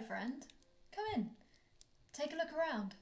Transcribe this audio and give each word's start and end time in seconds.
Hello, 0.00 0.08
friend. 0.08 0.46
Come 0.94 1.04
in. 1.14 1.30
Take 2.14 2.32
a 2.32 2.36
look 2.36 2.54
around. 2.56 2.94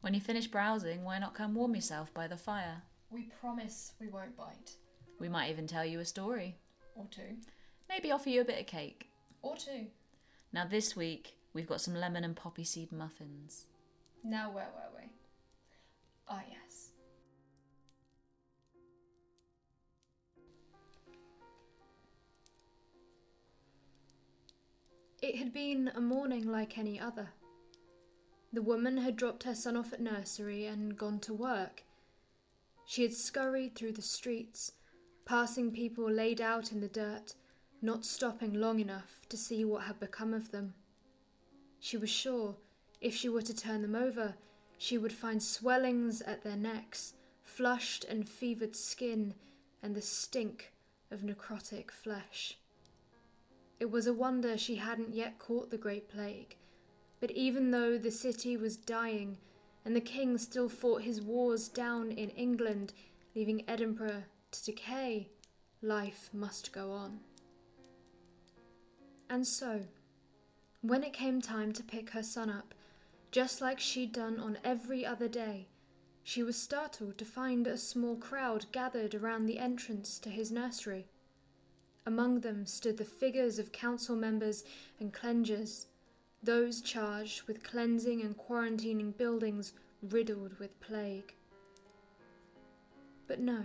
When 0.00 0.12
you 0.12 0.20
finish 0.20 0.48
browsing, 0.48 1.04
why 1.04 1.20
not 1.20 1.34
come 1.34 1.54
warm 1.54 1.76
yourself 1.76 2.12
by 2.12 2.26
the 2.26 2.36
fire? 2.36 2.82
We 3.10 3.30
promise 3.40 3.92
we 4.00 4.08
won't 4.08 4.36
bite. 4.36 4.72
We 5.20 5.28
might 5.28 5.50
even 5.50 5.68
tell 5.68 5.84
you 5.84 6.00
a 6.00 6.04
story. 6.04 6.56
Or 6.96 7.06
two. 7.12 7.36
Maybe 7.88 8.10
offer 8.10 8.28
you 8.28 8.40
a 8.40 8.44
bit 8.44 8.58
of 8.58 8.66
cake. 8.66 9.08
Or 9.42 9.56
two. 9.56 9.86
Now, 10.52 10.66
this 10.66 10.96
week, 10.96 11.36
we've 11.52 11.68
got 11.68 11.80
some 11.80 11.94
lemon 11.94 12.24
and 12.24 12.34
poppy 12.34 12.64
seed 12.64 12.90
muffins. 12.90 13.66
Now, 14.24 14.50
where 14.50 14.70
were 14.74 14.85
had 25.46 25.52
been 25.52 25.92
a 25.94 26.00
morning 26.00 26.50
like 26.50 26.76
any 26.76 26.98
other. 26.98 27.28
The 28.52 28.62
woman 28.62 28.96
had 28.96 29.16
dropped 29.16 29.44
her 29.44 29.54
son 29.54 29.76
off 29.76 29.92
at 29.92 30.00
nursery 30.00 30.66
and 30.66 30.98
gone 30.98 31.20
to 31.20 31.32
work. 31.32 31.84
She 32.84 33.02
had 33.02 33.12
scurried 33.12 33.76
through 33.76 33.92
the 33.92 34.02
streets, 34.02 34.72
passing 35.24 35.70
people 35.70 36.10
laid 36.10 36.40
out 36.40 36.72
in 36.72 36.80
the 36.80 36.88
dirt, 36.88 37.34
not 37.80 38.04
stopping 38.04 38.54
long 38.54 38.80
enough 38.80 39.20
to 39.28 39.36
see 39.36 39.64
what 39.64 39.84
had 39.84 40.00
become 40.00 40.34
of 40.34 40.50
them. 40.50 40.74
She 41.78 41.96
was 41.96 42.10
sure, 42.10 42.56
if 43.00 43.14
she 43.14 43.28
were 43.28 43.42
to 43.42 43.54
turn 43.54 43.82
them 43.82 43.94
over, 43.94 44.34
she 44.76 44.98
would 44.98 45.12
find 45.12 45.40
swellings 45.40 46.22
at 46.22 46.42
their 46.42 46.56
necks, 46.56 47.14
flushed 47.44 48.04
and 48.04 48.28
fevered 48.28 48.74
skin, 48.74 49.34
and 49.80 49.94
the 49.94 50.02
stink 50.02 50.72
of 51.12 51.20
necrotic 51.20 51.92
flesh. 51.92 52.58
It 53.78 53.90
was 53.90 54.06
a 54.06 54.14
wonder 54.14 54.56
she 54.56 54.76
hadn't 54.76 55.14
yet 55.14 55.38
caught 55.38 55.70
the 55.70 55.78
Great 55.78 56.08
Plague. 56.08 56.56
But 57.20 57.30
even 57.32 57.70
though 57.70 57.98
the 57.98 58.10
city 58.10 58.56
was 58.56 58.76
dying, 58.76 59.38
and 59.84 59.94
the 59.94 60.00
king 60.00 60.38
still 60.38 60.68
fought 60.68 61.02
his 61.02 61.22
wars 61.22 61.68
down 61.68 62.10
in 62.10 62.30
England, 62.30 62.92
leaving 63.34 63.62
Edinburgh 63.68 64.24
to 64.50 64.64
decay, 64.64 65.28
life 65.82 66.30
must 66.32 66.72
go 66.72 66.90
on. 66.90 67.20
And 69.28 69.46
so, 69.46 69.82
when 70.80 71.04
it 71.04 71.12
came 71.12 71.40
time 71.40 71.72
to 71.72 71.82
pick 71.82 72.10
her 72.10 72.22
son 72.22 72.50
up, 72.50 72.74
just 73.30 73.60
like 73.60 73.80
she'd 73.80 74.12
done 74.12 74.38
on 74.38 74.58
every 74.64 75.04
other 75.04 75.28
day, 75.28 75.68
she 76.22 76.42
was 76.42 76.60
startled 76.60 77.18
to 77.18 77.24
find 77.24 77.66
a 77.66 77.76
small 77.76 78.16
crowd 78.16 78.66
gathered 78.72 79.14
around 79.14 79.46
the 79.46 79.58
entrance 79.58 80.18
to 80.18 80.30
his 80.30 80.50
nursery. 80.50 81.06
Among 82.06 82.40
them 82.40 82.66
stood 82.66 82.98
the 82.98 83.04
figures 83.04 83.58
of 83.58 83.72
council 83.72 84.14
members 84.14 84.62
and 85.00 85.12
cleansers, 85.12 85.86
those 86.40 86.80
charged 86.80 87.42
with 87.42 87.64
cleansing 87.64 88.22
and 88.22 88.36
quarantining 88.38 89.16
buildings 89.16 89.72
riddled 90.00 90.58
with 90.60 90.78
plague. 90.80 91.34
But 93.26 93.40
no, 93.40 93.64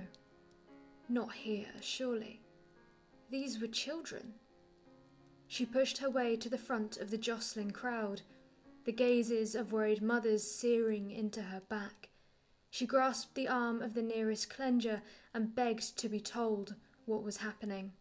not 1.07 1.33
here, 1.33 1.67
surely. 1.81 2.41
These 3.29 3.61
were 3.61 3.67
children. 3.67 4.33
She 5.47 5.65
pushed 5.65 5.99
her 5.99 6.09
way 6.09 6.35
to 6.37 6.49
the 6.49 6.57
front 6.57 6.97
of 6.97 7.11
the 7.11 7.17
jostling 7.19 7.71
crowd, 7.71 8.21
the 8.85 8.91
gazes 8.91 9.53
of 9.53 9.71
worried 9.71 10.01
mothers 10.01 10.43
searing 10.43 11.11
into 11.11 11.43
her 11.43 11.61
back. 11.69 12.09
She 12.71 12.87
grasped 12.87 13.35
the 13.35 13.49
arm 13.49 13.81
of 13.81 13.93
the 13.93 14.01
nearest 14.01 14.49
cleanser 14.49 15.03
and 15.33 15.53
begged 15.53 15.97
to 15.99 16.09
be 16.09 16.19
told 16.19 16.75
what 17.05 17.21
was 17.23 17.37
happening. 17.37 17.91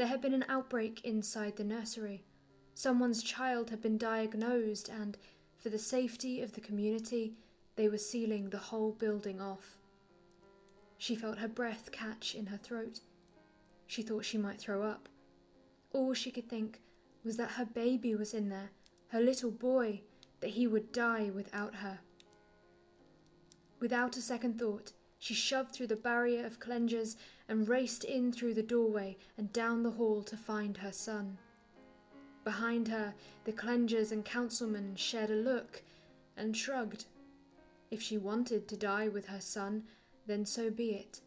There 0.00 0.08
had 0.08 0.22
been 0.22 0.32
an 0.32 0.46
outbreak 0.48 1.02
inside 1.04 1.56
the 1.56 1.62
nursery. 1.62 2.24
Someone's 2.72 3.22
child 3.22 3.68
had 3.68 3.82
been 3.82 3.98
diagnosed, 3.98 4.88
and, 4.88 5.18
for 5.58 5.68
the 5.68 5.78
safety 5.78 6.40
of 6.40 6.54
the 6.54 6.62
community, 6.62 7.34
they 7.76 7.86
were 7.86 7.98
sealing 7.98 8.48
the 8.48 8.56
whole 8.56 8.92
building 8.92 9.42
off. 9.42 9.76
She 10.96 11.14
felt 11.14 11.36
her 11.36 11.48
breath 11.48 11.92
catch 11.92 12.34
in 12.34 12.46
her 12.46 12.56
throat. 12.56 13.00
She 13.86 14.00
thought 14.00 14.24
she 14.24 14.38
might 14.38 14.58
throw 14.58 14.84
up. 14.84 15.06
All 15.92 16.14
she 16.14 16.30
could 16.30 16.48
think 16.48 16.80
was 17.22 17.36
that 17.36 17.50
her 17.50 17.66
baby 17.66 18.14
was 18.14 18.32
in 18.32 18.48
there, 18.48 18.70
her 19.08 19.20
little 19.20 19.50
boy, 19.50 20.00
that 20.40 20.52
he 20.52 20.66
would 20.66 20.92
die 20.92 21.30
without 21.34 21.74
her. 21.74 21.98
Without 23.80 24.16
a 24.16 24.22
second 24.22 24.58
thought, 24.58 24.92
she 25.20 25.34
shoved 25.34 25.72
through 25.72 25.86
the 25.86 25.96
barrier 25.96 26.44
of 26.46 26.58
cleansers 26.58 27.14
and 27.46 27.68
raced 27.68 28.04
in 28.04 28.32
through 28.32 28.54
the 28.54 28.62
doorway 28.62 29.18
and 29.36 29.52
down 29.52 29.82
the 29.82 29.90
hall 29.90 30.22
to 30.22 30.36
find 30.36 30.78
her 30.78 30.90
son. 30.90 31.36
Behind 32.42 32.88
her, 32.88 33.12
the 33.44 33.52
cleansers 33.52 34.12
and 34.12 34.24
councilmen 34.24 34.96
shared 34.96 35.30
a 35.30 35.34
look 35.34 35.82
and 36.38 36.56
shrugged. 36.56 37.04
If 37.90 38.00
she 38.00 38.16
wanted 38.16 38.66
to 38.68 38.78
die 38.78 39.08
with 39.08 39.26
her 39.26 39.42
son, 39.42 39.84
then 40.26 40.46
so 40.46 40.70
be 40.70 40.92
it. 40.92 41.20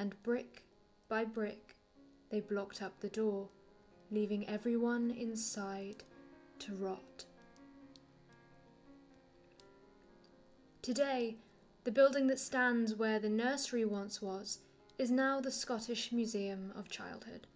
And 0.00 0.20
brick 0.24 0.64
by 1.08 1.24
brick, 1.24 1.76
they 2.28 2.40
blocked 2.40 2.82
up 2.82 2.98
the 2.98 3.08
door, 3.08 3.48
leaving 4.10 4.48
everyone 4.48 5.12
inside 5.12 6.02
to 6.58 6.74
rot. 6.74 7.24
Today, 10.80 11.36
the 11.84 11.90
building 11.90 12.28
that 12.28 12.38
stands 12.38 12.94
where 12.94 13.18
the 13.18 13.28
nursery 13.28 13.84
once 13.84 14.22
was 14.22 14.60
is 14.98 15.10
now 15.10 15.40
the 15.40 15.50
Scottish 15.50 16.12
Museum 16.12 16.72
of 16.76 16.88
Childhood. 16.88 17.48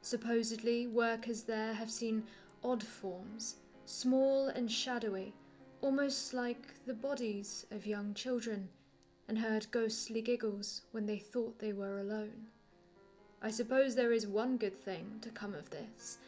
Supposedly, 0.00 0.86
workers 0.86 1.42
there 1.42 1.74
have 1.74 1.90
seen 1.90 2.22
odd 2.62 2.84
forms, 2.84 3.56
small 3.84 4.46
and 4.46 4.70
shadowy, 4.70 5.34
almost 5.80 6.32
like 6.32 6.84
the 6.86 6.94
bodies 6.94 7.66
of 7.72 7.86
young 7.86 8.14
children, 8.14 8.68
and 9.26 9.38
heard 9.38 9.70
ghostly 9.72 10.22
giggles 10.22 10.82
when 10.92 11.06
they 11.06 11.18
thought 11.18 11.58
they 11.58 11.72
were 11.72 11.98
alone. 11.98 12.46
I 13.42 13.50
suppose 13.50 13.94
there 13.94 14.12
is 14.12 14.26
one 14.26 14.56
good 14.56 14.78
thing 14.78 15.18
to 15.22 15.30
come 15.30 15.54
of 15.54 15.70
this. 15.70 16.18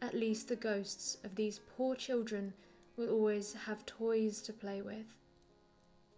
At 0.00 0.14
least 0.14 0.48
the 0.48 0.56
ghosts 0.56 1.18
of 1.24 1.34
these 1.34 1.60
poor 1.76 1.94
children 1.94 2.54
will 2.96 3.10
always 3.10 3.54
have 3.66 3.84
toys 3.86 4.40
to 4.42 4.52
play 4.52 4.80
with. 4.80 5.14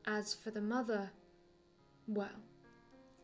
As 0.09 0.35
for 0.35 0.53
the 0.53 0.61
mother, 0.61 1.11
well, 2.07 2.29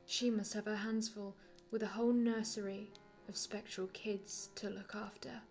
she 0.04 0.30
must 0.30 0.52
have 0.54 0.64
her 0.64 0.76
hands 0.76 1.08
full 1.08 1.36
with 1.70 1.80
a 1.80 1.86
whole 1.86 2.12
nursery 2.12 2.90
of 3.28 3.36
spectral 3.36 3.86
kids 3.92 4.48
to 4.56 4.68
look 4.68 4.92
after. 4.96 5.42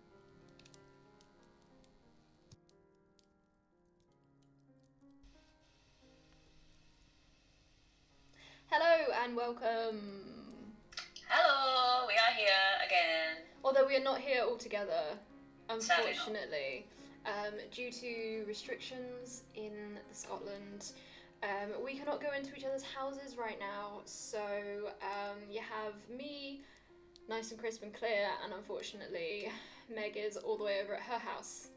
Hello 8.66 9.14
and 9.24 9.34
welcome. 9.34 10.34
Hello, 11.28 12.06
we 12.06 12.12
are 12.12 12.34
here 12.36 12.86
again. 12.86 13.46
Although 13.64 13.86
we 13.86 13.96
are 13.96 14.04
not 14.04 14.20
here 14.20 14.42
all 14.42 14.58
together, 14.58 15.16
unfortunately, 15.70 16.84
um, 17.24 17.54
due 17.70 17.90
to 17.90 18.44
restrictions 18.46 19.44
in 19.54 19.98
the 20.10 20.14
Scotland, 20.14 20.92
um, 21.42 21.84
we 21.84 21.94
cannot 21.94 22.20
go 22.20 22.28
into 22.36 22.54
each 22.56 22.64
other's 22.64 22.82
houses 22.84 23.36
right 23.36 23.58
now. 23.58 24.00
So 24.04 24.38
um, 25.02 25.38
you 25.50 25.60
have 25.60 25.94
me, 26.16 26.62
nice 27.28 27.50
and 27.50 27.58
crisp 27.60 27.82
and 27.82 27.92
clear, 27.92 28.28
and 28.44 28.52
unfortunately, 28.52 29.50
Meg 29.94 30.16
is 30.16 30.36
all 30.36 30.56
the 30.56 30.64
way 30.64 30.80
over 30.82 30.94
at 30.94 31.02
her 31.02 31.18
house. 31.18 31.68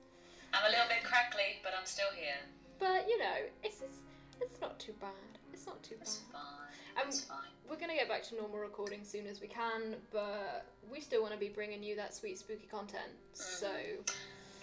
I'm 0.54 0.66
a 0.66 0.70
little 0.70 0.88
bit 0.88 1.04
crackly, 1.04 1.60
but 1.64 1.74
I'm 1.78 1.86
still 1.86 2.12
here. 2.16 2.38
But 2.80 3.08
you 3.08 3.18
know, 3.20 3.36
it's 3.64 3.82
it's, 3.82 4.00
it's 4.42 4.62
not 4.62 4.80
too 4.80 4.94
bad. 5.02 5.12
It's 5.54 5.66
not 5.66 5.82
too 5.84 5.96
It's 6.02 6.18
bad. 6.32 6.34
fine. 6.40 7.02
Um, 7.04 7.08
It's 7.10 7.22
fine. 7.22 7.40
We're 7.70 7.78
gonna 7.78 7.96
get 7.96 8.08
back 8.08 8.24
to 8.30 8.36
normal 8.36 8.60
recording 8.60 9.04
soon 9.04 9.26
as 9.26 9.42
we 9.42 9.48
can, 9.48 9.96
but 10.12 10.66
we 10.92 11.02
still 11.02 11.22
want 11.22 11.34
to 11.34 11.40
be 11.40 11.50
bringing 11.50 11.82
you 11.82 11.96
that 11.96 12.14
sweet 12.14 12.38
spooky 12.38 12.68
content. 12.70 13.10
So 13.34 13.68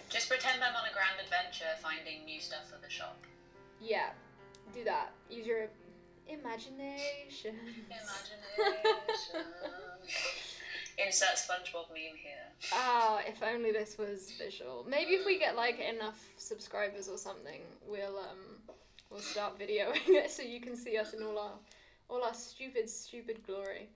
Just 0.09 0.29
pretend 0.29 0.63
I'm 0.63 0.73
on 0.75 0.85
a 0.89 0.93
grand 0.93 1.19
adventure 1.21 1.65
finding 1.81 2.23
new 2.25 2.39
stuff 2.39 2.69
for 2.71 2.79
the 2.81 2.89
shop. 2.89 3.17
yeah, 3.81 4.11
do 4.73 4.83
that. 4.83 5.11
Use 5.29 5.45
your 5.45 5.67
imagination. 6.27 7.55
Imagination. 7.89 9.45
Insert 10.97 11.35
SpongeBob 11.35 11.89
meme 11.89 12.17
here. 12.21 12.47
Ah, 12.71 13.21
if 13.27 13.41
only 13.41 13.71
this 13.71 13.97
was 13.97 14.31
visual. 14.37 14.85
Maybe 14.87 15.11
if 15.11 15.25
we 15.25 15.39
get 15.39 15.55
like 15.55 15.79
enough 15.79 16.19
subscribers 16.37 17.07
or 17.07 17.17
something, 17.17 17.61
we'll 17.87 18.17
um 18.17 18.61
we'll 19.09 19.19
start 19.19 19.59
videoing 19.59 20.07
it 20.07 20.31
so 20.31 20.43
you 20.43 20.61
can 20.61 20.75
see 20.75 20.97
us 20.97 21.13
in 21.13 21.23
all 21.23 21.37
our 21.37 21.53
all 22.09 22.23
our 22.23 22.33
stupid 22.33 22.89
stupid 22.89 23.45
glory. 23.45 23.89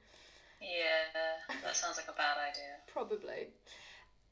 Yeah, 0.59 1.55
that 1.63 1.75
sounds 1.75 1.97
like 1.97 2.07
a 2.09 2.17
bad 2.17 2.37
idea. 2.37 2.81
Probably. 2.91 3.47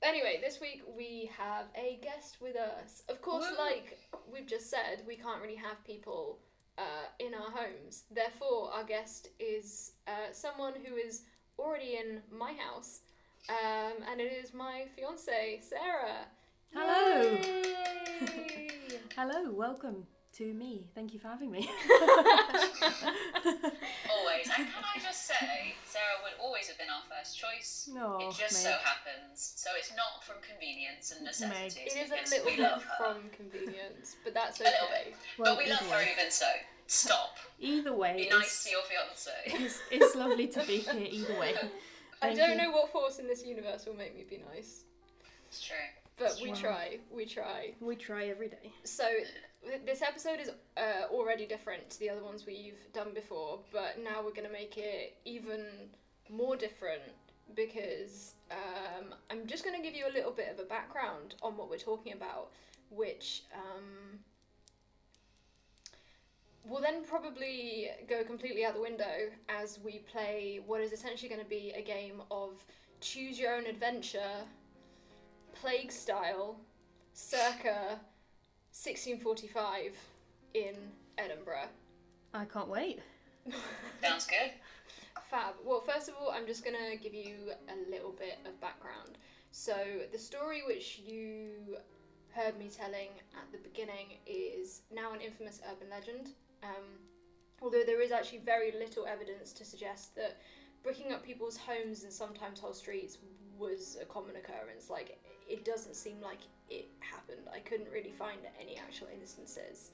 Anyway, 0.06 0.40
this 0.40 0.62
week 0.62 0.84
we 0.96 1.31
have 1.36 1.66
a 1.75 2.00
guest 2.04 2.38
with 2.40 2.56
us. 2.56 3.02
Of 3.10 3.24
course, 3.24 3.46
Woo! 3.50 3.57
like 3.57 3.98
we've 4.31 4.46
just 4.46 4.69
said, 4.69 5.02
we 5.07 5.16
can't 5.16 5.42
really 5.42 5.56
have 5.56 5.84
people 5.84 6.38
uh, 6.78 7.07
in 7.18 7.34
our 7.34 7.50
homes. 7.50 8.04
Therefore, 8.12 8.72
our 8.72 8.84
guest 8.84 9.30
is 9.40 9.94
uh, 10.07 10.31
someone 10.31 10.74
who 10.86 10.96
is 10.96 11.24
already 11.57 11.98
in 12.00 12.22
my 12.31 12.54
house, 12.54 13.00
um, 13.50 14.04
and 14.12 14.22
it 14.22 14.31
is 14.31 14.54
my 14.54 14.84
fiance, 14.96 15.62
Sarah. 15.63 16.28
Hello. 16.72 17.38
Hello, 19.18 19.52
welcome 19.54 20.06
to 20.38 20.54
me. 20.54 20.88
Thank 20.94 21.14
you 21.14 21.20
for 21.20 21.28
having 21.30 21.52
me. 21.52 21.70
Always. 24.12 24.48
And 24.58 24.68
can 24.68 24.84
I 24.84 25.00
just 25.02 25.26
say, 25.28 25.74
Sarah 25.86 26.20
would 26.24 26.34
always 26.44 26.68
have 26.68 26.78
been 26.78 26.90
our 26.90 27.04
first 27.10 27.38
choice. 27.38 27.90
No, 27.94 28.18
it 28.20 28.36
just 28.38 28.62
so 28.64 28.72
happens. 28.84 29.54
So 29.56 29.70
it's 29.78 29.92
not 29.96 30.24
from 30.24 30.36
convenience 30.44 31.14
and 31.16 31.26
necessity. 31.26 31.82
it 31.86 31.96
is 31.98 32.10
because 32.10 32.32
a 32.32 32.36
little 32.36 32.52
bit 32.52 32.60
her. 32.60 32.82
from 32.98 33.18
convenience, 33.32 34.16
but 34.24 34.34
that's 34.34 34.60
okay. 34.60 34.70
A 34.70 34.74
little 34.74 34.88
okay. 34.88 35.04
bit. 35.12 35.16
Well, 35.40 35.56
but 35.56 35.64
we 35.64 35.70
love 35.72 35.82
either 35.84 35.96
her 35.96 36.02
even 36.02 36.32
so. 36.32 36.46
Stop. 36.88 37.38
Either 37.60 37.94
way, 37.94 38.28
Be 38.30 38.30
nice 38.30 38.64
to 38.66 38.70
your 38.70 38.81
fiance. 38.84 39.31
it's, 39.66 39.80
it's 39.90 40.16
lovely 40.16 40.46
to 40.50 40.60
be 40.68 40.78
here. 40.80 41.08
Either 41.10 41.40
way, 41.40 41.56
I 42.22 42.28
Thank 42.28 42.38
don't 42.38 42.52
you. 42.52 42.58
know 42.58 42.70
what 42.72 42.92
force 42.92 43.18
in 43.18 43.28
this 43.28 43.44
universe 43.44 43.86
will 43.88 43.96
make 43.96 44.16
me 44.16 44.24
be 44.30 44.44
nice, 44.54 44.84
It's 45.48 45.64
true. 45.66 45.76
but 46.20 46.38
we 46.44 46.50
Wow. 46.50 46.56
try. 46.56 46.98
We 47.12 47.26
try. 47.26 47.74
we 47.81 47.96
try 47.96 48.26
every 48.28 48.50
day. 48.50 48.72
So 48.84 49.08
th- 49.08 49.28
this 49.86 50.02
episode 50.02 50.40
is 50.40 50.50
uh, 50.78 51.12
already 51.12 51.46
different 51.46 51.90
to 51.92 52.00
the 52.00 52.10
other 52.10 52.24
ones 52.24 52.46
we've 52.46 52.92
done 52.94 53.10
before, 53.14 53.60
but 53.72 54.00
now 54.04 54.24
we're 54.24 54.34
going 54.34 54.48
to 54.48 54.54
make 54.54 54.78
it 54.78 55.18
even 55.26 55.66
more 56.30 56.56
different 56.56 57.02
because 57.56 58.34
um, 58.52 59.14
I'm 59.30 59.46
just 59.48 59.64
going 59.64 59.76
to 59.76 59.82
give 59.82 59.96
you 59.96 60.08
a 60.08 60.14
little 60.14 60.32
bit 60.32 60.52
of 60.52 60.60
a 60.60 60.68
background 60.68 61.36
on 61.42 61.58
what 61.58 61.70
we're 61.70 61.78
talking 61.78 62.14
about, 62.14 62.52
which 62.90 63.44
um, 63.54 64.20
will 66.68 66.82
then 66.82 67.04
probably 67.04 67.90
go 68.10 68.24
completely 68.24 68.66
out 68.66 68.74
the 68.74 68.82
window 68.82 69.30
as 69.50 69.80
we 69.84 70.00
play 70.12 70.60
what 70.66 70.82
is 70.82 70.92
essentially 70.92 71.30
going 71.30 71.42
to 71.42 71.50
be 71.50 71.74
a 71.76 71.82
game 71.82 72.22
of 72.32 72.54
choose 73.02 73.40
your 73.40 73.56
own 73.56 73.66
adventure, 73.66 74.44
plague 75.54 75.92
style, 75.92 76.58
circa 77.14 78.00
1645 78.83 79.95
in 80.54 80.75
Edinburgh. 81.18 81.69
I 82.33 82.44
can't 82.44 82.68
wait. 82.68 83.00
Sounds 84.04 84.27
good. 84.27 84.51
Fab. 85.30 85.56
Well, 85.63 85.80
first 85.80 86.10
of 86.10 86.16
all, 86.19 86.30
I'm 86.30 86.45
just 86.45 86.63
going 86.66 86.75
to 86.75 86.98
give 87.01 87.13
you 87.13 87.54
a 87.69 87.89
little 87.89 88.12
bit 88.12 88.38
of 88.45 88.60
background. 88.60 89.18
So, 89.51 89.74
the 90.12 90.19
story 90.19 90.62
which 90.68 91.00
you 91.00 91.77
heard 92.31 92.60
me 92.60 92.68
telling 92.68 93.12
at 93.33 93.50
the 93.54 93.60
beginning 93.60 94.18
is 94.27 94.81
now 94.94 95.13
an 95.13 95.21
infamous 95.21 95.62
urban 95.71 95.89
legend. 95.89 96.31
Um, 96.62 97.00
although 97.62 97.83
there 97.86 98.01
is 98.01 98.12
actually 98.12 98.39
very 98.39 98.74
little 98.74 99.07
evidence 99.07 99.54
to 99.54 99.63
suggest 99.63 100.16
that 100.16 100.42
bricking 100.83 101.13
up 101.13 101.24
people's 101.24 101.56
homes 101.56 102.04
and 102.04 102.12
sometimes 102.12 102.60
whole 102.60 102.74
streets 102.74 103.19
was 103.57 103.98
a 104.01 104.06
common 104.06 104.36
occurrence. 104.36 104.89
Like, 104.89 105.18
it 105.47 105.65
doesn't 105.65 105.95
seem 105.95 106.21
like 106.21 106.39
it 106.69 106.89
happened. 107.00 107.47
I 107.53 107.59
couldn't 107.59 107.92
really 107.92 108.12
find 108.12 108.39
any 108.59 108.77
actual 108.77 109.07
instances. 109.13 109.92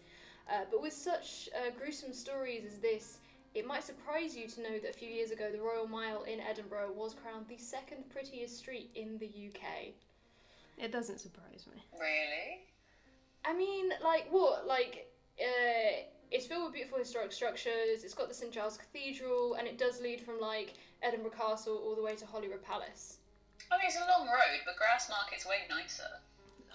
Uh, 0.50 0.66
but 0.70 0.82
with 0.82 0.94
such 0.94 1.50
uh, 1.56 1.72
gruesome 1.78 2.14
stories 2.14 2.64
as 2.66 2.80
this, 2.80 3.20
it 3.54 3.68
might 3.68 3.84
surprise 3.84 4.36
you 4.36 4.48
to 4.48 4.62
know 4.62 4.80
that 4.80 4.92
a 4.92 4.94
few 4.94 5.10
years 5.10 5.32
ago, 5.32 5.50
the 5.52 5.60
Royal 5.60 5.88
Mile 5.88 6.24
in 6.24 6.40
Edinburgh 6.40 6.94
was 6.96 7.14
crowned 7.14 7.48
the 7.48 7.58
second 7.58 8.10
prettiest 8.10 8.58
street 8.58 8.90
in 8.96 9.18
the 9.18 9.28
UK. 9.28 9.94
It 10.78 10.92
doesn't 10.92 11.20
surprise 11.20 11.66
me. 11.74 11.84
Really? 12.00 12.62
I 13.44 13.54
mean, 13.54 13.90
like, 14.04 14.28
what? 14.32 14.66
Like, 14.68 15.12
uh, 15.40 16.04
it's 16.32 16.46
filled 16.46 16.64
with 16.64 16.74
beautiful 16.74 17.00
historic 17.00 17.32
structures, 17.34 18.04
it's 18.04 18.14
got 18.14 18.30
the 18.30 18.34
St 18.34 18.54
Giles 18.54 18.78
Cathedral, 18.78 19.56
and 19.56 19.68
it 19.68 19.78
does 19.78 20.02
lead 20.02 20.22
from, 20.22 20.40
like, 20.40 20.74
Edinburgh 21.02 21.32
Castle 21.32 21.78
all 21.78 21.96
the 21.96 22.02
way 22.02 22.16
to 22.16 22.26
Holyrood 22.26 22.64
Palace. 22.64 23.18
I 23.72 23.78
mean, 23.78 23.88
it's 23.88 23.96
a 23.98 24.06
long 24.12 24.28
road, 24.28 24.60
but 24.66 24.76
Grassmarket's 24.76 25.46
way 25.46 25.64
nicer. 25.70 26.20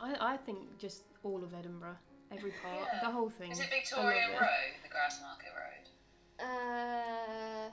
I, 0.00 0.34
I 0.34 0.36
think 0.38 0.58
just 0.78 1.02
all 1.22 1.42
of 1.44 1.52
Edinburgh, 1.54 1.96
every 2.32 2.52
part, 2.62 2.88
Yeah. 2.92 3.00
the 3.04 3.10
whole 3.10 3.30
thing. 3.30 3.50
Is 3.52 3.60
it 3.60 3.70
Victoria. 3.70 4.28
Road, 4.32 4.72
the 4.82 4.88
Grassmarket 4.88 5.52
Road? 5.54 5.84
Uh, 6.40 7.68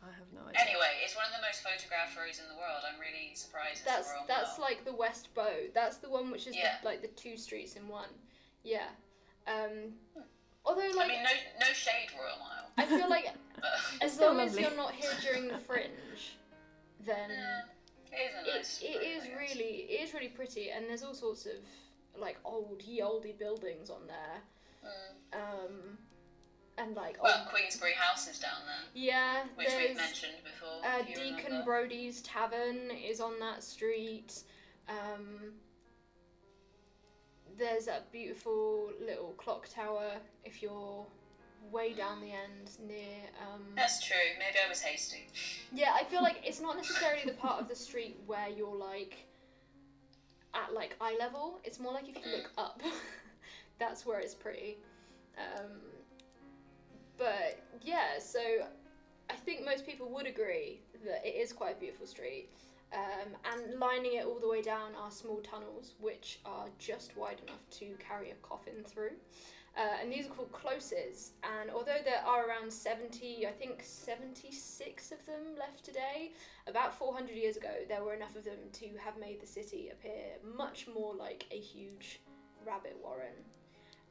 I 0.00 0.10
have 0.16 0.28
no 0.32 0.48
idea. 0.48 0.60
Anyway, 0.60 0.92
it's 1.04 1.16
one 1.16 1.26
of 1.26 1.32
the 1.32 1.44
most 1.46 1.62
photographed 1.62 2.16
roads 2.16 2.38
in 2.40 2.48
the 2.48 2.54
world. 2.56 2.84
I'm 2.88 2.98
really 3.00 3.34
surprised 3.34 3.84
that's 3.84 4.12
the 4.12 4.18
that's 4.28 4.58
Mile. 4.58 4.68
like 4.68 4.84
the 4.84 4.94
West 4.94 5.34
Bow. 5.34 5.68
That's 5.74 5.98
the 5.98 6.08
one 6.08 6.30
which 6.30 6.46
is 6.46 6.56
Yeah. 6.56 6.76
the, 6.82 6.88
like 6.88 7.02
the 7.02 7.08
two 7.08 7.36
streets 7.36 7.74
in 7.76 7.88
one. 7.88 8.08
Yeah. 8.64 8.88
Um, 9.46 9.92
although, 10.64 10.88
like, 10.96 11.06
I 11.06 11.08
mean, 11.08 11.22
no, 11.22 11.30
no 11.60 11.72
shade, 11.72 12.08
Royal 12.16 12.38
Mile. 12.38 12.70
I 12.76 12.84
feel 12.86 13.08
like 13.10 13.26
as 14.02 14.12
still 14.12 14.28
long 14.34 14.40
as 14.40 14.58
you're 14.58 14.74
not 14.76 14.92
here 14.92 15.10
during 15.22 15.48
the 15.48 15.58
fringe, 15.58 16.36
then 17.04 17.30
yeah, 17.30 17.60
it 18.12 18.16
is 18.16 18.34
a 18.34 18.56
nice. 18.58 18.82
it 18.82 18.96
road, 18.96 19.04
is 19.06 19.28
really 19.38 19.74
it 19.88 20.00
is 20.02 20.14
really 20.14 20.28
pretty, 20.28 20.70
and 20.70 20.86
there's 20.88 21.02
all 21.02 21.14
sorts 21.14 21.46
of 21.46 21.56
like 22.20 22.38
old 22.44 22.82
ye 22.82 23.00
olde 23.02 23.26
buildings 23.38 23.90
on 23.90 24.06
there, 24.06 24.42
Mm. 24.84 25.34
um, 25.40 25.98
and 26.78 26.94
like 26.96 27.20
Well, 27.22 27.38
old, 27.40 27.48
Queensberry 27.48 27.92
House 27.94 28.28
is 28.28 28.38
down 28.38 28.60
there, 28.66 28.74
yeah, 28.94 29.42
which 29.56 29.68
we've 29.76 29.96
mentioned 29.96 30.34
before. 30.44 30.80
uh, 30.84 31.02
Deacon 31.02 31.44
remember. 31.46 31.64
Brodie's 31.64 32.22
Tavern 32.22 32.90
is 32.90 33.20
on 33.20 33.38
that 33.40 33.62
street. 33.64 34.40
Um, 34.88 35.52
there's 37.56 37.86
that 37.86 38.10
beautiful 38.12 38.90
little 39.04 39.32
clock 39.36 39.68
tower 39.68 40.12
if 40.44 40.62
you're 40.62 41.06
way 41.72 41.92
down 41.92 42.20
the 42.20 42.32
end 42.32 42.70
near. 42.86 43.18
Um, 43.42 43.62
That's 43.76 44.04
true. 44.04 44.16
Maybe 44.38 44.58
I 44.64 44.68
was 44.68 44.80
hasty. 44.80 45.26
Yeah, 45.72 45.92
I 45.94 46.04
feel 46.04 46.22
like 46.22 46.40
it's 46.44 46.60
not 46.60 46.76
necessarily 46.76 47.22
the 47.24 47.32
part 47.32 47.60
of 47.60 47.68
the 47.68 47.74
street 47.74 48.16
where 48.26 48.48
you're 48.48 48.76
like 48.76 49.16
at 50.54 50.74
like 50.74 50.96
eye 51.00 51.16
level. 51.18 51.60
It's 51.64 51.78
more 51.78 51.92
like 51.92 52.08
if 52.08 52.16
you 52.16 52.32
look 52.36 52.50
up, 52.56 52.82
that's 53.78 54.06
where 54.06 54.20
it's 54.20 54.34
pretty. 54.34 54.78
Um, 55.36 55.72
but 57.16 57.62
yeah, 57.82 58.18
so 58.20 58.40
I 59.30 59.34
think 59.34 59.64
most 59.64 59.86
people 59.86 60.08
would 60.10 60.26
agree 60.26 60.80
that 61.04 61.26
it 61.26 61.34
is 61.34 61.52
quite 61.52 61.76
a 61.76 61.80
beautiful 61.80 62.06
street. 62.06 62.48
Um, 62.92 63.36
and 63.44 63.78
lining 63.78 64.14
it 64.14 64.24
all 64.24 64.38
the 64.38 64.48
way 64.48 64.62
down 64.62 64.92
are 64.98 65.10
small 65.10 65.40
tunnels, 65.42 65.94
which 66.00 66.40
are 66.46 66.68
just 66.78 67.16
wide 67.18 67.40
enough 67.46 67.68
to 67.72 67.94
carry 67.98 68.30
a 68.30 68.34
coffin 68.36 68.82
through. 68.86 69.10
Uh, 69.76 70.02
and 70.02 70.12
these 70.12 70.26
are 70.26 70.30
called 70.30 70.50
closes. 70.50 71.32
And 71.44 71.70
although 71.70 71.98
there 72.04 72.22
are 72.26 72.48
around 72.48 72.72
70, 72.72 73.46
I 73.46 73.50
think 73.50 73.80
76 73.84 75.12
of 75.12 75.24
them 75.26 75.56
left 75.58 75.84
today, 75.84 76.32
about 76.66 76.98
400 76.98 77.36
years 77.36 77.56
ago, 77.56 77.70
there 77.88 78.02
were 78.02 78.14
enough 78.14 78.34
of 78.34 78.44
them 78.44 78.58
to 78.72 78.86
have 78.98 79.18
made 79.18 79.40
the 79.40 79.46
city 79.46 79.90
appear 79.92 80.38
much 80.56 80.86
more 80.92 81.14
like 81.14 81.46
a 81.52 81.58
huge 81.58 82.20
rabbit 82.66 82.96
warren. 83.02 83.34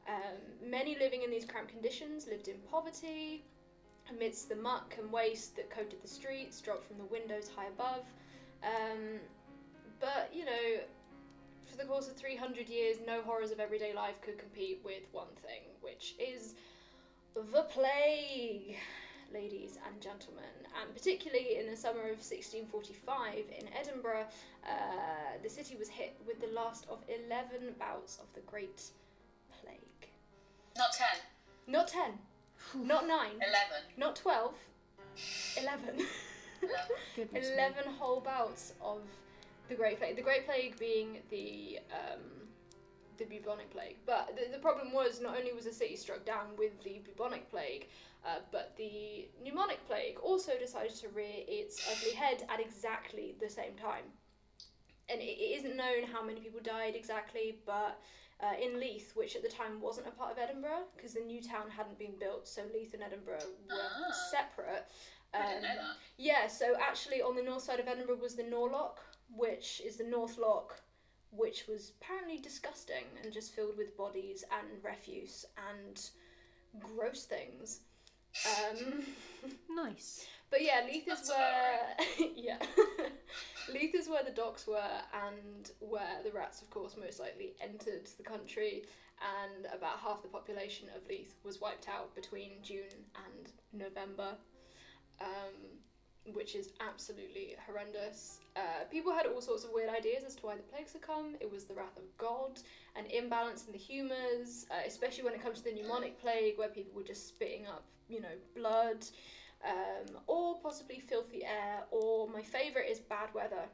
Um, 0.08 0.70
many 0.70 0.96
living 0.98 1.22
in 1.22 1.30
these 1.30 1.44
cramped 1.44 1.70
conditions 1.70 2.26
lived 2.26 2.48
in 2.48 2.56
poverty, 2.70 3.44
amidst 4.10 4.48
the 4.48 4.56
muck 4.56 4.94
and 4.98 5.12
waste 5.12 5.54
that 5.56 5.70
coated 5.70 6.00
the 6.02 6.08
streets, 6.08 6.60
dropped 6.62 6.86
from 6.86 6.96
the 6.96 7.04
windows 7.04 7.50
high 7.54 7.66
above. 7.66 8.04
Um, 8.62 9.20
but, 10.00 10.30
you 10.32 10.44
know, 10.46 10.80
the 11.78 11.84
course 11.84 12.08
of 12.08 12.16
300 12.16 12.68
years, 12.68 12.96
no 13.06 13.22
horrors 13.22 13.50
of 13.50 13.60
everyday 13.60 13.94
life 13.94 14.20
could 14.20 14.38
compete 14.38 14.80
with 14.84 15.02
one 15.12 15.28
thing, 15.42 15.62
which 15.80 16.14
is 16.18 16.54
the 17.34 17.62
plague. 17.62 18.76
ladies 19.32 19.78
and 19.86 20.00
gentlemen, 20.00 20.42
and 20.80 20.94
particularly 20.94 21.58
in 21.58 21.66
the 21.70 21.76
summer 21.76 22.00
of 22.00 22.16
1645 22.18 23.44
in 23.58 23.68
Edinburgh, 23.78 24.24
uh, 24.66 24.70
the 25.42 25.50
city 25.50 25.76
was 25.78 25.88
hit 25.88 26.16
with 26.26 26.40
the 26.40 26.46
last 26.54 26.86
of 26.90 26.98
11 27.28 27.74
bouts 27.78 28.18
of 28.22 28.26
the 28.34 28.40
Great 28.50 28.84
Plague. 29.60 30.08
Not 30.78 30.92
10, 30.94 31.06
Not 31.66 31.88
10, 31.88 32.18
not 32.86 33.06
9, 33.06 33.10
11. 33.10 33.36
not 33.98 34.16
12, 34.16 34.54
11. 35.62 36.06
11. 37.16 37.28
11 37.54 37.84
whole 37.98 38.20
bouts 38.20 38.72
of 38.80 39.02
the 39.68 39.74
Great 39.74 39.98
Plague. 39.98 40.16
The 40.16 40.22
Great 40.22 40.46
Plague 40.46 40.78
being 40.78 41.18
the 41.30 41.78
um, 41.92 42.20
the 43.18 43.24
bubonic 43.24 43.70
plague. 43.70 43.96
But 44.06 44.36
the, 44.36 44.52
the 44.52 44.58
problem 44.62 44.92
was 44.92 45.20
not 45.20 45.36
only 45.36 45.52
was 45.52 45.64
the 45.64 45.72
city 45.72 45.96
struck 45.96 46.24
down 46.24 46.46
with 46.56 46.80
the 46.84 47.00
bubonic 47.04 47.50
plague, 47.50 47.88
uh, 48.24 48.38
but 48.52 48.74
the 48.76 49.26
pneumonic 49.44 49.78
plague 49.88 50.18
also 50.22 50.52
decided 50.58 50.94
to 50.96 51.08
rear 51.08 51.42
its 51.48 51.80
ugly 51.90 52.12
head 52.14 52.44
at 52.48 52.60
exactly 52.60 53.34
the 53.40 53.48
same 53.50 53.74
time. 53.74 54.04
And 55.08 55.20
it, 55.20 55.24
it 55.24 55.58
isn't 55.58 55.76
known 55.76 56.04
how 56.12 56.24
many 56.24 56.40
people 56.40 56.60
died 56.62 56.94
exactly, 56.94 57.56
but 57.66 57.98
uh, 58.40 58.52
in 58.62 58.78
Leith, 58.78 59.10
which 59.16 59.34
at 59.34 59.42
the 59.42 59.48
time 59.48 59.80
wasn't 59.80 60.06
a 60.06 60.12
part 60.12 60.30
of 60.30 60.38
Edinburgh, 60.38 60.84
because 60.96 61.14
the 61.14 61.20
new 61.20 61.42
town 61.42 61.68
hadn't 61.76 61.98
been 61.98 62.14
built, 62.20 62.46
so 62.46 62.62
Leith 62.72 62.94
and 62.94 63.02
Edinburgh 63.02 63.38
were 63.68 63.74
Ah. 64.08 64.12
separate. 64.30 64.86
Um, 65.34 65.42
know 65.42 65.60
that. 65.62 65.96
yeah, 66.18 66.46
so 66.46 66.74
actually 66.80 67.20
on 67.20 67.34
the 67.36 67.42
north 67.42 67.62
side 67.62 67.80
of 67.80 67.88
Edinburgh 67.88 68.16
was 68.22 68.34
the 68.36 68.44
Norloch, 68.44 68.98
which 69.34 69.80
is 69.84 69.96
the 69.96 70.04
North 70.04 70.38
Loch, 70.38 70.80
which 71.30 71.66
was 71.68 71.92
apparently 72.00 72.38
disgusting 72.38 73.04
and 73.22 73.32
just 73.32 73.52
filled 73.54 73.76
with 73.76 73.96
bodies 73.96 74.44
and 74.50 74.82
refuse 74.82 75.44
and 75.70 76.10
gross 76.80 77.24
things. 77.24 77.80
Um, 78.46 79.02
Nice. 79.70 80.26
but 80.50 80.62
yeah, 80.62 80.82
Leith 80.86 81.08
is 81.08 81.28
That's 81.28 81.30
where 81.30 82.28
yeah, 82.36 82.58
Leith 83.72 83.94
is 83.94 84.08
where 84.08 84.22
the 84.22 84.30
docks 84.30 84.66
were 84.66 85.00
and 85.26 85.70
where 85.80 86.22
the 86.24 86.30
rats, 86.30 86.60
of 86.62 86.70
course, 86.70 86.96
most 87.00 87.20
likely 87.20 87.54
entered 87.60 88.06
the 88.16 88.22
country. 88.22 88.84
And 89.20 89.66
about 89.74 89.98
half 89.98 90.22
the 90.22 90.28
population 90.28 90.86
of 90.96 91.04
Leith 91.08 91.34
was 91.44 91.60
wiped 91.60 91.88
out 91.88 92.14
between 92.14 92.62
June 92.62 92.84
and 93.16 93.50
November, 93.72 94.36
um, 95.20 95.54
which 96.32 96.54
is 96.54 96.72
absolutely 96.80 97.56
horrendous. 97.66 98.40
Uh, 98.56 98.84
people 98.90 99.12
had 99.12 99.26
all 99.26 99.40
sorts 99.40 99.64
of 99.64 99.70
weird 99.72 99.88
ideas 99.88 100.24
as 100.24 100.34
to 100.36 100.46
why 100.46 100.56
the 100.56 100.62
plagues 100.62 100.92
had 100.92 101.02
come. 101.02 101.34
It 101.40 101.50
was 101.50 101.64
the 101.64 101.74
wrath 101.74 101.96
of 101.96 102.04
God, 102.16 102.60
an 102.96 103.06
imbalance 103.06 103.66
in 103.66 103.72
the 103.72 103.78
humours, 103.78 104.66
uh, 104.70 104.82
especially 104.86 105.24
when 105.24 105.34
it 105.34 105.42
comes 105.42 105.58
to 105.60 105.64
the 105.64 105.70
pneumonic 105.70 106.18
plague, 106.18 106.58
where 106.58 106.68
people 106.68 106.92
were 106.94 107.06
just 107.06 107.28
spitting 107.28 107.66
up, 107.66 107.84
you 108.08 108.20
know, 108.20 108.36
blood 108.56 109.04
um, 109.64 110.16
or 110.26 110.58
possibly 110.60 111.00
filthy 111.00 111.44
air, 111.44 111.82
or 111.90 112.28
my 112.28 112.42
favourite 112.42 112.88
is 112.88 113.00
bad 113.00 113.32
weather, 113.34 113.64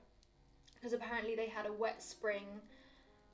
because 0.74 0.92
apparently 0.92 1.34
they 1.34 1.46
had 1.48 1.66
a 1.66 1.72
wet 1.72 2.02
spring. 2.02 2.46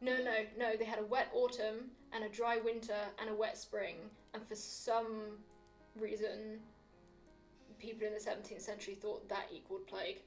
No, 0.00 0.16
no, 0.16 0.44
no, 0.58 0.76
they 0.76 0.84
had 0.84 0.98
a 0.98 1.04
wet 1.04 1.28
autumn 1.34 1.90
and 2.12 2.24
a 2.24 2.28
dry 2.28 2.58
winter 2.58 2.96
and 3.20 3.30
a 3.30 3.34
wet 3.34 3.56
spring, 3.58 3.96
and 4.34 4.46
for 4.46 4.54
some 4.54 5.38
reason, 5.98 6.58
people 7.80 8.06
in 8.06 8.12
the 8.12 8.20
17th 8.20 8.60
century 8.60 8.94
thought 8.94 9.28
that 9.28 9.46
equaled 9.52 9.86
plague. 9.86 10.18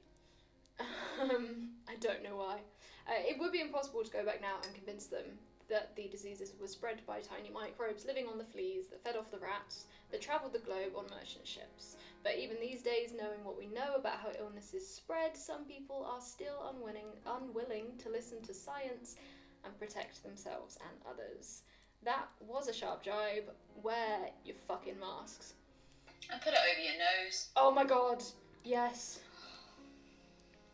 Um, 1.22 1.70
I 1.88 1.96
don't 1.98 2.24
know 2.24 2.38
why. 2.38 2.60
Uh, 3.08 3.22
it 3.22 3.38
would 3.40 3.52
be 3.52 3.62
impossible 3.62 4.04
to 4.04 4.12
go 4.12 4.26
back 4.26 4.42
now 4.42 4.56
and 4.66 4.74
convince 4.74 5.06
them 5.06 5.26
that 5.70 5.96
the 5.96 6.08
diseases 6.08 6.54
were 6.60 6.68
spread 6.68 7.02
by 7.06 7.20
tiny 7.20 7.50
microbes 7.50 8.06
living 8.06 8.28
on 8.28 8.38
the 8.38 8.44
fleas 8.44 8.88
that 8.88 9.04
fed 9.04 9.16
off 9.16 9.32
the 9.32 9.38
rats 9.38 9.86
that 10.12 10.22
travelled 10.22 10.54
the 10.54 10.60
globe 10.60 10.94
on 10.98 11.06
merchant 11.06 11.48
ships. 11.48 11.96
But 12.24 12.38
even 12.38 12.60
these 12.60 12.82
days, 12.82 13.14
knowing 13.16 13.44
what 13.44 13.58
we 13.58 13.68
know 13.68 13.96
about 13.96 14.20
how 14.20 14.32
illnesses 14.40 14.88
spread, 14.88 15.36
some 15.36 15.66
people 15.66 16.06
are 16.10 16.22
still 16.22 16.74
unwilling, 16.74 17.08
unwilling 17.26 17.98
to 18.00 18.10
listen 18.10 18.42
to 18.44 18.54
science 18.54 19.16
and 19.64 19.78
protect 19.80 20.24
themselves 20.24 20.78
and 20.82 20.98
others. 21.10 21.62
That 22.04 22.28
was 22.40 22.68
a 22.68 22.74
sharp 22.74 23.04
jibe. 23.04 23.50
Wear 23.82 24.30
your 24.44 24.56
fucking 24.68 25.00
masks. 25.00 25.54
And 26.32 26.42
put 26.42 26.54
it 26.54 26.60
over 26.60 26.82
your 26.82 26.94
nose. 26.94 27.50
Oh 27.56 27.72
my 27.72 27.84
god, 27.84 28.24
yes. 28.64 29.20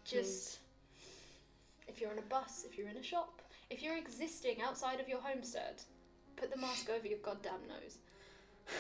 Just 0.06 0.60
if 1.88 2.00
you're 2.00 2.12
on 2.12 2.18
a 2.18 2.24
bus, 2.24 2.66
if 2.70 2.78
you're 2.78 2.90
in 2.90 2.98
a 2.98 3.04
shop, 3.04 3.42
if 3.70 3.84
you're 3.84 3.98
existing 3.98 4.62
outside 4.62 5.00
of 5.00 5.08
your 5.08 5.20
homestead, 5.22 5.82
put 6.36 6.52
the 6.52 6.58
mask 6.58 6.90
over 6.90 7.08
your 7.08 7.20
goddamn 7.20 7.68
nose. 7.68 7.98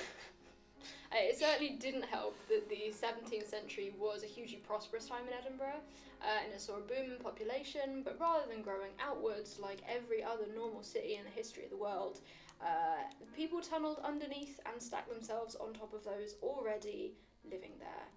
It 1.11 1.39
certainly 1.39 1.73
didn't 1.73 2.05
help 2.05 2.35
that 2.49 2.69
the 2.69 2.93
17th 2.93 3.49
century 3.49 3.91
was 3.97 4.21
a 4.21 4.27
hugely 4.27 4.57
prosperous 4.57 5.07
time 5.07 5.27
in 5.27 5.33
Edinburgh, 5.33 5.81
uh, 6.21 6.43
and 6.43 6.53
it 6.53 6.61
saw 6.61 6.77
a 6.77 6.81
boom 6.81 7.11
in 7.11 7.17
population, 7.17 8.03
but 8.03 8.19
rather 8.19 8.45
than 8.47 8.61
growing 8.61 8.91
outwards 8.99 9.57
like 9.59 9.81
every 9.89 10.23
other 10.23 10.45
normal 10.55 10.83
city 10.83 11.15
in 11.15 11.23
the 11.23 11.31
history 11.31 11.63
of 11.63 11.71
the 11.71 11.77
world, 11.77 12.19
uh, 12.61 13.03
people 13.35 13.61
tunneled 13.61 13.99
underneath 14.03 14.59
and 14.65 14.81
stacked 14.81 15.09
themselves 15.09 15.55
on 15.55 15.73
top 15.73 15.93
of 15.93 16.03
those 16.03 16.35
already 16.41 17.13
living 17.49 17.73
there. 17.79 18.07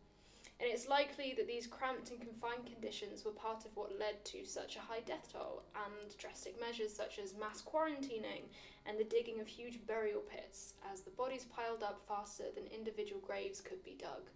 And 0.60 0.70
it's 0.70 0.88
likely 0.88 1.34
that 1.36 1.48
these 1.48 1.66
cramped 1.66 2.10
and 2.10 2.20
confined 2.20 2.66
conditions 2.66 3.24
were 3.24 3.32
part 3.32 3.64
of 3.64 3.74
what 3.74 3.98
led 3.98 4.24
to 4.26 4.44
such 4.44 4.76
a 4.76 4.80
high 4.80 5.00
death 5.04 5.28
toll, 5.32 5.64
and 5.74 6.16
drastic 6.18 6.60
measures 6.60 6.94
such 6.94 7.18
as 7.18 7.34
mass 7.34 7.62
quarantining 7.62 8.46
and 8.86 8.98
the 8.98 9.04
digging 9.04 9.40
of 9.40 9.48
huge 9.48 9.84
burial 9.86 10.20
pits, 10.20 10.74
as 10.92 11.00
the 11.00 11.10
bodies 11.10 11.46
piled 11.46 11.82
up 11.82 12.00
faster 12.06 12.44
than 12.54 12.66
individual 12.66 13.20
graves 13.26 13.60
could 13.60 13.82
be 13.82 13.96
dug. 13.98 14.30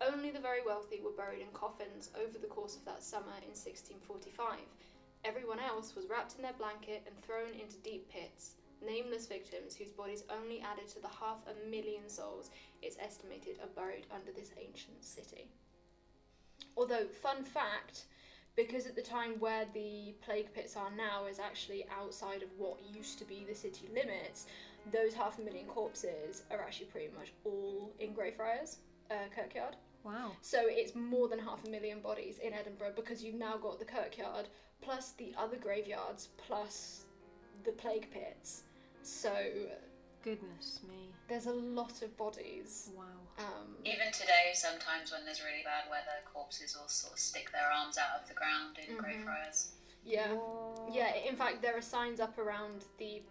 Only 0.00 0.30
the 0.30 0.40
very 0.40 0.64
wealthy 0.64 1.00
were 1.00 1.10
buried 1.16 1.42
in 1.42 1.52
coffins 1.52 2.10
over 2.14 2.38
the 2.38 2.46
course 2.46 2.76
of 2.76 2.84
that 2.84 3.02
summer 3.02 3.34
in 3.42 3.54
1645. 3.54 4.58
Everyone 5.24 5.60
else 5.60 5.94
was 5.94 6.08
wrapped 6.08 6.34
in 6.36 6.42
their 6.42 6.58
blanket 6.58 7.02
and 7.06 7.16
thrown 7.22 7.54
into 7.54 7.76
deep 7.82 8.08
pits, 8.08 8.54
nameless 8.86 9.26
victims 9.26 9.74
whose 9.74 9.90
bodies 9.90 10.24
only 10.30 10.60
added 10.60 10.88
to 10.88 11.00
the 11.00 11.08
half 11.08 11.38
a 11.46 11.70
million 11.70 12.08
souls 12.08 12.50
it's 12.82 12.96
estimated 12.98 13.56
are 13.62 13.68
buried 13.74 14.06
under 14.14 14.32
this 14.32 14.50
ancient 14.58 15.04
city. 15.04 15.48
Although, 16.76 17.06
fun 17.22 17.44
fact, 17.44 18.06
because 18.56 18.86
at 18.86 18.96
the 18.96 19.02
time 19.02 19.32
where 19.38 19.66
the 19.72 20.14
plague 20.24 20.52
pits 20.52 20.76
are 20.76 20.90
now 20.96 21.26
is 21.26 21.38
actually 21.38 21.86
outside 21.98 22.42
of 22.42 22.48
what 22.58 22.78
used 22.94 23.18
to 23.18 23.24
be 23.24 23.44
the 23.48 23.54
city 23.54 23.88
limits, 23.94 24.46
those 24.90 25.14
half 25.14 25.38
a 25.38 25.42
million 25.42 25.66
corpses 25.66 26.42
are 26.50 26.60
actually 26.60 26.86
pretty 26.86 27.08
much 27.16 27.32
all 27.44 27.92
in 28.00 28.12
Greyfriars 28.12 28.78
uh, 29.10 29.28
Kirkyard. 29.34 29.76
Wow. 30.04 30.32
So 30.40 30.62
it's 30.64 30.94
more 30.94 31.28
than 31.28 31.38
half 31.38 31.64
a 31.64 31.70
million 31.70 32.00
bodies 32.00 32.38
in 32.38 32.52
Edinburgh 32.52 32.94
because 32.96 33.22
you've 33.22 33.36
now 33.36 33.56
got 33.56 33.78
the 33.78 33.84
kirkyard 33.84 34.48
plus 34.80 35.12
the 35.12 35.32
other 35.38 35.56
graveyards 35.56 36.28
plus 36.36 37.04
the 37.64 37.72
plague 37.72 38.08
pits. 38.10 38.64
So 39.02 39.32
Goodness 40.22 40.80
me. 40.88 41.10
there's 41.28 41.46
a 41.46 41.52
lot 41.52 42.00
of 42.02 42.16
bodies. 42.16 42.90
Wow. 42.96 43.04
Um, 43.38 43.74
Even 43.84 44.12
today, 44.12 44.52
sometimes 44.54 45.10
when 45.10 45.24
there's 45.24 45.42
really 45.42 45.64
bad 45.64 45.90
weather, 45.90 46.22
corpses 46.32 46.76
will 46.80 46.86
sort 46.88 47.14
of 47.14 47.18
stick 47.18 47.50
their 47.50 47.68
arms 47.72 47.98
out 47.98 48.20
of 48.22 48.28
the 48.28 48.34
ground 48.34 48.78
in 48.78 48.94
Mhm. 48.96 48.98
Greyfriars. 49.00 49.72
yeah, 50.04 50.32
What? 50.32 50.94
yeah. 50.94 51.14
In 51.14 51.34
fact, 51.36 51.60
there 51.62 51.76
are 51.76 51.82
signs 51.82 52.20
up 52.20 52.38
around 52.38 52.84
the 52.98 53.22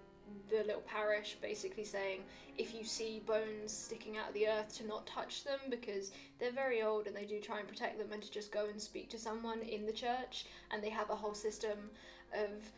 the 0.50 0.63
little 0.63 0.82
parish 0.84 1.36
basically 1.42 1.84
saying 1.84 2.24
if 2.58 2.74
you 2.74 2.86
see 2.86 3.20
bones 3.20 3.70
sticking 3.75 4.16
out 4.18 4.30
of 4.30 4.34
the 4.34 4.48
earth 4.48 4.74
to 4.74 4.86
not 4.86 5.06
touch 5.06 5.44
them 5.44 5.60
because 5.70 6.13
they're 6.40 6.54
very 6.54 6.82
old 6.82 7.06
and 7.06 7.13
they 7.13 7.25
do 7.25 7.42
try 7.42 7.60
and 7.60 7.68
protect 7.68 7.98
them 7.98 8.10
and 8.13 8.24
to 8.24 8.32
just 8.32 8.50
go 8.50 8.66
and 8.68 8.82
speak 8.82 9.10
to 9.10 9.20
someone 9.20 9.60
in 9.62 9.86
the 9.86 9.92
church 9.92 10.46
and 10.70 10.82
they 10.82 10.90
have 10.90 11.10
a 11.10 11.16
whole 11.18 11.34
system 11.34 11.92
of 12.34 12.72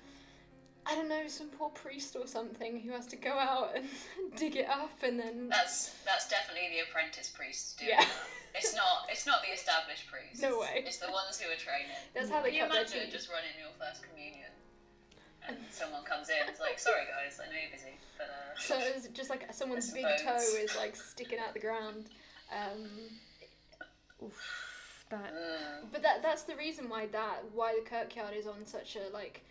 I 0.86 0.96
don't 0.96 1.08
know 1.08 1.28
some 1.28 1.48
poor 1.48 1.70
priest 1.70 2.16
or 2.20 2.28
something 2.28 2.80
who 2.82 2.92
has 2.92 3.08
to 3.08 3.16
go 3.16 3.32
out 3.32 3.72
and 3.76 3.88
dig 4.38 4.56
it 4.58 4.68
up 4.70 4.92
and 5.04 5.20
then 5.20 5.48
That's 5.50 5.92
that's 6.06 6.28
definitely 6.30 6.70
the 6.76 6.90
apprentice 6.90 7.30
priests 7.30 7.74
doing 7.76 7.92
Yeah. 7.92 8.02
that. 8.04 8.12
It's 8.56 8.76
not 8.76 9.08
it's 9.10 9.26
not 9.26 9.42
the 9.42 9.54
established 9.54 10.08
priests. 10.12 10.42
No 10.42 10.60
way. 10.60 10.84
It's 10.86 10.98
the 10.98 11.12
ones 11.12 11.40
who 11.40 11.52
are 11.52 11.56
training. 11.56 11.96
that's 12.14 12.30
how 12.30 12.42
they 12.42 12.52
Can 12.52 12.60
you 12.60 12.66
imagine 12.66 13.10
just 13.12 13.30
running 13.30 13.56
your 13.60 13.72
first 13.80 14.04
communion? 14.04 14.50
And 15.48 15.58
someone 15.72 16.04
comes 16.06 16.30
in, 16.30 16.36
and 16.40 16.50
it's 16.50 16.62
like, 16.62 16.80
sorry 16.80 17.04
guys, 17.12 17.38
I 17.42 17.48
know 17.52 17.60
you're 17.60 17.72
busy, 17.72 17.98
but 18.18 18.28
uh 18.32 18.60
So 18.60 18.76
it's 18.80 19.08
just 19.10 19.30
like 19.30 19.48
someone's 19.54 19.92
big 19.92 20.06
toe 20.24 20.38
is 20.62 20.76
like 20.78 20.96
sticking 20.96 21.40
out 21.40 21.54
the 21.54 21.60
ground. 21.60 22.06
Um, 22.52 22.88
Oof. 24.24 25.06
That. 25.10 25.34
mm, 25.34 25.92
But 25.92 26.02
that 26.04 26.22
that's 26.24 26.44
the 26.44 26.56
reason 26.56 26.90
why 26.90 27.08
that 27.08 27.44
why 27.54 27.78
the 27.82 27.88
kirkyard 27.90 28.34
is 28.36 28.48
on 28.48 28.66
such 28.66 28.96
a 28.96 29.12
like 29.14 29.44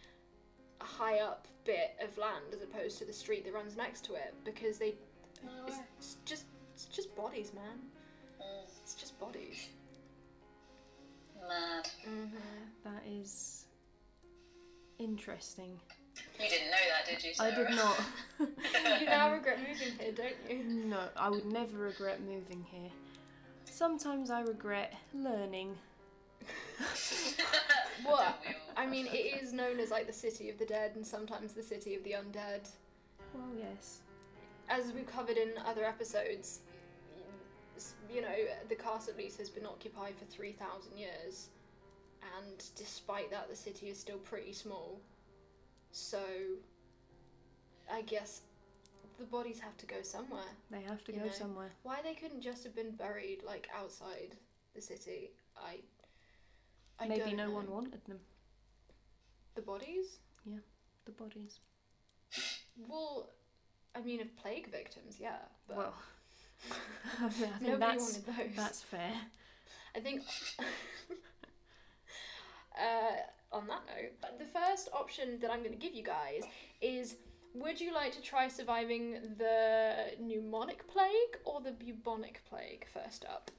a 0.82 0.86
high 0.86 1.18
up 1.20 1.46
bit 1.64 1.94
of 2.02 2.16
land 2.18 2.44
as 2.52 2.62
opposed 2.62 2.98
to 2.98 3.04
the 3.04 3.12
street 3.12 3.44
that 3.44 3.54
runs 3.54 3.76
next 3.76 4.04
to 4.06 4.14
it 4.14 4.34
because 4.44 4.78
they 4.78 4.94
it's, 5.66 5.78
it's 5.98 6.16
just 6.24 6.44
it's 6.74 6.86
just 6.86 7.14
bodies, 7.16 7.52
man. 7.54 7.78
mm, 8.40 8.64
It's 8.82 8.94
just 8.94 9.18
bodies. 9.20 9.68
mad. 11.48 11.88
Mm-hmm. 12.08 12.36
That 12.84 13.02
is 13.08 13.66
interesting. 14.98 15.78
You 16.38 16.48
didn't 16.48 16.70
know 16.70 16.76
that, 16.90 17.10
did 17.10 17.24
you? 17.24 17.32
I 17.40 17.50
did 17.50 17.70
not. 17.76 18.00
You 19.00 19.06
now 19.06 19.32
regret 19.32 19.58
moving 19.58 19.98
here, 19.98 20.12
don't 20.12 20.34
you? 20.50 20.64
no, 20.64 21.00
I 21.16 21.28
would 21.30 21.46
never 21.46 21.78
regret 21.78 22.20
moving 22.20 22.64
here. 22.70 22.90
Sometimes 23.64 24.30
I 24.30 24.40
regret 24.40 24.94
learning. 25.14 25.76
What? 28.04 28.42
we? 28.46 28.54
I 28.76 28.86
mean, 28.86 29.06
it 29.06 29.42
is 29.42 29.52
known 29.52 29.78
as 29.78 29.90
like 29.90 30.06
the 30.06 30.12
city 30.12 30.50
of 30.50 30.58
the 30.58 30.64
dead 30.64 30.92
and 30.96 31.06
sometimes 31.06 31.52
the 31.52 31.62
city 31.62 31.94
of 31.94 32.02
the 32.02 32.12
undead. 32.12 32.68
Well, 33.34 33.48
yes. 33.56 34.00
As 34.68 34.92
we've 34.92 35.06
covered 35.06 35.36
in 35.36 35.50
other 35.66 35.84
episodes, 35.84 36.60
you 38.12 38.22
know, 38.22 38.34
the 38.68 38.74
castle 38.74 39.12
at 39.12 39.18
least 39.18 39.38
has 39.38 39.50
been 39.50 39.66
occupied 39.66 40.14
for 40.18 40.24
3,000 40.26 40.96
years, 40.96 41.48
and 42.36 42.64
despite 42.76 43.30
that, 43.30 43.48
the 43.48 43.56
city 43.56 43.88
is 43.88 43.98
still 43.98 44.18
pretty 44.18 44.52
small. 44.52 45.00
So, 45.90 46.22
I 47.92 48.02
guess 48.02 48.42
the 49.18 49.24
bodies 49.24 49.60
have 49.60 49.76
to 49.78 49.86
go 49.86 50.02
somewhere. 50.02 50.40
They 50.70 50.82
have 50.82 51.04
to 51.04 51.12
go 51.12 51.24
know. 51.24 51.30
somewhere. 51.30 51.70
Why 51.82 52.00
they 52.02 52.14
couldn't 52.14 52.42
just 52.42 52.64
have 52.64 52.74
been 52.74 52.92
buried 52.92 53.42
like 53.46 53.68
outside 53.76 54.36
the 54.74 54.80
city? 54.80 55.30
I. 55.56 55.80
I 57.02 57.08
Maybe 57.08 57.32
no 57.32 57.46
know. 57.46 57.50
one 57.50 57.68
wanted 57.70 58.04
them. 58.06 58.18
The 59.54 59.62
bodies? 59.62 60.18
Yeah, 60.44 60.58
the 61.04 61.12
bodies. 61.12 61.58
Well, 62.88 63.28
I 63.94 64.00
mean, 64.00 64.22
of 64.22 64.34
plague 64.36 64.70
victims, 64.72 65.18
yeah, 65.20 65.36
but 65.68 65.76
well, 65.76 65.94
I 67.22 67.28
think 67.28 67.52
nobody 67.60 67.78
that's 67.78 68.02
wanted 68.02 68.26
those. 68.26 68.56
that's 68.56 68.80
fair. 68.80 69.12
I 69.94 70.00
think. 70.00 70.22
uh, 72.78 73.16
on 73.52 73.66
that 73.66 73.82
note, 73.86 74.38
the 74.38 74.46
first 74.46 74.88
option 74.94 75.38
that 75.42 75.50
I'm 75.50 75.58
going 75.58 75.72
to 75.72 75.78
give 75.78 75.94
you 75.94 76.02
guys 76.02 76.44
is: 76.80 77.16
Would 77.54 77.78
you 77.78 77.92
like 77.92 78.12
to 78.12 78.22
try 78.22 78.48
surviving 78.48 79.34
the 79.36 80.14
pneumonic 80.18 80.86
plague 80.88 81.36
or 81.44 81.60
the 81.60 81.72
bubonic 81.72 82.40
plague? 82.48 82.86
First 82.94 83.26
up. 83.26 83.50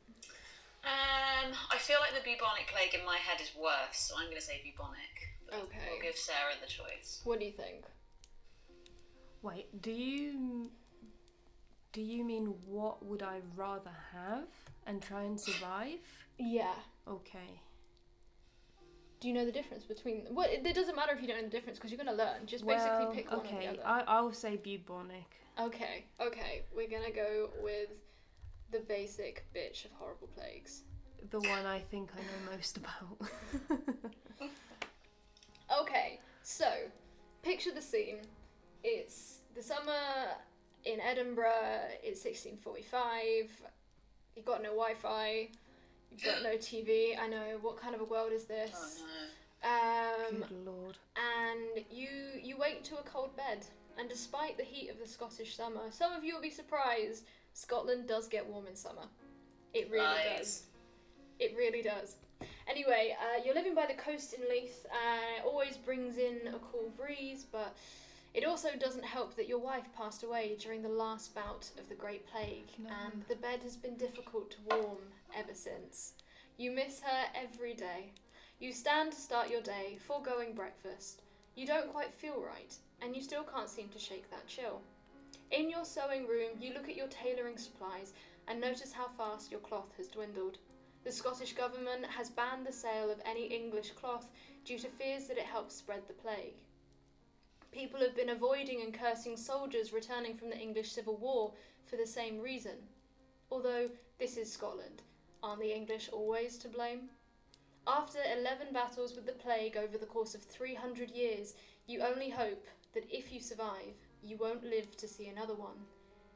Um, 0.83 1.53
I 1.71 1.77
feel 1.77 1.97
like 2.01 2.11
the 2.11 2.29
bubonic 2.29 2.67
plague 2.67 2.93
in 2.93 3.05
my 3.05 3.17
head 3.17 3.39
is 3.41 3.51
worse, 3.55 3.97
so 3.97 4.15
I'm 4.17 4.25
going 4.25 4.35
to 4.35 4.41
say 4.41 4.61
bubonic. 4.63 5.33
Okay. 5.53 5.77
We'll 5.89 6.01
give 6.01 6.17
Sarah 6.17 6.53
the 6.61 6.67
choice. 6.67 7.21
What 7.23 7.39
do 7.39 7.45
you 7.45 7.51
think? 7.51 7.85
Wait, 9.41 9.81
do 9.81 9.91
you 9.91 10.71
do 11.91 12.01
you 12.01 12.23
mean 12.23 12.55
what 12.65 13.05
would 13.05 13.21
I 13.21 13.41
rather 13.55 13.91
have 14.13 14.47
and 14.87 15.01
try 15.01 15.23
and 15.23 15.39
survive? 15.39 15.99
Yeah. 16.37 16.73
Okay. 17.07 17.61
Do 19.19 19.27
you 19.27 19.33
know 19.33 19.45
the 19.45 19.51
difference 19.51 19.85
between? 19.85 20.25
Well, 20.31 20.47
it, 20.49 20.65
it 20.65 20.75
doesn't 20.75 20.95
matter 20.95 21.13
if 21.13 21.21
you 21.21 21.27
don't 21.27 21.37
know 21.37 21.43
the 21.43 21.49
difference 21.49 21.77
because 21.77 21.91
you're 21.91 22.03
going 22.03 22.17
to 22.17 22.23
learn. 22.23 22.45
Just 22.45 22.65
basically 22.65 23.15
pick 23.15 23.31
one 23.31 23.39
okay. 23.41 23.55
or 23.55 23.59
the 23.59 23.67
other. 23.67 23.87
I 23.87 24.03
I'll 24.07 24.33
say 24.33 24.57
bubonic. 24.57 25.37
Okay, 25.59 26.05
okay, 26.19 26.63
we're 26.75 26.89
gonna 26.89 27.11
go 27.11 27.51
with 27.61 27.89
the 28.73 28.79
basic 28.79 29.45
bitch 29.55 29.85
of 29.85 29.91
horrible 29.93 30.27
plagues. 30.35 30.81
The 31.29 31.39
one 31.39 31.65
I 31.65 31.79
think 31.79 32.09
I 32.13 32.19
know 32.19 32.51
most 32.55 32.77
about. 32.77 33.21
Okay, 35.81 36.19
so 36.43 36.65
picture 37.41 37.71
the 37.73 37.81
scene. 37.81 38.17
It's 38.83 39.39
the 39.55 39.61
summer 39.63 39.91
in 40.85 40.99
Edinburgh. 40.99 41.87
It's 42.03 42.23
1645. 42.23 43.49
You've 44.35 44.45
got 44.45 44.61
no 44.61 44.69
Wi-Fi. 44.69 45.47
You've 46.11 46.23
got 46.23 46.43
no 46.43 46.49
TV. 46.57 47.17
I 47.19 47.27
know. 47.27 47.57
What 47.61 47.77
kind 47.77 47.95
of 47.95 48.01
a 48.01 48.05
world 48.05 48.31
is 48.33 48.45
Oh 48.49 48.53
this? 48.53 49.01
no. 49.63 49.69
Um, 49.69 50.39
Good 50.41 50.65
lord. 50.65 50.97
and 51.15 51.85
you 51.89 52.09
you 52.41 52.57
wake 52.57 52.83
to 52.83 52.97
a 52.97 53.03
cold 53.03 53.35
bed. 53.37 53.65
And 53.97 54.09
despite 54.09 54.57
the 54.57 54.63
heat 54.63 54.89
of 54.89 54.99
the 54.99 55.07
Scottish 55.07 55.55
summer, 55.55 55.81
some 55.91 56.13
of 56.13 56.23
you 56.23 56.35
will 56.35 56.41
be 56.41 56.49
surprised. 56.49 57.23
Scotland 57.53 58.07
does 58.07 58.27
get 58.27 58.47
warm 58.47 58.67
in 58.67 58.75
summer. 58.75 59.07
It 59.73 59.89
really 59.89 60.03
Lies. 60.05 60.37
does. 60.37 60.63
It 61.39 61.55
really 61.57 61.81
does. 61.81 62.15
Anyway, 62.67 63.15
uh, 63.19 63.41
you're 63.43 63.55
living 63.55 63.75
by 63.75 63.85
the 63.85 63.93
coast 63.93 64.33
in 64.33 64.41
Leith. 64.49 64.85
Uh, 64.91 65.39
it 65.39 65.45
always 65.45 65.77
brings 65.77 66.17
in 66.17 66.39
a 66.47 66.59
cool 66.59 66.91
breeze, 66.97 67.45
but 67.51 67.75
it 68.33 68.45
also 68.45 68.69
doesn't 68.79 69.05
help 69.05 69.35
that 69.35 69.47
your 69.47 69.59
wife 69.59 69.85
passed 69.97 70.23
away 70.23 70.55
during 70.59 70.81
the 70.81 70.89
last 70.89 71.33
bout 71.35 71.69
of 71.79 71.87
the 71.89 71.95
Great 71.95 72.25
Plague, 72.27 72.67
No. 72.79 72.89
and 73.05 73.23
the 73.27 73.35
bed 73.35 73.61
has 73.63 73.75
been 73.75 73.95
difficult 73.95 74.51
to 74.51 74.57
warm 74.69 74.97
ever 75.35 75.53
since. 75.53 76.13
You 76.57 76.71
miss 76.71 77.01
her 77.01 77.25
every 77.35 77.73
day. 77.73 78.11
You 78.59 78.71
stand 78.71 79.11
to 79.11 79.19
start 79.19 79.49
your 79.49 79.61
day, 79.61 79.97
foregoing 80.05 80.53
breakfast. 80.53 81.21
You 81.55 81.65
don't 81.67 81.91
quite 81.91 82.13
feel 82.13 82.41
right, 82.41 82.75
and 83.01 83.15
you 83.15 83.21
still 83.21 83.43
can't 83.43 83.69
seem 83.69 83.89
to 83.89 83.99
shake 83.99 84.29
that 84.31 84.47
chill. 84.47 84.81
In 85.53 85.69
your 85.69 85.85
sewing 85.85 86.25
room, 86.25 86.57
you 86.59 86.73
look 86.73 86.89
at 86.89 86.95
your 86.95 87.05
tailoring 87.09 87.57
supplies 87.57 88.13
and 88.47 88.59
notice 88.59 88.91
how 88.91 89.07
fast 89.07 89.51
your 89.51 89.59
cloth 89.59 89.93
has 89.97 90.07
dwindled. 90.07 90.57
The 91.03 91.11
Scottish 91.11 91.53
Government 91.53 92.07
has 92.07 92.31
banned 92.31 92.65
the 92.65 92.71
sale 92.71 93.11
of 93.11 93.21
any 93.23 93.45
English 93.45 93.91
cloth 93.91 94.31
due 94.65 94.79
to 94.79 94.87
fears 94.87 95.27
that 95.27 95.37
it 95.37 95.45
helps 95.45 95.75
spread 95.75 96.07
the 96.07 96.13
plague. 96.15 96.55
People 97.71 97.99
have 97.99 98.15
been 98.15 98.31
avoiding 98.31 98.81
and 98.81 98.99
cursing 98.99 99.37
soldiers 99.37 99.93
returning 99.93 100.35
from 100.35 100.49
the 100.49 100.57
English 100.57 100.91
Civil 100.91 101.17
War 101.17 101.53
for 101.85 101.97
the 101.97 102.07
same 102.07 102.41
reason. 102.41 102.77
Although 103.51 103.91
this 104.17 104.37
is 104.37 104.51
Scotland, 104.51 105.03
aren't 105.43 105.61
the 105.61 105.75
English 105.75 106.09
always 106.11 106.57
to 106.57 106.67
blame? 106.67 107.09
After 107.85 108.17
11 108.39 108.73
battles 108.73 109.15
with 109.15 109.27
the 109.27 109.33
plague 109.33 109.77
over 109.77 109.99
the 109.99 110.07
course 110.07 110.33
of 110.33 110.41
300 110.41 111.11
years, 111.11 111.53
you 111.85 112.01
only 112.01 112.31
hope 112.31 112.65
that 112.95 113.05
if 113.11 113.31
you 113.31 113.39
survive, 113.39 113.93
you 114.23 114.37
won't 114.37 114.63
live 114.63 114.95
to 114.97 115.07
see 115.07 115.27
another 115.27 115.53
one. 115.53 115.85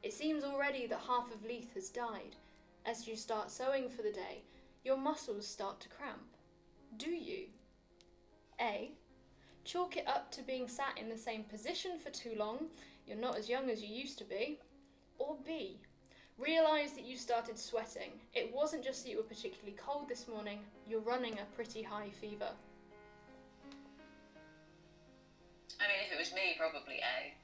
It 0.02 0.12
seems 0.12 0.44
already 0.44 0.86
that 0.86 1.00
half 1.08 1.32
of 1.32 1.44
Leith 1.44 1.74
has 1.74 1.88
died. 1.88 2.36
As 2.86 3.08
you 3.08 3.16
start 3.16 3.50
sewing 3.50 3.88
for 3.88 4.02
the 4.02 4.12
day, 4.12 4.42
your 4.84 4.96
muscles 4.96 5.46
start 5.46 5.80
to 5.80 5.88
cramp. 5.88 6.36
Do 6.96 7.10
you? 7.10 7.46
A. 8.60 8.92
Chalk 9.64 9.96
it 9.96 10.08
up 10.08 10.30
to 10.32 10.42
being 10.42 10.68
sat 10.68 10.96
in 10.96 11.08
the 11.08 11.18
same 11.18 11.44
position 11.44 11.98
for 11.98 12.10
too 12.10 12.34
long, 12.36 12.66
you're 13.06 13.16
not 13.16 13.36
as 13.36 13.48
young 13.48 13.70
as 13.70 13.82
you 13.82 13.94
used 13.94 14.18
to 14.18 14.24
be. 14.24 14.60
Or 15.18 15.36
B. 15.44 15.80
Realise 16.38 16.92
that 16.92 17.04
you 17.04 17.16
started 17.16 17.58
sweating. 17.58 18.12
It 18.32 18.54
wasn't 18.54 18.84
just 18.84 19.02
that 19.02 19.10
you 19.10 19.16
were 19.16 19.24
particularly 19.24 19.76
cold 19.76 20.08
this 20.08 20.28
morning, 20.28 20.60
you're 20.86 21.00
running 21.00 21.34
a 21.34 21.54
pretty 21.56 21.82
high 21.82 22.10
fever. 22.10 22.50
I 25.80 25.84
mean, 25.86 26.06
if 26.06 26.12
it 26.12 26.18
was 26.18 26.32
me, 26.32 26.56
probably 26.58 26.96
A. 26.96 27.34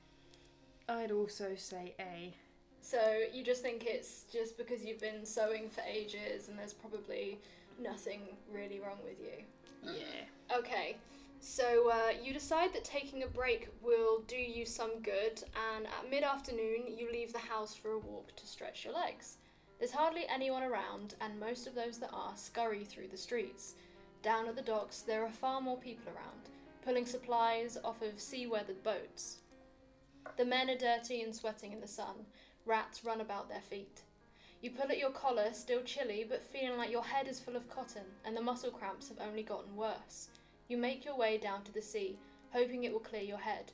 I'd 0.89 1.11
also 1.11 1.55
say 1.57 1.95
A. 1.99 2.35
So 2.81 3.23
you 3.33 3.43
just 3.43 3.63
think 3.63 3.85
it's 3.87 4.25
just 4.33 4.59
because 4.59 4.85
you've 4.85 5.01
been 5.01 5.25
sewing 5.25 5.71
for 5.71 5.83
ages 5.91 6.49
and 6.49 6.59
there's 6.59 6.75
probably 6.75 7.39
nothing 7.81 8.21
really 8.53 8.81
wrong 8.81 8.99
with 9.05 9.19
you. 9.21 9.45
Yeah. 9.83 10.59
Okay, 10.59 10.97
so 11.41 11.91
uh, 11.91 12.13
you 12.23 12.33
decide 12.33 12.73
that 12.73 12.85
taking 12.85 13.23
a 13.23 13.27
break 13.27 13.69
will 13.83 14.23
do 14.27 14.37
you 14.37 14.65
some 14.65 15.03
good, 15.03 15.43
and 15.75 15.87
at 15.87 16.11
mid 16.11 16.23
afternoon, 16.23 16.85
you 16.97 17.13
leave 17.13 17.35
the 17.35 17.39
house 17.39 17.75
for 17.75 17.91
a 17.93 17.99
walk 17.99 18.35
to 18.37 18.47
stretch 18.47 18.83
your 18.85 18.95
legs. 18.95 19.37
There's 19.79 19.93
hardly 19.93 20.25
anyone 20.29 20.63
around, 20.63 21.17
and 21.21 21.39
most 21.39 21.67
of 21.67 21.75
those 21.75 21.99
that 21.99 22.11
are 22.15 22.33
scurry 22.35 22.85
through 22.85 23.09
the 23.09 23.17
streets. 23.19 23.75
Down 24.23 24.49
at 24.49 24.57
the 24.57 24.63
docks, 24.63 25.01
there 25.01 25.23
are 25.23 25.31
far 25.31 25.61
more 25.61 25.77
people 25.77 26.07
around, 26.07 26.49
pulling 26.83 27.05
supplies 27.05 27.77
off 27.85 28.01
of 28.01 28.19
sea 28.19 28.47
weathered 28.47 28.83
boats. 28.83 29.41
The 30.37 30.45
men 30.45 30.69
are 30.69 30.77
dirty 30.77 31.23
and 31.23 31.35
sweating 31.35 31.73
in 31.73 31.81
the 31.81 31.87
sun. 31.87 32.27
Rats 32.67 33.05
run 33.05 33.21
about 33.21 33.49
their 33.49 33.61
feet. 33.61 34.03
You 34.61 34.71
pull 34.71 34.91
at 34.91 34.99
your 34.99 35.11
collar, 35.11 35.53
still 35.53 35.83
chilly, 35.83 36.25
but 36.29 36.43
feeling 36.43 36.79
like 36.79 36.91
your 36.91 37.05
head 37.05 37.29
is 37.29 37.39
full 37.39 37.55
of 37.55 37.69
cotton, 37.69 38.07
and 38.25 38.37
the 38.37 38.41
muscle 38.41 38.71
cramps 38.71 39.09
have 39.09 39.21
only 39.21 39.43
gotten 39.43 39.77
worse. 39.77 40.29
You 40.69 40.79
make 40.79 41.05
your 41.05 41.17
way 41.17 41.37
down 41.37 41.63
to 41.65 41.73
the 41.73 41.83
sea, 41.83 42.19
hoping 42.51 42.85
it 42.85 42.93
will 42.93 43.01
clear 43.01 43.23
your 43.23 43.39
head. 43.39 43.73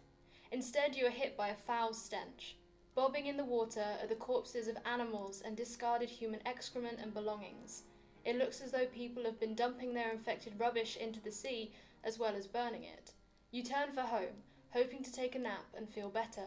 Instead, 0.51 0.97
you 0.97 1.07
are 1.07 1.11
hit 1.11 1.37
by 1.37 1.49
a 1.49 1.55
foul 1.55 1.95
stench. 1.95 2.57
Bobbing 2.97 3.27
in 3.27 3.37
the 3.37 3.45
water 3.45 3.85
are 4.03 4.09
the 4.09 4.17
corpses 4.17 4.67
of 4.67 4.77
animals 4.85 5.43
and 5.45 5.57
discarded 5.57 6.11
human 6.11 6.41
excrement 6.45 6.99
and 7.01 7.15
belongings. 7.15 7.85
It 8.25 8.37
looks 8.37 8.61
as 8.61 8.73
though 8.73 8.87
people 8.87 9.23
have 9.25 9.39
been 9.39 9.55
dumping 9.55 9.95
their 9.95 10.11
infected 10.11 10.55
rubbish 10.59 10.97
into 10.97 11.21
the 11.21 11.31
sea 11.31 11.73
as 12.03 12.19
well 12.19 12.35
as 12.35 12.47
burning 12.47 12.83
it. 12.83 13.13
You 13.53 13.63
turn 13.63 13.93
for 13.93 14.03
home, 14.03 14.43
hoping 14.73 15.03
to 15.03 15.13
take 15.13 15.35
a 15.35 15.39
nap 15.39 15.67
and 15.77 15.89
feel 15.89 16.09
better. 16.09 16.47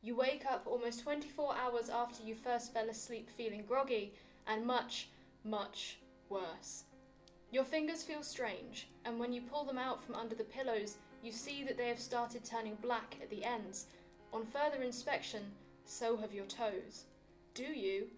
You 0.00 0.14
wake 0.16 0.44
up 0.46 0.62
almost 0.66 1.02
24 1.02 1.54
hours 1.56 1.90
after 1.90 2.22
you 2.22 2.34
first 2.34 2.72
fell 2.72 2.88
asleep 2.88 3.28
feeling 3.36 3.64
groggy 3.66 4.14
and 4.46 4.64
much, 4.64 5.08
much 5.44 5.98
worse. 6.28 6.84
Your 7.50 7.64
fingers 7.64 8.02
feel 8.02 8.22
strange, 8.22 8.88
and 9.04 9.18
when 9.18 9.32
you 9.32 9.40
pull 9.40 9.64
them 9.64 9.78
out 9.78 10.02
from 10.04 10.14
under 10.14 10.34
the 10.34 10.44
pillows, 10.44 10.96
you 11.22 11.32
see 11.32 11.64
that 11.64 11.76
they 11.76 11.88
have 11.88 11.98
started 11.98 12.44
turning 12.44 12.76
black 12.76 13.16
at 13.20 13.30
the 13.30 13.44
ends. 13.44 13.86
On 14.32 14.44
further 14.44 14.82
inspection, 14.82 15.42
so 15.84 16.16
have 16.18 16.34
your 16.34 16.44
toes. 16.44 17.04
Do 17.54 17.64
you? 17.64 18.08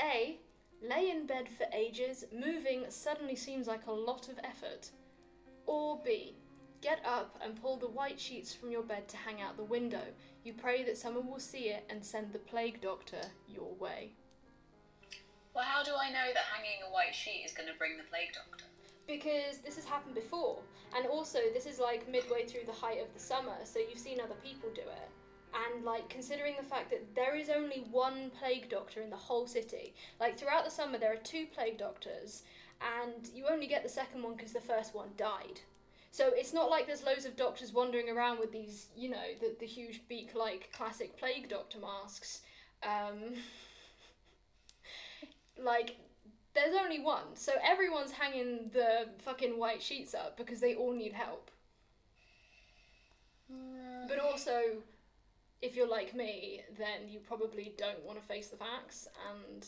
A. 0.00 0.38
Lay 0.82 1.10
in 1.10 1.26
bed 1.26 1.48
for 1.48 1.66
ages, 1.72 2.24
moving 2.32 2.84
suddenly 2.88 3.36
seems 3.36 3.66
like 3.66 3.86
a 3.86 3.92
lot 3.92 4.28
of 4.28 4.38
effort. 4.44 4.90
Or 5.66 6.00
B. 6.04 6.34
Get 6.84 7.00
up 7.06 7.38
and 7.42 7.60
pull 7.60 7.78
the 7.78 7.88
white 7.88 8.20
sheets 8.20 8.52
from 8.52 8.70
your 8.70 8.82
bed 8.82 9.08
to 9.08 9.16
hang 9.16 9.40
out 9.40 9.56
the 9.56 9.64
window. 9.64 10.04
You 10.44 10.52
pray 10.52 10.84
that 10.84 10.98
someone 10.98 11.26
will 11.26 11.40
see 11.40 11.70
it 11.70 11.84
and 11.88 12.04
send 12.04 12.34
the 12.34 12.38
plague 12.38 12.82
doctor 12.82 13.22
your 13.48 13.72
way. 13.80 14.12
Well, 15.54 15.64
how 15.64 15.82
do 15.82 15.92
I 15.98 16.10
know 16.10 16.28
that 16.34 16.44
hanging 16.54 16.84
a 16.86 16.92
white 16.92 17.14
sheet 17.14 17.42
is 17.46 17.54
going 17.54 17.72
to 17.72 17.78
bring 17.78 17.96
the 17.96 18.04
plague 18.04 18.34
doctor? 18.34 18.66
because 19.06 19.58
this 19.58 19.76
has 19.76 19.84
happened 19.84 20.14
before 20.14 20.60
and 20.96 21.06
also 21.06 21.38
this 21.52 21.66
is 21.66 21.78
like 21.78 22.10
midway 22.10 22.46
through 22.46 22.64
the 22.64 22.72
height 22.72 23.02
of 23.02 23.12
the 23.12 23.20
summer 23.20 23.56
so 23.62 23.78
you've 23.78 23.98
seen 23.98 24.18
other 24.18 24.36
people 24.42 24.70
do 24.74 24.80
it 24.80 25.10
and 25.54 25.84
like 25.84 26.08
considering 26.08 26.54
the 26.56 26.66
fact 26.66 26.90
that 26.90 27.04
there 27.14 27.36
is 27.36 27.50
only 27.50 27.84
one 27.90 28.30
plague 28.38 28.70
doctor 28.70 29.02
in 29.02 29.10
the 29.10 29.16
whole 29.16 29.46
city 29.46 29.94
like 30.20 30.38
throughout 30.38 30.64
the 30.64 30.70
summer 30.70 30.96
there 30.96 31.12
are 31.12 31.16
two 31.16 31.46
plague 31.54 31.76
doctors 31.76 32.44
and 33.02 33.28
you 33.34 33.44
only 33.50 33.66
get 33.66 33.82
the 33.82 33.88
second 33.88 34.22
one 34.22 34.34
because 34.34 34.52
the 34.52 34.60
first 34.60 34.94
one 34.94 35.10
died 35.18 35.60
so 36.14 36.30
it's 36.32 36.54
not 36.54 36.70
like 36.70 36.86
there's 36.86 37.02
loads 37.02 37.24
of 37.24 37.34
doctors 37.34 37.72
wandering 37.72 38.08
around 38.08 38.38
with 38.38 38.52
these 38.52 38.86
you 38.96 39.08
know 39.08 39.34
the, 39.40 39.56
the 39.58 39.66
huge 39.66 40.02
beak 40.06 40.30
like 40.36 40.70
classic 40.72 41.18
plague 41.18 41.48
doctor 41.48 41.78
masks. 41.80 42.42
Um, 42.84 43.34
like 45.60 45.96
there's 46.54 46.76
only 46.80 47.00
one, 47.00 47.34
so 47.34 47.54
everyone's 47.64 48.12
hanging 48.12 48.70
the 48.72 49.08
fucking 49.24 49.58
white 49.58 49.82
sheets 49.82 50.14
up 50.14 50.36
because 50.36 50.60
they 50.60 50.76
all 50.76 50.94
need 50.94 51.14
help. 51.14 51.50
But 54.06 54.20
also, 54.20 54.60
if 55.62 55.74
you're 55.74 55.88
like 55.88 56.14
me, 56.14 56.60
then 56.78 57.08
you 57.08 57.18
probably 57.18 57.74
don't 57.76 58.04
want 58.04 58.20
to 58.20 58.24
face 58.24 58.50
the 58.50 58.56
facts, 58.56 59.08
and 59.32 59.66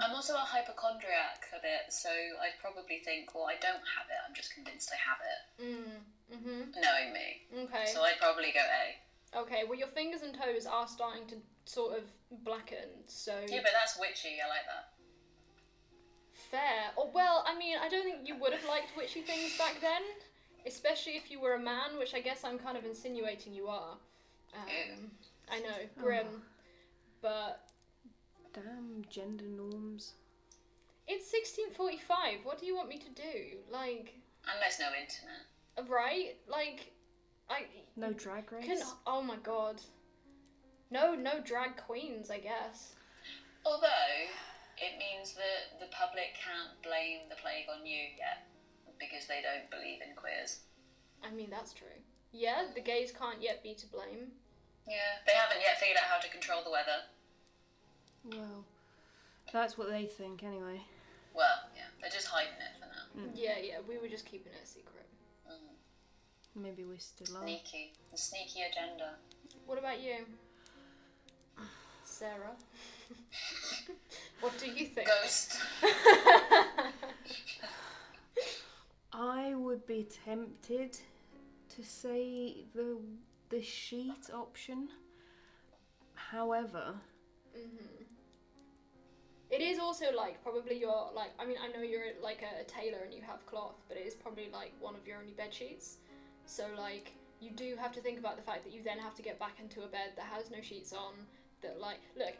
I'm 0.00 0.14
also 0.14 0.34
a 0.34 0.38
hypochondriac 0.38 1.44
a 1.56 1.60
bit, 1.60 1.92
so 1.92 2.08
I'd 2.08 2.56
probably 2.60 3.00
think, 3.04 3.34
well, 3.34 3.44
I 3.46 3.54
don't 3.60 3.84
have 3.96 4.08
it. 4.08 4.18
I'm 4.26 4.34
just 4.34 4.54
convinced 4.54 4.90
I 4.92 4.96
have 4.96 5.20
it, 5.20 5.40
mm, 5.62 6.36
mhm, 6.36 6.60
knowing 6.80 7.12
me. 7.12 7.64
okay, 7.64 7.86
So 7.92 8.02
I'd 8.02 8.18
probably 8.18 8.52
go 8.52 8.60
A. 8.60 9.38
okay. 9.40 9.64
Well, 9.68 9.78
your 9.78 9.88
fingers 9.88 10.22
and 10.22 10.34
toes 10.34 10.66
are 10.66 10.88
starting 10.88 11.26
to 11.28 11.36
sort 11.66 11.98
of 11.98 12.04
blacken, 12.44 13.04
so 13.06 13.38
Yeah, 13.48 13.60
but 13.62 13.72
that's 13.72 13.98
witchy. 13.98 14.40
I 14.44 14.48
like 14.48 14.66
that. 14.66 14.90
fair. 16.50 16.90
Or 16.96 17.10
well, 17.12 17.44
I 17.46 17.56
mean, 17.56 17.76
I 17.80 17.88
don't 17.88 18.04
think 18.04 18.26
you 18.28 18.36
would 18.36 18.52
have 18.52 18.64
liked 18.68 18.96
witchy 18.96 19.22
things 19.22 19.56
back 19.58 19.80
then, 19.80 20.02
especially 20.66 21.12
if 21.16 21.30
you 21.30 21.40
were 21.40 21.54
a 21.54 21.58
man, 21.60 21.98
which 21.98 22.14
I 22.14 22.20
guess 22.20 22.44
I'm 22.44 22.58
kind 22.58 22.76
of 22.76 22.84
insinuating 22.84 23.54
you 23.54 23.68
are. 23.68 23.96
Um, 24.54 25.10
I 25.50 25.58
know, 25.60 25.76
grim, 26.00 26.26
but 27.22 27.60
Damn 28.54 29.04
gender 29.10 29.44
norms. 29.44 30.14
it's 31.06 31.30
1645. 31.32 32.44
What 32.44 32.58
do 32.60 32.66
you 32.66 32.74
want 32.76 32.88
me 32.88 32.98
to 32.98 33.08
do? 33.10 33.58
Like, 33.70 34.14
Unless 34.54 34.78
no 34.80 34.86
internet. 34.88 35.90
right? 35.90 36.36
Like, 36.48 36.92
I 37.50 37.66
No 37.96 38.12
drag 38.12 38.50
race. 38.52 38.64
can. 38.66 38.80
Oh 39.06 39.20
my 39.22 39.36
god. 39.36 39.80
No, 40.90 41.14
no 41.14 41.40
drag 41.40 41.76
queens. 41.76 42.30
I 42.30 42.38
guess. 42.38 42.94
Although 43.66 44.14
it 44.78 44.98
means 44.98 45.34
that 45.34 45.80
the 45.80 45.86
public 45.94 46.34
can't 46.38 46.80
blame 46.82 47.28
the 47.28 47.36
plague 47.36 47.66
on 47.68 47.84
you 47.86 47.98
yet 48.18 48.46
because 49.00 49.26
they 49.26 49.40
don't 49.42 49.68
believe 49.70 50.00
in 50.00 50.14
queers. 50.14 50.60
I 51.24 51.30
mean, 51.30 51.50
that's 51.50 51.72
true. 51.72 51.98
Yeah, 52.32 52.66
the 52.74 52.80
gays 52.80 53.10
can't 53.12 53.40
yet 53.42 53.62
be 53.62 53.74
to 53.74 53.86
blame. 53.86 54.32
Yeah, 54.86 55.22
they 55.26 55.32
haven't 55.32 55.60
yet 55.62 55.78
figured 55.80 55.96
out 55.98 56.04
how 56.10 56.18
to 56.20 56.28
control 56.28 56.62
the 56.62 56.70
weather. 56.70 57.08
Well, 58.24 58.64
that's 59.52 59.76
what 59.76 59.90
they 59.90 60.06
think 60.06 60.42
anyway. 60.42 60.80
Well, 61.34 61.46
yeah, 61.74 61.82
they're 62.00 62.10
just 62.10 62.28
hiding 62.28 62.52
it 62.54 62.78
for 62.78 62.86
now. 62.86 63.26
Mm. 63.26 63.30
Yeah, 63.34 63.58
yeah. 63.62 63.78
We 63.88 63.98
were 63.98 64.08
just 64.08 64.24
keeping 64.24 64.52
it 64.52 64.60
a 64.62 64.66
secret. 64.66 65.06
Mm. 65.48 66.62
Maybe 66.62 66.84
we 66.84 66.96
still 66.98 67.36
are. 67.36 67.42
Sneaky, 67.42 67.92
the 68.10 68.16
sneaky 68.18 68.60
agenda. 68.62 69.16
What 69.66 69.78
about 69.78 70.00
you, 70.00 70.24
Sarah? 72.04 72.56
what 74.40 74.52
do 74.58 74.70
you 74.70 74.86
think? 74.86 75.08
Ghost. 75.08 75.58
I 79.12 79.54
would 79.54 79.86
be 79.86 80.06
tempted 80.24 80.98
to 81.76 81.84
say 81.84 82.64
the 82.74 82.98
the 83.50 83.62
sheet 83.62 84.30
option. 84.32 84.88
However, 86.14 86.94
mm-hmm. 87.56 88.04
It 89.54 89.60
is 89.62 89.78
also 89.78 90.06
like 90.16 90.42
probably 90.42 90.76
your 90.80 91.10
like. 91.14 91.30
I 91.38 91.44
mean, 91.46 91.58
I 91.62 91.68
know 91.74 91.82
you're 91.82 92.06
like 92.22 92.42
a, 92.42 92.62
a 92.62 92.64
tailor 92.64 93.02
and 93.04 93.14
you 93.14 93.22
have 93.22 93.44
cloth, 93.46 93.76
but 93.88 93.96
it 93.96 94.04
is 94.06 94.14
probably 94.14 94.48
like 94.52 94.72
one 94.80 94.94
of 94.96 95.06
your 95.06 95.18
only 95.18 95.32
bed 95.34 95.54
sheets. 95.54 95.98
So 96.46 96.64
like 96.76 97.12
you 97.40 97.50
do 97.50 97.76
have 97.78 97.92
to 97.92 98.00
think 98.00 98.18
about 98.18 98.36
the 98.36 98.42
fact 98.42 98.64
that 98.64 98.72
you 98.72 98.82
then 98.82 98.98
have 98.98 99.14
to 99.14 99.22
get 99.22 99.38
back 99.38 99.60
into 99.60 99.82
a 99.82 99.86
bed 99.86 100.10
that 100.16 100.26
has 100.26 100.50
no 100.50 100.60
sheets 100.60 100.92
on. 100.92 101.12
That 101.62 101.78
like 101.80 102.00
look, 102.18 102.34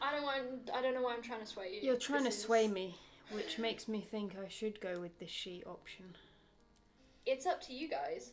I 0.00 0.12
don't 0.12 0.22
want. 0.22 0.70
I 0.72 0.80
don't 0.80 0.94
know 0.94 1.02
why 1.02 1.14
I'm 1.14 1.22
trying 1.22 1.40
to 1.40 1.46
sway 1.46 1.70
you. 1.74 1.80
you're 1.82 1.96
trying 1.96 2.22
This 2.24 2.34
to 2.36 2.38
is- 2.40 2.44
sway 2.46 2.68
me, 2.68 2.94
which 3.32 3.58
makes 3.58 3.88
me 3.88 4.00
think 4.00 4.36
I 4.38 4.48
should 4.48 4.80
go 4.80 5.00
with 5.00 5.18
the 5.18 5.26
sheet 5.26 5.64
option. 5.66 6.04
It's 7.26 7.46
up 7.46 7.60
to 7.62 7.72
you 7.74 7.88
guys. 7.88 8.30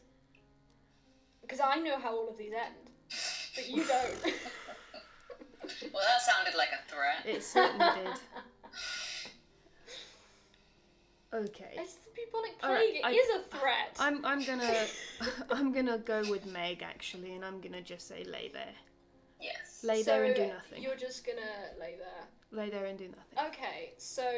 Because 1.42 1.60
I 1.60 1.78
know 1.80 1.98
how 1.98 2.16
all 2.16 2.30
of 2.30 2.38
these 2.38 2.54
end, 2.54 2.92
but 3.56 3.68
you 3.68 3.84
don't. 3.84 4.34
Well, 5.94 6.04
that 6.06 6.22
sounded 6.22 6.56
like 6.58 6.70
a 6.74 6.90
threat. 6.90 7.26
It 7.26 7.44
certainly 7.44 7.86
did. 8.04 8.14
Okay. 11.34 11.72
it's 11.78 11.96
the 11.96 12.10
bubonic 12.14 12.56
All 12.62 12.72
right, 12.74 12.90
plague. 12.92 13.06
I- 13.06 13.12
It 13.12 13.16
is 13.16 13.36
a 13.38 13.58
threat. 13.58 13.96
I'm 14.00 14.26
I'm 14.26 14.44
gonna 14.44 14.86
I'm 15.52 15.72
gonna 15.72 15.98
go 15.98 16.24
with 16.30 16.46
Meg 16.46 16.84
actually, 16.84 17.36
and 17.36 17.46
I'm 17.46 17.62
gonna 17.62 17.82
just 17.82 18.08
say 18.08 18.24
lay 18.26 18.50
there, 18.52 18.74
Yes. 19.40 19.82
lay 19.84 20.04
there 20.04 20.26
and 20.26 20.36
do 20.36 20.48
nothing. 20.48 20.84
You're 20.84 20.98
just 20.98 21.26
gonna 21.26 21.80
lay 21.80 21.96
there. 21.98 22.26
Lay 22.52 22.70
there 22.70 22.86
and 22.86 22.98
do 23.00 23.08
nothing. 23.08 23.48
Okay, 23.54 23.94
so 23.98 24.30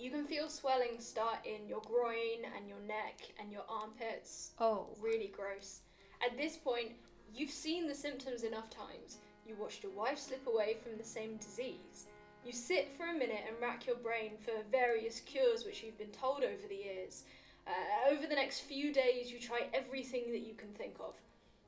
you 0.00 0.10
can 0.10 0.26
feel 0.26 0.48
swelling 0.48 0.98
start 0.98 1.38
in 1.44 1.68
your 1.68 1.80
groin 1.82 2.44
and 2.56 2.68
your 2.68 2.80
neck 2.80 3.20
and 3.40 3.52
your 3.52 3.62
armpits. 3.68 4.50
Oh, 4.58 4.88
Really 5.00 5.28
gross. 5.28 5.82
At 6.24 6.36
this 6.36 6.56
point, 6.56 6.92
you've 7.32 7.50
seen 7.50 7.86
the 7.86 7.94
symptoms 7.94 8.42
enough 8.42 8.70
times. 8.70 9.18
You 9.46 9.54
watched 9.54 9.82
your 9.82 9.92
wife 9.92 10.18
slip 10.18 10.46
away 10.46 10.76
from 10.82 10.98
the 10.98 11.04
same 11.04 11.36
disease. 11.36 12.06
You 12.44 12.52
sit 12.52 12.90
for 12.96 13.06
a 13.06 13.12
minute 13.12 13.44
and 13.46 13.60
rack 13.60 13.86
your 13.86 13.96
brain 13.96 14.32
for 14.38 14.52
various 14.70 15.20
cures 15.20 15.64
which 15.64 15.82
you've 15.82 15.98
been 15.98 16.08
told 16.08 16.42
over 16.42 16.66
the 16.68 16.74
years. 16.74 17.24
Uh, 17.66 18.10
over 18.10 18.26
the 18.26 18.34
next 18.34 18.60
few 18.60 18.92
days, 18.92 19.30
you 19.30 19.38
try 19.38 19.66
everything 19.74 20.30
that 20.30 20.46
you 20.46 20.54
can 20.54 20.68
think 20.70 20.94
of. 21.00 21.14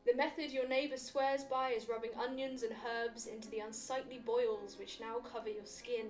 The 0.07 0.17
method 0.17 0.51
your 0.51 0.67
neighbour 0.69 0.97
swears 0.97 1.45
by 1.45 1.71
is 1.71 1.88
rubbing 1.88 2.12
onions 2.19 2.62
and 2.62 2.73
herbs 2.87 3.27
into 3.27 3.49
the 3.51 3.61
unsightly 3.61 4.21
boils 4.25 4.77
which 4.79 5.01
now 5.01 5.17
cover 5.19 5.51
your 5.51 5.67
skin, 5.67 6.07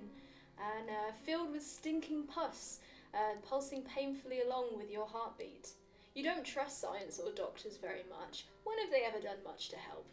and 0.58 0.88
uh, 0.88 1.12
filled 1.24 1.52
with 1.52 1.62
stinking 1.62 2.24
pus, 2.24 2.80
uh, 3.14 3.36
pulsing 3.48 3.82
painfully 3.82 4.42
along 4.42 4.76
with 4.76 4.90
your 4.90 5.06
heartbeat. 5.06 5.70
You 6.14 6.24
don't 6.24 6.44
trust 6.44 6.80
science 6.80 7.18
or 7.18 7.32
doctors 7.32 7.76
very 7.76 8.04
much. 8.10 8.46
When 8.64 8.78
have 8.78 8.90
they 8.90 9.04
ever 9.04 9.20
done 9.20 9.38
much 9.44 9.68
to 9.70 9.76
help? 9.76 10.06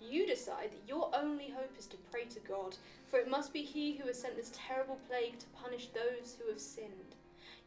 You 0.00 0.26
decide 0.26 0.72
that 0.72 0.88
your 0.88 1.10
only 1.14 1.50
hope 1.50 1.74
is 1.78 1.86
to 1.86 1.96
pray 2.10 2.24
to 2.24 2.40
God, 2.40 2.76
for 3.06 3.18
it 3.18 3.30
must 3.30 3.52
be 3.52 3.62
He 3.62 3.96
who 3.96 4.06
has 4.06 4.18
sent 4.20 4.36
this 4.36 4.52
terrible 4.54 4.98
plague 5.08 5.38
to 5.38 5.46
punish 5.48 5.88
those 5.88 6.36
who 6.36 6.50
have 6.50 6.60
sinned. 6.60 7.16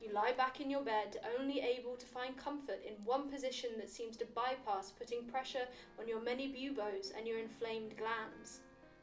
You 0.01 0.11
lie 0.11 0.33
back 0.33 0.59
in 0.59 0.69
your 0.69 0.81
bed, 0.81 1.17
only 1.39 1.61
able 1.61 1.95
to 1.95 2.05
find 2.05 2.35
comfort 2.35 2.81
in 2.85 3.05
one 3.05 3.29
position 3.29 3.71
that 3.77 3.89
seems 3.89 4.17
to 4.17 4.25
bypass 4.35 4.91
putting 4.91 5.23
pressure 5.25 5.67
on 5.99 6.07
your 6.07 6.21
many 6.21 6.47
buboes 6.47 7.13
and 7.15 7.27
your 7.27 7.39
inflamed 7.39 7.95
glands. 7.97 8.59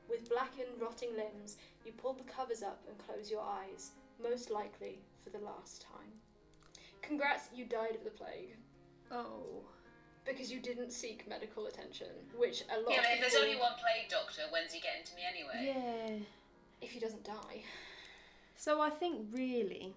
With 0.08 0.28
blackened, 0.28 0.80
rotting 0.80 1.16
limbs, 1.16 1.56
you 1.86 1.92
pull 1.92 2.14
the 2.14 2.24
covers 2.24 2.62
up 2.62 2.82
and 2.88 2.98
close 2.98 3.30
your 3.30 3.42
eyes, 3.42 3.92
most 4.22 4.50
likely 4.50 4.98
for 5.22 5.30
the 5.30 5.44
last 5.44 5.82
time. 5.82 6.10
Congrats, 7.00 7.48
you 7.54 7.64
died 7.64 7.94
of 7.94 8.04
the 8.04 8.10
plague 8.10 8.56
oh. 9.10 9.64
Because 10.26 10.50
you 10.52 10.60
didn't 10.60 10.92
seek 10.92 11.28
medical 11.28 11.66
attention, 11.66 12.08
which 12.36 12.62
a 12.70 12.80
lot 12.80 12.90
Yeah, 12.90 12.98
of 12.98 13.04
but 13.04 13.12
if 13.14 13.20
there's 13.20 13.42
only 13.42 13.56
one 13.56 13.72
plague 13.72 14.08
doctor, 14.10 14.42
when's 14.50 14.72
he 14.72 14.80
getting 14.80 15.04
to 15.04 15.14
me 15.14 15.22
anyway? 15.28 15.74
Yeah. 15.74 16.16
if 16.80 16.90
he 16.92 17.00
doesn't 17.00 17.24
die. 17.24 17.62
So 18.56 18.80
I 18.80 18.90
think 18.90 19.26
really, 19.32 19.94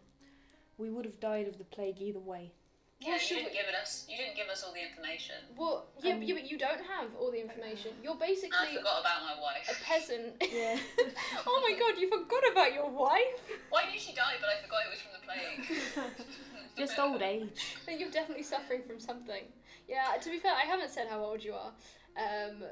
we 0.77 0.89
would 0.89 1.05
have 1.05 1.19
died 1.19 1.47
of 1.47 1.57
the 1.57 1.63
plague 1.65 2.01
either 2.01 2.19
way. 2.19 2.51
Yeah, 2.99 3.09
Well, 3.11 3.19
you 3.19 3.27
didn't 3.35 3.45
we- 3.51 3.57
give 3.57 3.67
it 3.67 3.75
us. 3.75 4.05
You 4.09 4.15
didn't 4.17 4.35
give 4.37 4.47
us 4.47 4.63
all 4.63 4.71
the 4.73 4.81
information. 4.81 5.35
Well, 5.57 5.87
yeah, 6.01 6.13
Um, 6.13 6.23
yeah, 6.23 6.35
but 6.35 6.49
you 6.49 6.57
don't 6.57 6.79
have 6.85 7.13
all 7.19 7.31
the 7.31 7.39
information. 7.41 7.91
You're 8.01 8.15
basically. 8.15 8.55
I 8.57 8.75
forgot 8.77 9.01
about 9.01 9.23
my 9.23 9.41
wife. 9.41 9.67
a 9.69 9.83
peasant. 9.83 10.41
Yeah. 10.53 10.79
oh 11.45 11.67
my 11.69 11.77
god, 11.77 11.99
you 11.99 12.07
forgot 12.09 12.43
about 12.51 12.73
your 12.73 12.89
wife? 12.89 13.41
Why 13.69 13.91
did 13.91 13.99
she 13.99 14.13
die? 14.13 14.35
But 14.39 14.49
I 14.49 14.61
forgot 14.63 14.79
it 14.87 14.91
was 14.91 15.01
from 15.01 15.11
the 15.19 16.03
plague. 16.05 16.15
Just 16.77 16.97
old 16.97 17.21
age. 17.21 17.77
Then 17.85 17.99
You're 17.99 18.09
definitely 18.09 18.43
suffering 18.43 18.81
from 18.87 18.99
something. 18.99 19.43
Yeah, 19.87 20.17
to 20.21 20.29
be 20.29 20.39
fair, 20.39 20.53
I 20.53 20.65
haven't 20.65 20.89
said 20.91 21.07
how 21.09 21.19
old 21.23 21.43
you 21.43 21.53
are. 21.53 21.71
Um, 22.17 22.63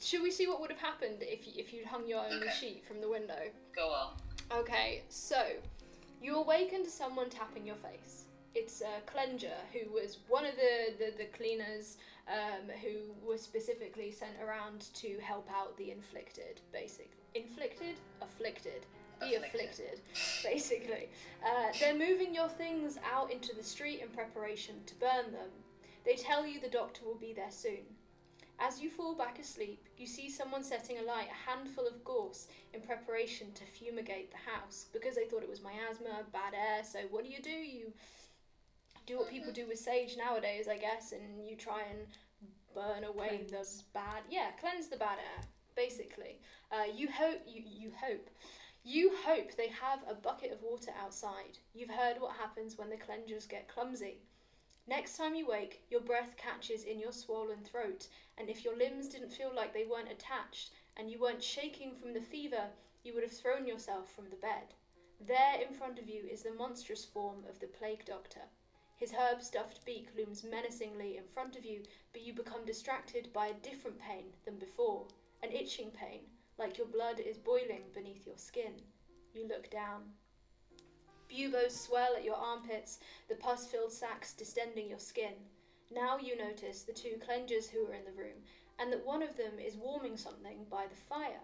should 0.00 0.22
we 0.22 0.30
see 0.30 0.46
what 0.46 0.60
would 0.60 0.70
have 0.70 0.80
happened 0.80 1.18
if 1.20 1.46
you, 1.46 1.52
if 1.56 1.72
you'd 1.72 1.86
hung 1.86 2.06
your 2.06 2.24
only 2.24 2.36
Okay. 2.48 2.52
sheet 2.60 2.84
from 2.86 3.00
the 3.00 3.08
window? 3.08 3.38
Go 3.74 3.88
on. 3.90 4.12
Okay, 4.52 5.02
so 5.08 5.42
you 6.22 6.36
awaken 6.36 6.84
to 6.84 6.90
someone 6.90 7.28
tapping 7.30 7.66
your 7.66 7.76
face. 7.76 8.24
It's 8.54 8.80
uh, 8.80 9.00
cleanser, 9.04 9.52
who 9.72 9.90
was 9.92 10.18
one 10.28 10.46
of 10.46 10.52
the, 10.56 10.94
the, 11.04 11.12
the 11.18 11.24
cleaners 11.36 11.98
um, 12.26 12.70
who 12.82 13.12
was 13.26 13.42
specifically 13.42 14.10
sent 14.10 14.32
around 14.42 14.86
to 14.94 15.18
help 15.22 15.46
out 15.54 15.76
the 15.76 15.90
inflicted, 15.90 16.60
basic. 16.72 17.10
Inflicted? 17.34 17.96
Afflicted. 18.22 18.86
be 19.20 19.34
Afflicted. 19.34 19.44
afflicted, 19.60 20.00
basically. 20.42 21.08
Uh, 21.44 21.66
they're 21.80 21.94
moving 21.98 22.34
your 22.34 22.48
things 22.48 22.98
out 23.14 23.30
into 23.30 23.54
the 23.54 23.62
street 23.62 24.00
in 24.00 24.08
preparation 24.08 24.76
to 24.86 24.94
burn 24.94 25.32
them. 25.32 25.50
They 26.06 26.14
tell 26.14 26.46
you 26.46 26.60
the 26.60 26.68
doctor 26.68 27.04
will 27.04 27.18
be 27.18 27.32
there 27.34 27.50
soon. 27.50 27.84
As 28.58 28.80
you 28.80 28.88
fall 28.88 29.14
back 29.14 29.38
asleep, 29.38 29.86
you 29.98 30.06
see 30.06 30.30
someone 30.30 30.62
setting 30.62 30.98
alight 30.98 31.28
a 31.28 31.50
handful 31.50 31.86
of 31.86 32.04
gorse 32.04 32.46
in 32.72 32.80
preparation 32.80 33.48
to 33.52 33.64
fumigate 33.64 34.30
the 34.30 34.50
house 34.50 34.86
because 34.92 35.16
they 35.16 35.24
thought 35.26 35.42
it 35.42 35.48
was 35.48 35.60
miasma, 35.62 36.24
bad 36.32 36.54
air. 36.54 36.82
So, 36.84 37.00
what 37.10 37.24
do 37.24 37.30
you 37.30 37.42
do? 37.42 37.50
You 37.50 37.92
do 39.06 39.18
what 39.18 39.28
people 39.30 39.52
do 39.52 39.66
with 39.66 39.78
sage 39.78 40.16
nowadays, 40.16 40.68
I 40.68 40.78
guess, 40.78 41.12
and 41.12 41.46
you 41.46 41.56
try 41.56 41.82
and 41.90 42.06
burn 42.74 43.04
away 43.04 43.44
Cleanse. 43.48 43.50
the 43.50 43.82
bad. 43.92 44.22
Yeah, 44.30 44.50
cleanse 44.60 44.88
the 44.88 44.96
bad 44.96 45.18
air, 45.18 45.44
basically. 45.74 46.38
Uh, 46.72 46.84
you 46.94 47.08
hope. 47.10 47.42
You 47.46 47.62
you 47.66 47.92
hope. 48.00 48.30
You 48.84 49.12
hope 49.26 49.56
they 49.56 49.68
have 49.68 49.98
a 50.08 50.14
bucket 50.14 50.52
of 50.52 50.62
water 50.62 50.92
outside. 51.02 51.58
You've 51.74 51.90
heard 51.90 52.20
what 52.20 52.36
happens 52.36 52.78
when 52.78 52.88
the 52.88 52.96
cleansers 52.96 53.48
get 53.48 53.68
clumsy. 53.68 54.18
Next 54.88 55.16
time 55.16 55.34
you 55.34 55.48
wake, 55.48 55.82
your 55.90 56.00
breath 56.00 56.36
catches 56.36 56.84
in 56.84 57.00
your 57.00 57.10
swollen 57.10 57.64
throat, 57.64 58.06
and 58.38 58.48
if 58.48 58.64
your 58.64 58.76
limbs 58.76 59.08
didn't 59.08 59.32
feel 59.32 59.50
like 59.54 59.74
they 59.74 59.84
weren't 59.84 60.12
attached 60.12 60.70
and 60.96 61.10
you 61.10 61.18
weren't 61.18 61.42
shaking 61.42 61.92
from 61.94 62.14
the 62.14 62.20
fever, 62.20 62.68
you 63.02 63.12
would 63.12 63.24
have 63.24 63.32
thrown 63.32 63.66
yourself 63.66 64.14
from 64.14 64.30
the 64.30 64.36
bed. 64.36 64.74
There 65.26 65.60
in 65.60 65.74
front 65.74 65.98
of 65.98 66.08
you 66.08 66.22
is 66.30 66.42
the 66.42 66.52
monstrous 66.52 67.04
form 67.04 67.38
of 67.48 67.58
the 67.58 67.66
plague 67.66 68.04
doctor. 68.04 68.42
His 68.96 69.12
herb 69.12 69.42
stuffed 69.42 69.84
beak 69.84 70.08
looms 70.16 70.44
menacingly 70.44 71.16
in 71.16 71.24
front 71.24 71.56
of 71.56 71.64
you, 71.64 71.82
but 72.12 72.22
you 72.22 72.32
become 72.32 72.64
distracted 72.64 73.32
by 73.32 73.48
a 73.48 73.54
different 73.54 73.98
pain 73.98 74.26
than 74.44 74.56
before 74.56 75.06
an 75.42 75.50
itching 75.52 75.90
pain, 75.90 76.20
like 76.58 76.78
your 76.78 76.86
blood 76.86 77.18
is 77.18 77.36
boiling 77.36 77.82
beneath 77.92 78.26
your 78.26 78.38
skin. 78.38 78.72
You 79.34 79.48
look 79.48 79.68
down. 79.70 80.02
Buboes 81.28 81.78
swell 81.78 82.14
at 82.16 82.24
your 82.24 82.36
armpits, 82.36 82.98
the 83.28 83.34
pus 83.34 83.66
filled 83.66 83.92
sacs 83.92 84.32
distending 84.32 84.88
your 84.88 84.98
skin. 84.98 85.34
Now 85.94 86.18
you 86.18 86.36
notice 86.36 86.82
the 86.82 86.92
two 86.92 87.18
cleansers 87.26 87.68
who 87.68 87.86
are 87.86 87.94
in 87.94 88.04
the 88.04 88.18
room, 88.20 88.42
and 88.78 88.92
that 88.92 89.06
one 89.06 89.22
of 89.22 89.36
them 89.36 89.58
is 89.64 89.76
warming 89.76 90.16
something 90.16 90.66
by 90.70 90.86
the 90.86 90.96
fire. 90.96 91.42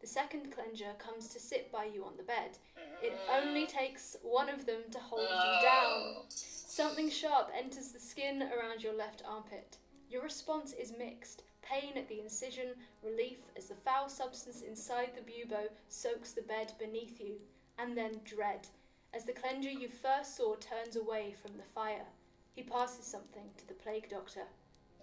The 0.00 0.06
second 0.06 0.52
cleanser 0.52 0.94
comes 0.98 1.28
to 1.28 1.38
sit 1.38 1.70
by 1.70 1.84
you 1.84 2.04
on 2.04 2.16
the 2.16 2.24
bed. 2.24 2.58
It 3.02 3.12
only 3.30 3.66
takes 3.66 4.16
one 4.22 4.48
of 4.48 4.66
them 4.66 4.82
to 4.90 4.98
hold 4.98 5.22
you 5.22 5.62
down. 5.62 6.24
Something 6.28 7.10
sharp 7.10 7.50
enters 7.56 7.92
the 7.92 8.00
skin 8.00 8.42
around 8.42 8.82
your 8.82 8.94
left 8.94 9.22
armpit. 9.28 9.76
Your 10.10 10.22
response 10.22 10.72
is 10.72 10.92
mixed 10.98 11.44
pain 11.62 11.96
at 11.96 12.08
the 12.08 12.20
incision, 12.20 12.68
relief 13.02 13.38
as 13.56 13.66
the 13.66 13.74
foul 13.74 14.08
substance 14.08 14.62
inside 14.62 15.10
the 15.14 15.22
bubo 15.22 15.68
soaks 15.88 16.32
the 16.32 16.42
bed 16.42 16.72
beneath 16.78 17.20
you, 17.20 17.36
and 17.78 17.96
then 17.96 18.20
dread 18.24 18.66
as 19.14 19.24
the 19.24 19.32
cleanser 19.32 19.70
you 19.70 19.88
first 19.88 20.36
saw 20.36 20.54
turns 20.56 20.96
away 20.96 21.34
from 21.40 21.56
the 21.56 21.64
fire. 21.74 22.06
He 22.54 22.62
passes 22.62 23.04
something 23.04 23.50
to 23.56 23.68
the 23.68 23.74
plague 23.74 24.08
doctor. 24.08 24.42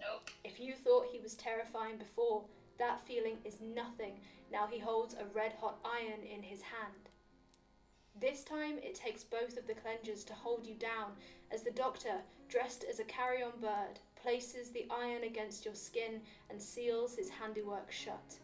Nope. 0.00 0.30
If 0.44 0.60
you 0.60 0.74
thought 0.74 1.08
he 1.12 1.20
was 1.20 1.34
terrifying 1.34 1.98
before, 1.98 2.44
that 2.78 3.06
feeling 3.06 3.36
is 3.44 3.58
nothing 3.60 4.20
now 4.50 4.66
he 4.66 4.78
holds 4.78 5.14
a 5.14 5.24
red 5.34 5.54
hot 5.60 5.78
iron 5.84 6.20
in 6.22 6.42
his 6.42 6.62
hand. 6.62 7.08
This 8.20 8.42
time 8.42 8.78
it 8.78 8.94
takes 8.94 9.22
both 9.22 9.56
of 9.56 9.66
the 9.66 9.74
cleansers 9.74 10.24
to 10.26 10.34
hold 10.34 10.66
you 10.66 10.74
down 10.74 11.12
as 11.52 11.62
the 11.62 11.70
doctor, 11.70 12.22
dressed 12.48 12.84
as 12.90 12.98
a 12.98 13.04
carrion 13.04 13.52
bird, 13.60 14.00
places 14.20 14.70
the 14.70 14.86
iron 14.90 15.22
against 15.22 15.64
your 15.64 15.74
skin 15.74 16.20
and 16.50 16.60
seals 16.60 17.16
his 17.16 17.30
handiwork 17.30 17.90
shut. 17.90 18.38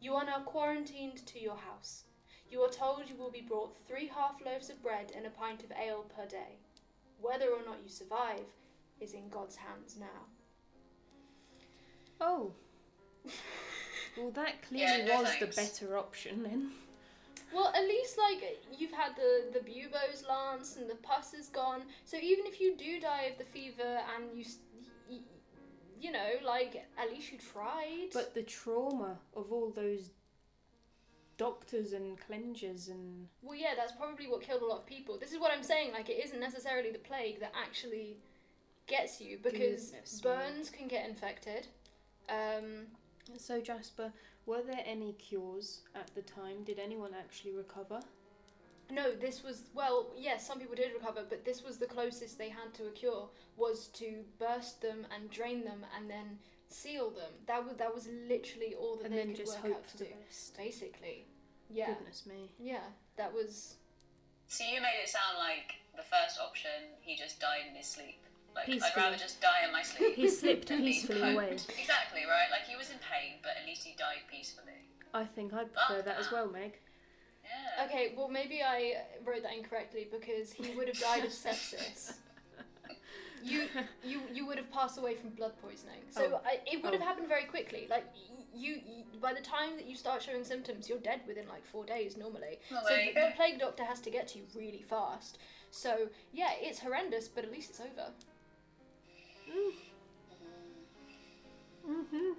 You 0.00 0.14
are 0.14 0.24
now 0.24 0.40
quarantined 0.40 1.24
to 1.26 1.38
your 1.38 1.56
house. 1.56 2.04
You 2.50 2.60
are 2.60 2.70
told 2.70 3.08
you 3.08 3.16
will 3.16 3.30
be 3.30 3.40
brought 3.40 3.76
three 3.88 4.06
half 4.06 4.40
loaves 4.44 4.70
of 4.70 4.82
bread 4.82 5.12
and 5.16 5.26
a 5.26 5.30
pint 5.30 5.62
of 5.64 5.72
ale 5.72 6.04
per 6.16 6.26
day. 6.26 6.56
Whether 7.20 7.46
or 7.50 7.64
not 7.66 7.78
you 7.82 7.88
survive 7.88 8.46
is 9.00 9.12
in 9.14 9.28
God's 9.28 9.56
hands 9.56 9.96
now. 9.98 10.26
Oh. 12.20 12.52
Well, 14.16 14.30
that 14.30 14.62
clearly 14.68 15.02
no 15.06 15.22
was 15.22 15.30
thanks. 15.30 15.56
the 15.56 15.60
better 15.86 15.98
option 15.98 16.44
then. 16.44 16.70
Well, 17.52 17.72
at 17.74 17.82
least 17.82 18.16
like 18.16 18.58
you've 18.78 18.92
had 18.92 19.16
the 19.16 19.46
the 19.52 19.58
buboes 19.58 20.24
lance 20.28 20.76
and 20.76 20.88
the 20.88 20.94
pus 20.94 21.34
is 21.34 21.48
gone. 21.48 21.82
So 22.04 22.16
even 22.18 22.46
if 22.46 22.60
you 22.60 22.76
do 22.76 23.00
die 23.00 23.22
of 23.32 23.38
the 23.38 23.44
fever 23.44 23.82
and 24.14 24.32
you, 24.32 24.44
s- 24.44 24.58
y- 25.10 25.18
you 26.00 26.12
know, 26.12 26.28
like 26.46 26.86
at 26.96 27.10
least 27.10 27.32
you 27.32 27.38
tried. 27.38 28.10
But 28.12 28.34
the 28.34 28.44
trauma 28.44 29.18
of 29.34 29.50
all 29.50 29.70
those 29.70 30.10
doctors 31.36 31.92
and 31.92 32.16
cleansers 32.18 32.90
and 32.90 33.28
well, 33.42 33.56
yeah, 33.56 33.74
that's 33.76 33.92
probably 33.92 34.26
what 34.26 34.42
killed 34.42 34.62
a 34.62 34.66
lot 34.66 34.80
of 34.80 34.86
people. 34.86 35.18
This 35.18 35.32
is 35.32 35.38
what 35.38 35.52
I'm 35.52 35.62
saying. 35.62 35.92
Like 35.92 36.08
it 36.08 36.24
isn't 36.24 36.40
necessarily 36.40 36.90
the 36.90 36.98
plague 36.98 37.40
that 37.40 37.52
actually 37.60 38.18
gets 38.86 39.20
you 39.20 39.38
because 39.42 39.90
Goodness 39.90 40.22
me. 40.24 40.30
burns 40.30 40.70
can 40.70 40.88
get 40.88 41.08
infected. 41.08 41.66
Um, 42.28 42.86
so 43.36 43.60
Jasper, 43.60 44.12
were 44.46 44.62
there 44.62 44.82
any 44.84 45.12
cures 45.14 45.80
at 45.94 46.10
the 46.14 46.22
time? 46.22 46.64
Did 46.64 46.78
anyone 46.78 47.10
actually 47.18 47.52
recover? 47.52 48.00
No, 48.90 49.14
this 49.14 49.42
was 49.42 49.62
well, 49.74 50.10
yes, 50.16 50.46
some 50.46 50.60
people 50.60 50.74
did 50.76 50.92
recover, 50.92 51.24
but 51.28 51.44
this 51.44 51.64
was 51.64 51.78
the 51.78 51.86
closest 51.86 52.38
they 52.38 52.50
had 52.50 52.74
to 52.74 52.86
a 52.86 52.90
cure 52.90 53.28
was 53.56 53.88
to 53.88 54.24
burst 54.38 54.82
them 54.82 55.06
and 55.14 55.30
drain 55.30 55.64
them 55.64 55.86
and 55.96 56.10
then 56.10 56.38
seal 56.74 57.10
them. 57.10 57.30
That 57.46 57.64
was 57.64 57.76
that 57.76 57.94
was 57.94 58.08
literally 58.28 58.74
all 58.74 58.96
that 58.96 59.06
and 59.06 59.14
they 59.14 59.18
then 59.18 59.28
could 59.28 59.46
just 59.46 59.54
work 59.62 59.72
hope 59.72 59.76
out 59.76 59.86
for 59.86 59.92
to 59.92 59.98
the 59.98 60.04
do. 60.04 60.10
best. 60.26 60.56
Basically, 60.56 61.26
yeah, 61.70 61.94
Goodness 61.94 62.26
me. 62.26 62.50
yeah, 62.58 62.90
that 63.16 63.32
was 63.32 63.76
So 64.48 64.64
you 64.64 64.80
made 64.80 64.98
it 65.02 65.08
sound 65.08 65.38
like 65.38 65.78
the 65.96 66.02
first 66.02 66.40
option, 66.40 66.98
he 67.00 67.16
just 67.16 67.40
died 67.40 67.70
in 67.70 67.74
his 67.76 67.86
sleep. 67.86 68.18
Like, 68.54 68.68
I'd 68.68 68.96
rather 68.96 69.16
just 69.16 69.40
die 69.40 69.66
in 69.66 69.72
my 69.72 69.82
sleep. 69.82 70.14
He 70.14 70.28
slipped 70.28 70.68
peacefully 70.68 71.34
away. 71.34 71.54
Exactly, 71.54 72.22
right? 72.22 72.46
Like, 72.50 72.68
he 72.68 72.76
was 72.76 72.90
in 72.90 72.98
pain, 73.02 73.38
but 73.42 73.52
at 73.60 73.66
least 73.66 73.82
he 73.82 73.96
died 73.98 74.22
peacefully. 74.30 74.86
I 75.12 75.24
think 75.24 75.52
I'd 75.52 75.72
prefer 75.72 76.02
that 76.02 76.18
as 76.18 76.26
ah. 76.30 76.34
well, 76.34 76.50
Meg. 76.50 76.78
Yeah. 77.42 77.84
okay. 77.86 78.14
Well, 78.16 78.28
maybe 78.28 78.62
I 78.62 78.94
wrote 79.24 79.42
that 79.42 79.54
incorrectly 79.56 80.06
because 80.10 80.52
he 80.52 80.74
would 80.76 80.88
have 80.88 80.98
died 80.98 81.24
of 81.24 81.30
sepsis. 81.30 82.14
You, 83.44 83.68
you, 84.04 84.20
you 84.32 84.46
would 84.46 84.56
have 84.58 84.70
passed 84.72 84.98
away 84.98 85.14
from 85.14 85.30
blood 85.30 85.52
poisoning. 85.62 86.00
So 86.10 86.22
Oh. 86.34 86.40
I, 86.46 86.60
it 86.66 86.82
would 86.82 86.92
have 86.92 87.02
Oh. 87.02 87.04
happened 87.04 87.28
very 87.28 87.44
quickly. 87.44 87.86
Like 87.90 88.04
you, 88.54 88.74
you, 88.74 89.04
by 89.20 89.32
the 89.34 89.40
time 89.40 89.76
that 89.76 89.86
you 89.86 89.94
start 89.96 90.22
showing 90.22 90.44
symptoms, 90.44 90.88
you're 90.88 90.98
dead 90.98 91.20
within 91.26 91.46
like 91.48 91.64
four 91.66 91.84
days 91.84 92.16
normally. 92.16 92.58
So 92.70 92.76
the, 92.96 93.12
the 93.14 93.32
plague 93.36 93.58
doctor 93.60 93.84
has 93.84 94.00
to 94.00 94.10
get 94.10 94.28
to 94.28 94.38
you 94.38 94.44
really 94.54 94.82
fast. 94.82 95.38
So 95.70 96.08
yeah, 96.32 96.50
it's 96.60 96.78
horrendous, 96.80 97.28
but 97.28 97.44
at 97.44 97.52
least 97.52 97.70
it's 97.70 97.80
over. 97.80 98.10
Mm-hmm. 101.88 102.32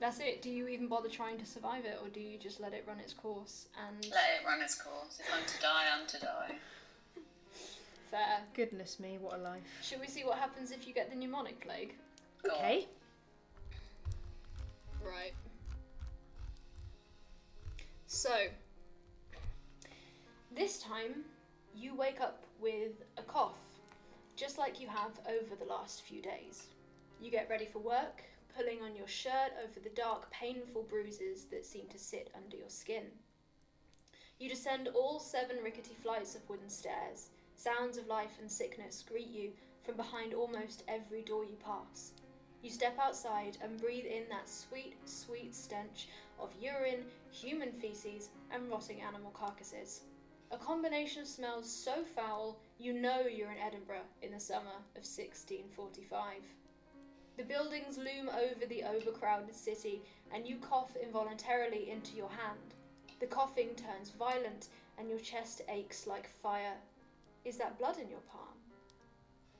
That's 0.00 0.18
it. 0.20 0.42
Do 0.42 0.50
you 0.50 0.68
even 0.68 0.88
bother 0.88 1.08
trying 1.08 1.38
to 1.38 1.46
survive 1.46 1.84
it, 1.84 1.98
or 2.02 2.08
do 2.08 2.20
you 2.20 2.38
just 2.38 2.60
let 2.60 2.72
it 2.72 2.84
run 2.86 2.98
its 2.98 3.12
course? 3.12 3.66
And 3.86 4.04
Let 4.10 4.40
it 4.40 4.46
run 4.46 4.60
its 4.62 4.74
course. 4.74 5.18
If 5.20 5.26
I'm 5.32 5.44
to 5.46 5.60
die, 5.62 5.84
I'm 5.98 6.06
to 6.06 6.18
die. 6.20 6.54
Fair. 8.10 8.40
Goodness 8.54 8.98
me, 9.00 9.18
what 9.20 9.34
a 9.34 9.38
life. 9.38 9.62
Should 9.82 10.00
we 10.00 10.06
see 10.06 10.24
what 10.24 10.38
happens 10.38 10.70
if 10.70 10.86
you 10.86 10.94
get 10.94 11.10
the 11.10 11.16
pneumonic 11.16 11.60
plague? 11.60 11.94
Okay. 12.46 12.86
Right. 15.04 15.34
So, 18.06 18.30
this 20.54 20.78
time 20.78 21.24
you 21.74 21.94
wake 21.94 22.20
up 22.20 22.44
with 22.60 23.02
a 23.18 23.22
cough, 23.22 23.58
just 24.36 24.58
like 24.58 24.80
you 24.80 24.86
have 24.88 25.12
over 25.28 25.56
the 25.56 25.64
last 25.64 26.02
few 26.02 26.22
days. 26.22 26.68
You 27.20 27.30
get 27.30 27.48
ready 27.50 27.66
for 27.66 27.80
work, 27.80 28.22
pulling 28.56 28.82
on 28.82 28.94
your 28.94 29.08
shirt 29.08 29.52
over 29.62 29.80
the 29.80 29.94
dark, 29.94 30.30
painful 30.30 30.82
bruises 30.82 31.46
that 31.46 31.66
seem 31.66 31.86
to 31.88 31.98
sit 31.98 32.30
under 32.36 32.56
your 32.56 32.68
skin. 32.68 33.04
You 34.38 34.48
descend 34.48 34.88
all 34.94 35.18
seven 35.20 35.56
rickety 35.62 35.94
flights 36.02 36.34
of 36.34 36.48
wooden 36.48 36.68
stairs. 36.68 37.30
Sounds 37.56 37.98
of 37.98 38.06
life 38.06 38.38
and 38.40 38.50
sickness 38.50 39.04
greet 39.08 39.30
you 39.30 39.50
from 39.82 39.96
behind 39.96 40.34
almost 40.34 40.84
every 40.88 41.22
door 41.22 41.44
you 41.44 41.56
pass. 41.64 42.12
You 42.62 42.70
step 42.70 42.98
outside 42.98 43.58
and 43.62 43.80
breathe 43.80 44.06
in 44.06 44.24
that 44.30 44.48
sweet, 44.48 44.94
sweet 45.04 45.54
stench 45.54 46.08
of 46.40 46.54
urine, 46.60 47.04
human 47.30 47.72
feces, 47.72 48.30
and 48.50 48.70
rotting 48.70 49.02
animal 49.02 49.30
carcasses. 49.32 50.00
A 50.50 50.56
combination 50.56 51.22
of 51.22 51.28
smells 51.28 51.70
so 51.70 52.04
foul 52.04 52.58
you 52.78 52.92
know 52.92 53.20
you're 53.22 53.50
in 53.50 53.58
Edinburgh 53.58 54.06
in 54.22 54.32
the 54.32 54.40
summer 54.40 54.76
of 54.96 55.04
1645. 55.04 56.18
The 57.36 57.42
buildings 57.42 57.98
loom 57.98 58.28
over 58.28 58.64
the 58.66 58.84
overcrowded 58.84 59.54
city, 59.54 60.02
and 60.32 60.46
you 60.46 60.56
cough 60.56 60.96
involuntarily 61.02 61.90
into 61.90 62.16
your 62.16 62.28
hand. 62.28 62.74
The 63.20 63.26
coughing 63.26 63.70
turns 63.74 64.10
violent, 64.10 64.68
and 64.96 65.10
your 65.10 65.18
chest 65.18 65.62
aches 65.68 66.06
like 66.06 66.28
fire. 66.28 66.76
Is 67.44 67.56
that 67.58 67.78
blood 67.78 67.98
in 67.98 68.08
your 68.08 68.20
palm? 68.20 68.54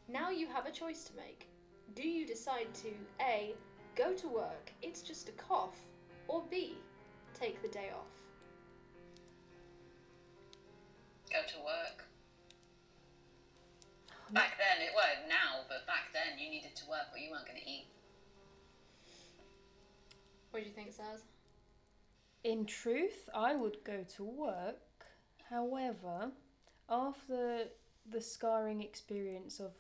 Now 0.09 0.31
you 0.31 0.47
have 0.49 0.67
a 0.67 0.71
choice 0.71 1.05
to 1.05 1.17
make. 1.17 1.49
Do 1.95 2.09
you 2.09 2.27
decide 2.27 2.73
to 2.83 2.89
A. 3.21 3.55
Go 3.95 4.13
to 4.13 4.29
work, 4.29 4.73
it's 4.83 5.03
just 5.03 5.29
a 5.29 5.33
cough, 5.33 5.79
or 6.27 6.43
B. 6.51 6.77
Take 7.33 7.63
the 7.63 7.69
day 7.69 7.91
off? 7.95 8.11
Go 11.31 11.39
to 11.47 11.59
work. 11.65 12.05
Oh, 14.11 14.33
back 14.33 14.59
then, 14.59 14.85
it 14.85 14.93
well 14.97 15.29
now, 15.29 15.63
but 15.69 15.87
back 15.87 16.13
then 16.13 16.39
you 16.39 16.51
needed 16.51 16.75
to 16.77 16.89
work 16.89 17.07
or 17.13 17.19
you 17.19 17.31
weren't 17.31 17.47
going 17.47 17.61
to 17.61 17.71
eat. 17.71 17.87
What 20.51 20.61
do 20.61 20.69
you 20.69 20.75
think, 20.75 20.91
Saz? 20.91 21.21
In 22.43 22.67
truth, 22.67 23.29
I 23.35 23.55
would 23.55 23.79
go 23.85 24.05
to 24.17 24.25
work. 24.25 24.79
However, 25.51 26.31
after 26.89 27.65
the 28.11 28.21
scarring 28.21 28.83
experience 28.83 29.61
of 29.61 29.73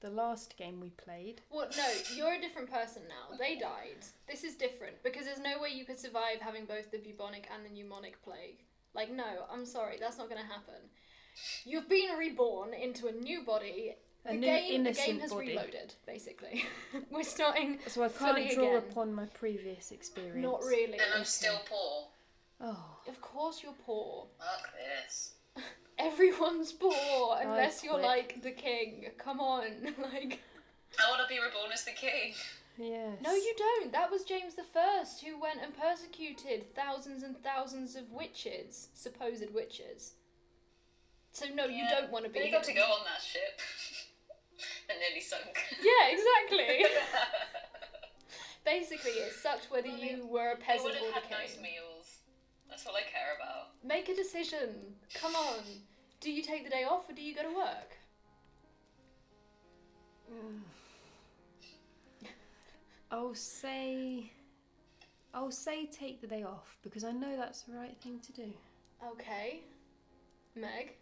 the 0.00 0.10
last 0.10 0.56
game 0.56 0.80
we 0.80 0.90
played, 0.90 1.40
Well, 1.50 1.68
no, 1.76 1.88
you're 2.14 2.34
a 2.34 2.40
different 2.40 2.70
person 2.70 3.02
now. 3.08 3.36
They 3.36 3.56
died. 3.56 4.04
This 4.28 4.44
is 4.44 4.54
different 4.54 5.02
because 5.02 5.24
there's 5.24 5.40
no 5.40 5.60
way 5.60 5.70
you 5.70 5.84
could 5.84 5.98
survive 5.98 6.40
having 6.40 6.66
both 6.66 6.90
the 6.90 6.98
bubonic 6.98 7.48
and 7.52 7.64
the 7.64 7.70
pneumonic 7.70 8.14
plague. 8.22 8.62
Like, 8.94 9.10
no, 9.10 9.24
I'm 9.52 9.64
sorry, 9.66 9.96
that's 10.00 10.18
not 10.18 10.28
going 10.30 10.40
to 10.40 10.46
happen. 10.46 10.74
You've 11.64 11.88
been 11.88 12.16
reborn 12.18 12.74
into 12.74 13.06
a 13.08 13.12
new 13.12 13.42
body. 13.42 13.96
A 14.24 14.28
the 14.32 14.34
new 14.34 14.46
game, 14.46 14.84
the 14.84 14.92
game 14.92 15.20
has 15.20 15.32
body. 15.32 15.48
reloaded, 15.48 15.94
basically. 16.06 16.64
We're 17.10 17.22
starting. 17.22 17.78
so 17.86 18.02
I 18.02 18.08
can't 18.08 18.50
draw 18.52 18.64
again. 18.64 18.76
upon 18.76 19.12
my 19.14 19.26
previous 19.26 19.92
experience. 19.92 20.42
Not 20.42 20.62
really. 20.64 20.94
And 20.94 21.02
I'm 21.16 21.24
still 21.24 21.60
poor. 21.68 22.08
Oh, 22.60 22.98
Of 23.08 23.20
course, 23.20 23.62
you're 23.62 23.72
poor. 23.86 24.26
Fuck 24.38 24.70
this. 25.06 25.34
Everyone's 25.98 26.72
poor 26.72 27.38
unless 27.42 27.82
you're 27.82 27.94
quit. 27.94 28.04
like 28.04 28.42
the 28.42 28.50
king. 28.52 29.06
Come 29.18 29.40
on, 29.40 29.64
like. 30.12 30.40
I 30.98 31.10
want 31.10 31.20
to 31.22 31.28
be 31.28 31.38
reborn 31.40 31.70
as 31.72 31.84
the 31.84 31.90
king. 31.92 32.32
yes. 32.78 33.18
No, 33.22 33.34
you 33.34 33.54
don't. 33.58 33.92
That 33.92 34.10
was 34.10 34.24
James 34.24 34.54
the 34.54 34.62
First 34.64 35.22
who 35.24 35.38
went 35.40 35.60
and 35.62 35.72
persecuted 35.78 36.74
thousands 36.74 37.22
and 37.22 37.36
thousands 37.42 37.96
of 37.96 38.10
witches, 38.12 38.88
supposed 38.94 39.52
witches. 39.52 40.12
So 41.32 41.46
no, 41.54 41.66
you 41.66 41.84
don't 41.90 42.10
want 42.10 42.24
to 42.24 42.30
be. 42.30 42.38
But 42.38 42.46
you 42.46 42.52
him. 42.52 42.58
got 42.58 42.64
to 42.64 42.72
go 42.72 42.82
on 42.84 43.04
that 43.04 43.22
ship. 43.22 43.60
and 44.90 44.98
nearly 44.98 45.20
sunk. 45.20 45.58
Yeah, 45.82 46.14
exactly. 46.16 46.86
Basically, 48.64 49.12
it 49.12 49.32
sucked 49.32 49.70
whether 49.70 49.88
Well, 49.88 49.98
you 49.98 50.26
were 50.26 50.50
a 50.52 50.56
peasant 50.56 50.90
or 50.90 51.12
have 51.12 51.22
the 51.24 51.28
had 51.28 51.30
nice 51.42 51.54
king. 51.54 51.62
meals. 51.62 51.97
That's 52.78 52.86
all 52.86 52.94
I 52.94 53.00
care 53.00 53.34
about. 53.34 53.70
Make 53.82 54.08
a 54.08 54.14
decision. 54.14 54.68
Come 55.12 55.34
on. 55.34 55.64
Do 56.20 56.30
you 56.30 56.44
take 56.44 56.62
the 56.62 56.70
day 56.70 56.84
off 56.84 57.10
or 57.10 57.12
do 57.12 57.22
you 57.22 57.34
go 57.34 57.42
to 57.42 57.48
work? 57.48 57.96
I'll 63.10 63.34
say. 63.34 64.30
I'll 65.34 65.50
say 65.50 65.86
take 65.86 66.20
the 66.20 66.28
day 66.28 66.44
off 66.44 66.76
because 66.84 67.02
I 67.02 67.10
know 67.10 67.36
that's 67.36 67.62
the 67.62 67.74
right 67.74 67.96
thing 68.00 68.20
to 68.20 68.32
do. 68.32 68.52
Okay. 69.10 69.62
Meg, 70.54 70.94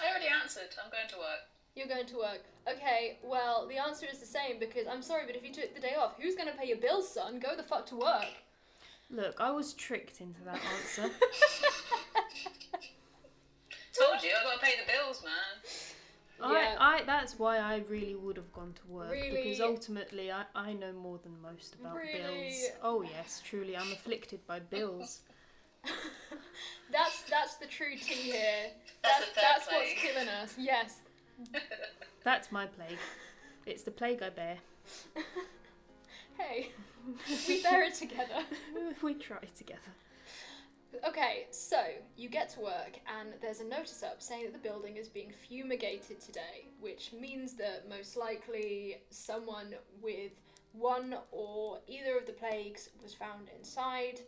I 0.00 0.10
already 0.10 0.28
answered. 0.40 0.76
I'm 0.84 0.92
going 0.92 1.08
to 1.08 1.16
work. 1.16 1.48
you're 1.74 1.88
going 1.88 2.06
to 2.06 2.16
work. 2.16 2.44
Okay, 2.72 3.18
well, 3.24 3.66
the 3.66 3.76
answer 3.76 4.06
is 4.08 4.20
the 4.20 4.26
same 4.26 4.60
because 4.60 4.86
I'm 4.86 5.02
sorry, 5.02 5.26
but 5.26 5.34
if 5.34 5.42
you 5.42 5.52
took 5.52 5.74
the 5.74 5.80
day 5.80 5.96
off, 5.98 6.14
who's 6.16 6.36
going 6.36 6.48
to 6.48 6.56
pay 6.56 6.68
your 6.68 6.78
bills, 6.78 7.12
son? 7.12 7.40
Go 7.40 7.56
the 7.56 7.64
fuck 7.64 7.86
to 7.86 7.96
work. 7.96 8.38
Look, 9.10 9.40
I 9.40 9.50
was 9.50 9.72
tricked 9.74 10.20
into 10.20 10.42
that 10.44 10.60
answer. 10.76 11.02
Told 13.98 14.22
you, 14.22 14.30
I 14.38 14.44
got 14.44 14.60
to 14.60 14.64
pay 14.64 14.74
the 14.84 14.92
bills, 14.92 15.24
man. 15.24 15.32
Yeah. 16.40 16.76
I, 16.78 16.98
I, 16.98 17.02
that's 17.04 17.38
why 17.38 17.58
I 17.58 17.82
really 17.88 18.14
would 18.14 18.36
have 18.36 18.52
gone 18.52 18.72
to 18.74 18.86
work 18.92 19.10
because 19.10 19.60
ultimately 19.60 20.30
I, 20.30 20.44
I 20.54 20.72
know 20.72 20.92
more 20.92 21.18
than 21.22 21.32
most 21.42 21.74
about 21.74 21.96
Really? 21.96 22.12
bills. 22.12 22.70
Oh 22.82 23.02
yes, 23.02 23.42
truly, 23.44 23.76
I'm 23.76 23.90
afflicted 23.90 24.46
by 24.46 24.60
bills. 24.60 25.22
That's 26.92 27.22
that's 27.28 27.56
the 27.56 27.66
true 27.66 27.96
tea 27.96 28.14
here. 28.32 28.70
That's 29.02 29.18
That's 29.34 29.66
that's 29.66 29.66
what's 29.66 29.92
killing 30.00 30.28
us. 30.28 30.54
Yes. 30.58 31.00
That's 32.24 32.50
my 32.50 32.66
plague. 32.66 32.98
It's 33.66 33.82
the 33.82 33.90
plague 33.90 34.22
I 34.22 34.30
bear. 34.30 34.56
Hey, 36.38 36.70
we 37.48 37.62
bear 37.62 37.82
it 37.82 37.94
together. 37.94 38.44
we 39.02 39.14
try 39.14 39.38
together. 39.56 39.80
Okay, 41.06 41.46
so 41.50 41.76
you 42.16 42.28
get 42.28 42.48
to 42.50 42.60
work 42.60 42.98
and 43.18 43.30
there's 43.42 43.60
a 43.60 43.64
notice 43.64 44.02
up 44.02 44.22
saying 44.22 44.44
that 44.44 44.52
the 44.52 44.68
building 44.68 44.96
is 44.96 45.08
being 45.08 45.32
fumigated 45.48 46.20
today, 46.20 46.68
which 46.80 47.12
means 47.12 47.54
that 47.54 47.88
most 47.88 48.16
likely 48.16 48.98
someone 49.10 49.74
with 50.00 50.32
one 50.72 51.16
or 51.30 51.80
either 51.86 52.16
of 52.16 52.26
the 52.26 52.32
plagues 52.32 52.90
was 53.02 53.12
found 53.12 53.48
inside. 53.56 54.20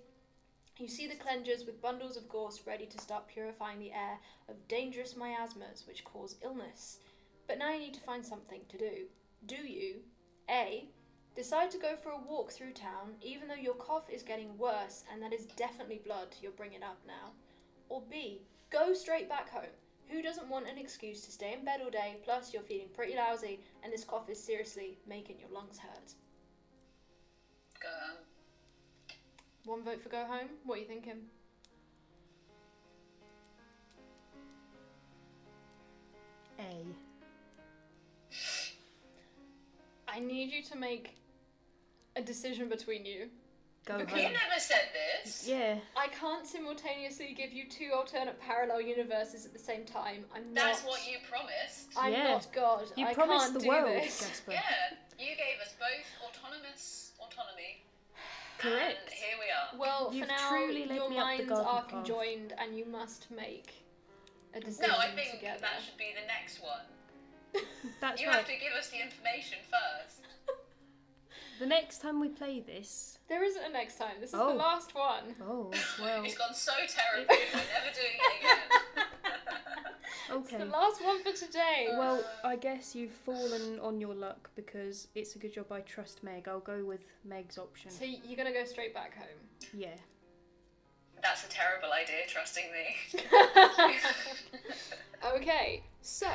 You 0.78 0.88
see 0.88 1.06
the 1.06 1.14
cleansers 1.14 1.64
with 1.64 1.80
bundles 1.80 2.16
of 2.16 2.28
gorse 2.28 2.62
ready 2.66 2.86
to 2.86 2.98
start 2.98 3.28
purifying 3.28 3.78
the 3.78 3.92
air 3.92 4.18
of 4.48 4.68
dangerous 4.68 5.16
miasmas 5.16 5.84
which 5.86 6.04
cause 6.04 6.36
illness. 6.42 6.98
But 7.46 7.58
now 7.58 7.72
you 7.72 7.80
need 7.80 7.94
to 7.94 8.00
find 8.00 8.24
something 8.24 8.60
to 8.68 8.78
do. 8.78 9.06
Do 9.46 9.56
you 9.56 10.00
A. 10.48 10.88
Decide 11.36 11.70
to 11.70 11.78
go 11.78 11.96
for 11.96 12.10
a 12.10 12.18
walk 12.18 12.50
through 12.50 12.72
town, 12.72 13.14
even 13.22 13.48
though 13.48 13.54
your 13.54 13.74
cough 13.74 14.10
is 14.10 14.22
getting 14.22 14.58
worse 14.58 15.04
and 15.10 15.22
that 15.22 15.32
is 15.32 15.46
definitely 15.56 16.00
blood 16.04 16.28
you're 16.42 16.52
bringing 16.52 16.82
up 16.82 16.98
now. 17.06 17.32
Or 17.88 18.02
B, 18.10 18.42
go 18.70 18.92
straight 18.92 19.28
back 19.28 19.48
home. 19.50 19.70
Who 20.08 20.22
doesn't 20.22 20.48
want 20.48 20.68
an 20.68 20.76
excuse 20.76 21.20
to 21.22 21.30
stay 21.30 21.52
in 21.52 21.64
bed 21.64 21.80
all 21.82 21.90
day, 21.90 22.16
plus 22.24 22.52
you're 22.52 22.62
feeling 22.62 22.88
pretty 22.94 23.14
lousy 23.14 23.60
and 23.82 23.92
this 23.92 24.04
cough 24.04 24.28
is 24.28 24.42
seriously 24.42 24.98
making 25.08 25.38
your 25.38 25.50
lungs 25.50 25.78
hurt? 25.78 26.14
Go 27.80 27.88
home. 27.88 28.18
One 29.64 29.84
vote 29.84 30.02
for 30.02 30.08
go 30.08 30.24
home? 30.24 30.48
What 30.64 30.78
are 30.78 30.80
you 30.80 30.86
thinking? 30.86 31.22
A. 36.58 36.84
I 40.08 40.18
need 40.18 40.50
you 40.52 40.62
to 40.64 40.76
make 40.76 41.19
a 42.20 42.24
decision 42.24 42.68
between 42.68 43.04
you. 43.04 43.28
Go 43.87 43.94
Okay. 43.94 44.16
You 44.20 44.22
home. 44.28 44.33
never 44.35 44.61
said 44.61 44.88
this. 44.92 45.48
Yeah. 45.48 45.78
I 45.96 46.09
can't 46.09 46.46
simultaneously 46.46 47.35
give 47.37 47.50
you 47.52 47.64
two 47.68 47.90
alternate 47.94 48.38
parallel 48.40 48.83
universes 48.83 49.46
at 49.46 49.52
the 49.54 49.59
same 49.59 49.85
time. 49.85 50.24
I'm 50.35 50.52
not. 50.52 50.64
That's 50.66 50.85
what 50.85 51.00
you 51.11 51.16
promised. 51.28 51.88
I'm 51.96 52.12
Yeah. 52.12 52.24
not 52.35 52.46
God. 52.52 52.85
You 52.96 53.06
I 53.06 53.14
promised 53.14 53.46
can't 53.46 53.54
the 53.54 53.61
do 53.61 53.68
world, 53.68 54.02
this. 54.02 54.20
Jasper. 54.20 54.52
Yeah, 54.59 54.96
you 55.18 55.35
gave 55.35 55.59
us 55.64 55.74
both 55.80 56.06
autonomous 56.28 57.12
autonomy. 57.18 57.83
Correct. 58.59 58.98
And 59.06 59.14
here 59.14 59.37
we 59.40 59.48
are. 59.50 59.80
Well, 59.80 60.11
You've 60.12 60.26
for 60.26 60.33
now, 60.35 60.48
truly 60.50 60.85
led 60.85 60.96
your 60.96 61.09
me 61.09 61.16
up 61.16 61.24
the 61.24 61.24
minds 61.24 61.48
garden 61.48 61.66
are 61.66 61.80
path. 61.83 61.88
conjoined, 61.90 62.52
and 62.59 62.76
you 62.76 62.85
must 62.85 63.30
make 63.30 63.72
a 64.52 64.61
decision 64.61 64.90
No, 64.90 64.98
I 64.98 65.09
think 65.16 65.30
together. 65.30 65.61
that 65.62 65.80
should 65.83 65.96
be 65.96 66.12
the 66.20 66.26
next 66.26 66.61
one. 66.62 66.85
That's 68.00 68.20
you 68.20 68.26
right. 68.28 68.37
have 68.37 68.46
to 68.46 68.52
give 68.61 68.72
us 68.78 68.90
the 68.90 69.00
information 69.00 69.59
first. 69.72 70.19
The 71.60 71.66
next 71.66 71.98
time 72.00 72.20
we 72.20 72.28
play 72.30 72.60
this. 72.60 73.18
There 73.28 73.44
isn't 73.44 73.62
a 73.62 73.68
next 73.68 73.98
time. 73.98 74.14
This 74.18 74.30
is 74.30 74.34
Oh. 74.40 74.48
the 74.48 74.54
last 74.54 74.94
one. 74.94 75.36
Oh, 75.42 75.70
well. 76.00 76.24
It's 76.24 76.36
gone 76.36 76.54
so 76.54 76.72
terribly, 76.88 77.36
we're 77.52 77.60
never 77.60 77.92
doing 77.94 78.16
it 78.18 78.40
again. 78.40 79.06
Okay. 80.30 80.38
It's 80.42 80.50
the 80.50 80.56
Okay. 80.62 80.64
last 80.70 81.04
one 81.04 81.22
for 81.24 81.32
today. 81.32 81.88
Uh, 81.90 81.98
well, 81.98 82.24
I 82.44 82.54
guess 82.54 82.94
you've 82.94 83.11
fallen 83.11 83.80
on 83.80 84.00
your 84.00 84.14
luck 84.14 84.48
because 84.54 85.08
it's 85.16 85.34
a 85.34 85.38
good 85.40 85.52
job 85.52 85.72
I 85.72 85.80
trust 85.80 86.22
Meg. 86.22 86.46
I'll 86.46 86.61
go 86.61 86.84
with 86.84 87.00
Meg's 87.24 87.58
option. 87.58 87.90
So 87.90 88.04
you're 88.04 88.36
gonna 88.36 88.52
go 88.52 88.64
straight 88.64 88.94
back 88.94 89.16
home. 89.16 89.40
Yeah. 89.74 89.96
That's 91.20 91.44
a 91.44 91.48
terrible 91.48 91.92
idea, 91.92 92.26
trusting 92.28 92.64
me. 92.72 93.20
Okay, 95.34 95.82
so 96.00 96.28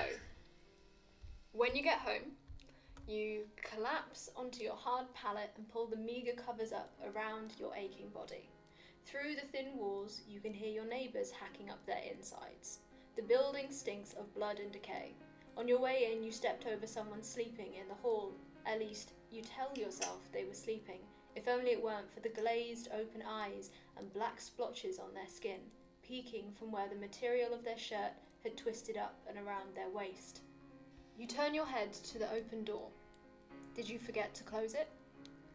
when 1.54 1.74
you 1.76 1.82
get 1.82 2.00
home, 2.00 2.34
you 3.08 3.44
collapse 3.62 4.30
onto 4.36 4.64
your 4.64 4.76
hard 4.76 5.14
pallet 5.14 5.52
and 5.58 5.70
pull 5.70 5.88
the 5.88 5.96
meagre 5.96 6.34
covers 6.34 6.72
up 6.72 6.92
around 7.06 7.54
your 7.60 7.76
aching 7.76 8.10
body. 8.10 8.50
Through 9.06 9.36
the 9.36 9.48
thin 9.52 9.78
walls, 9.78 10.22
you 10.28 10.40
can 10.40 10.54
hear 10.54 10.72
your 10.72 10.88
neighbours 10.88 11.32
hacking 11.32 11.70
up 11.70 11.86
their 11.86 12.02
insides. 12.12 12.80
The 13.16 13.22
building 13.22 13.68
stinks 13.70 14.14
of 14.14 14.34
blood 14.34 14.60
and 14.60 14.72
decay. 14.72 15.14
On 15.58 15.68
your 15.68 15.80
way 15.80 16.12
in, 16.12 16.24
you 16.24 16.32
stepped 16.32 16.66
over 16.66 16.88
someone 16.88 17.22
sleeping 17.22 17.76
in 17.80 17.88
the 17.88 18.02
hall. 18.02 18.34
At 18.66 18.80
least, 18.80 19.12
you 19.32 19.42
tell 19.42 19.72
yourself 19.78 20.20
they 20.34 20.44
were 20.44 20.56
sleeping, 20.56 21.00
if 21.36 21.48
only 21.48 21.72
it 21.72 21.84
weren't 21.84 22.12
for 22.12 22.20
the 22.22 22.30
glazed 22.30 22.90
open 22.92 23.22
eyes 23.28 23.70
and 23.98 24.12
black 24.14 24.42
splotches 24.42 24.98
on 24.98 25.14
their 25.14 25.28
skin, 25.28 25.60
peeking 26.02 26.52
from 26.58 26.72
where 26.72 26.90
the 26.90 26.96
material 26.96 27.54
of 27.54 27.64
their 27.64 27.78
shirt 27.78 28.14
had 28.44 28.58
twisted 28.58 28.98
up 28.98 29.20
and 29.30 29.38
around 29.38 29.76
their 29.76 29.90
waist. 29.90 30.42
You 31.18 31.28
turn 31.28 31.54
your 31.54 31.66
head 31.66 31.94
to 31.94 32.20
the 32.20 32.32
open 32.34 32.66
door. 32.66 32.90
Did 33.74 33.90
you 33.90 33.98
forget 33.98 34.36
to 34.36 34.44
close 34.44 34.74
it? 34.74 34.90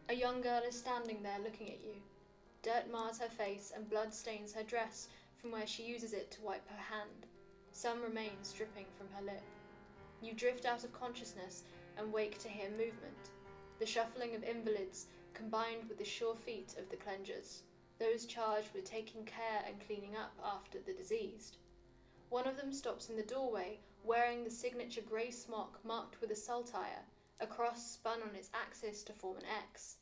A 0.08 0.14
young 0.14 0.40
girl 0.40 0.62
is 0.66 0.78
standing 0.78 1.22
there 1.22 1.38
looking 1.44 1.68
at 1.68 1.84
you. 1.84 1.96
Dirt 2.62 2.90
mars 2.90 3.18
her 3.18 3.28
face 3.28 3.70
and 3.76 3.88
blood 3.88 4.14
stains 4.14 4.54
her 4.54 4.62
dress 4.62 5.08
from 5.36 5.50
where 5.50 5.66
she 5.66 5.82
uses 5.82 6.14
it 6.14 6.30
to 6.30 6.40
wipe 6.40 6.66
her 6.68 6.94
hand. 6.94 7.26
Some 7.72 8.02
remains 8.02 8.54
dripping 8.54 8.86
from 8.96 9.08
her 9.14 9.22
lip. 9.22 9.42
You 10.22 10.32
drift 10.32 10.64
out 10.64 10.82
of 10.82 10.98
consciousness 10.98 11.64
and 11.98 12.10
wake 12.10 12.38
to 12.38 12.48
hear 12.48 12.70
movement. 12.70 13.30
The 13.78 13.86
shuffling 13.86 14.34
of 14.34 14.42
invalids 14.42 15.08
combined 15.34 15.88
with 15.88 15.98
the 15.98 16.04
sure 16.04 16.34
feet 16.34 16.74
of 16.78 16.88
the 16.88 16.96
cleansers, 16.96 17.60
those 17.98 18.24
charged 18.24 18.68
with 18.74 18.84
taking 18.84 19.24
care 19.24 19.62
and 19.66 19.86
cleaning 19.86 20.16
up 20.16 20.32
after 20.42 20.78
the 20.78 20.94
diseased. 20.94 21.58
One 22.30 22.46
of 22.46 22.56
them 22.56 22.72
stops 22.72 23.10
in 23.10 23.16
the 23.16 23.22
doorway, 23.22 23.78
wearing 24.04 24.44
the 24.44 24.50
signature 24.50 25.02
grey 25.02 25.30
smock 25.30 25.78
marked 25.84 26.20
with 26.20 26.30
a 26.30 26.36
saltire, 26.36 27.04
a 27.40 27.46
cross 27.46 27.92
spun 27.92 28.22
on 28.22 28.34
its 28.34 28.50
axis 28.54 29.02
to 29.04 29.12
form 29.12 29.36
an 29.38 29.44
X. 29.62 29.96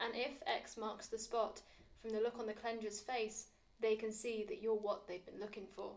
And 0.00 0.14
if 0.14 0.42
X 0.46 0.76
marks 0.76 1.06
the 1.06 1.18
spot, 1.18 1.62
from 2.00 2.10
the 2.10 2.20
look 2.20 2.38
on 2.38 2.46
the 2.46 2.52
cleanser's 2.52 3.00
face, 3.00 3.46
they 3.80 3.96
can 3.96 4.12
see 4.12 4.44
that 4.48 4.60
you're 4.62 4.74
what 4.74 5.06
they've 5.06 5.24
been 5.24 5.40
looking 5.40 5.66
for. 5.66 5.92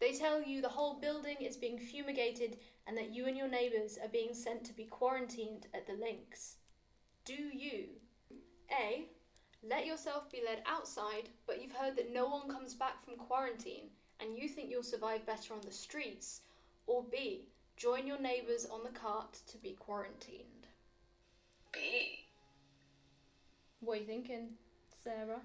They 0.00 0.12
tell 0.12 0.42
you 0.42 0.60
the 0.60 0.68
whole 0.68 1.00
building 1.00 1.36
is 1.40 1.56
being 1.56 1.78
fumigated 1.78 2.58
and 2.86 2.96
that 2.96 3.14
you 3.14 3.26
and 3.26 3.36
your 3.36 3.48
neighbours 3.48 3.98
are 4.02 4.08
being 4.08 4.34
sent 4.34 4.64
to 4.64 4.72
be 4.72 4.84
quarantined 4.84 5.66
at 5.72 5.86
the 5.86 5.94
links. 5.94 6.56
Do 7.24 7.34
you 7.34 7.86
A. 8.70 9.08
Let 9.62 9.86
yourself 9.86 10.30
be 10.30 10.42
led 10.44 10.62
outside, 10.66 11.30
but 11.46 11.62
you've 11.62 11.72
heard 11.72 11.96
that 11.96 12.12
no 12.12 12.26
one 12.26 12.50
comes 12.50 12.74
back 12.74 13.02
from 13.02 13.16
quarantine 13.16 13.88
and 14.20 14.36
you 14.36 14.48
think 14.48 14.70
you'll 14.70 14.82
survive 14.82 15.26
better 15.26 15.54
on 15.54 15.60
the 15.64 15.72
streets? 15.72 16.40
Or 16.86 17.04
B. 17.10 17.48
Join 17.76 18.06
your 18.06 18.20
neighbours 18.20 18.66
on 18.70 18.84
the 18.84 18.90
cart 18.90 19.38
to 19.48 19.58
be 19.58 19.72
quarantined? 19.72 20.68
B. 21.72 22.26
What 23.80 23.98
are 23.98 24.00
you 24.00 24.06
thinking, 24.06 24.50
Sarah? 25.02 25.40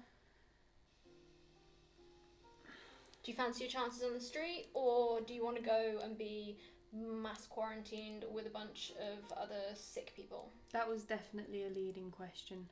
Do 3.22 3.30
you 3.30 3.36
fancy 3.36 3.64
your 3.64 3.70
chances 3.70 4.02
on 4.02 4.14
the 4.14 4.20
street, 4.20 4.68
or 4.72 5.20
do 5.20 5.34
you 5.34 5.44
want 5.44 5.56
to 5.56 5.62
go 5.62 5.98
and 6.02 6.16
be 6.16 6.56
mass 6.92 7.46
quarantined 7.46 8.24
with 8.32 8.46
a 8.46 8.50
bunch 8.50 8.92
of 8.98 9.36
other 9.36 9.74
sick 9.74 10.12
people? 10.16 10.50
That 10.72 10.88
was 10.88 11.02
definitely 11.02 11.64
a 11.64 11.68
leading 11.68 12.10
question. 12.10 12.66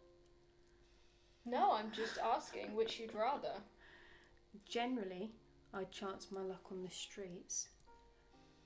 No, 1.44 1.72
I'm 1.72 1.90
just 1.92 2.18
asking 2.18 2.74
which 2.74 2.98
you'd 2.98 3.14
rather. 3.14 3.52
Generally, 4.66 5.32
I'd 5.74 5.90
chance 5.90 6.28
my 6.30 6.40
luck 6.40 6.64
on 6.70 6.82
the 6.82 6.90
streets, 6.90 7.68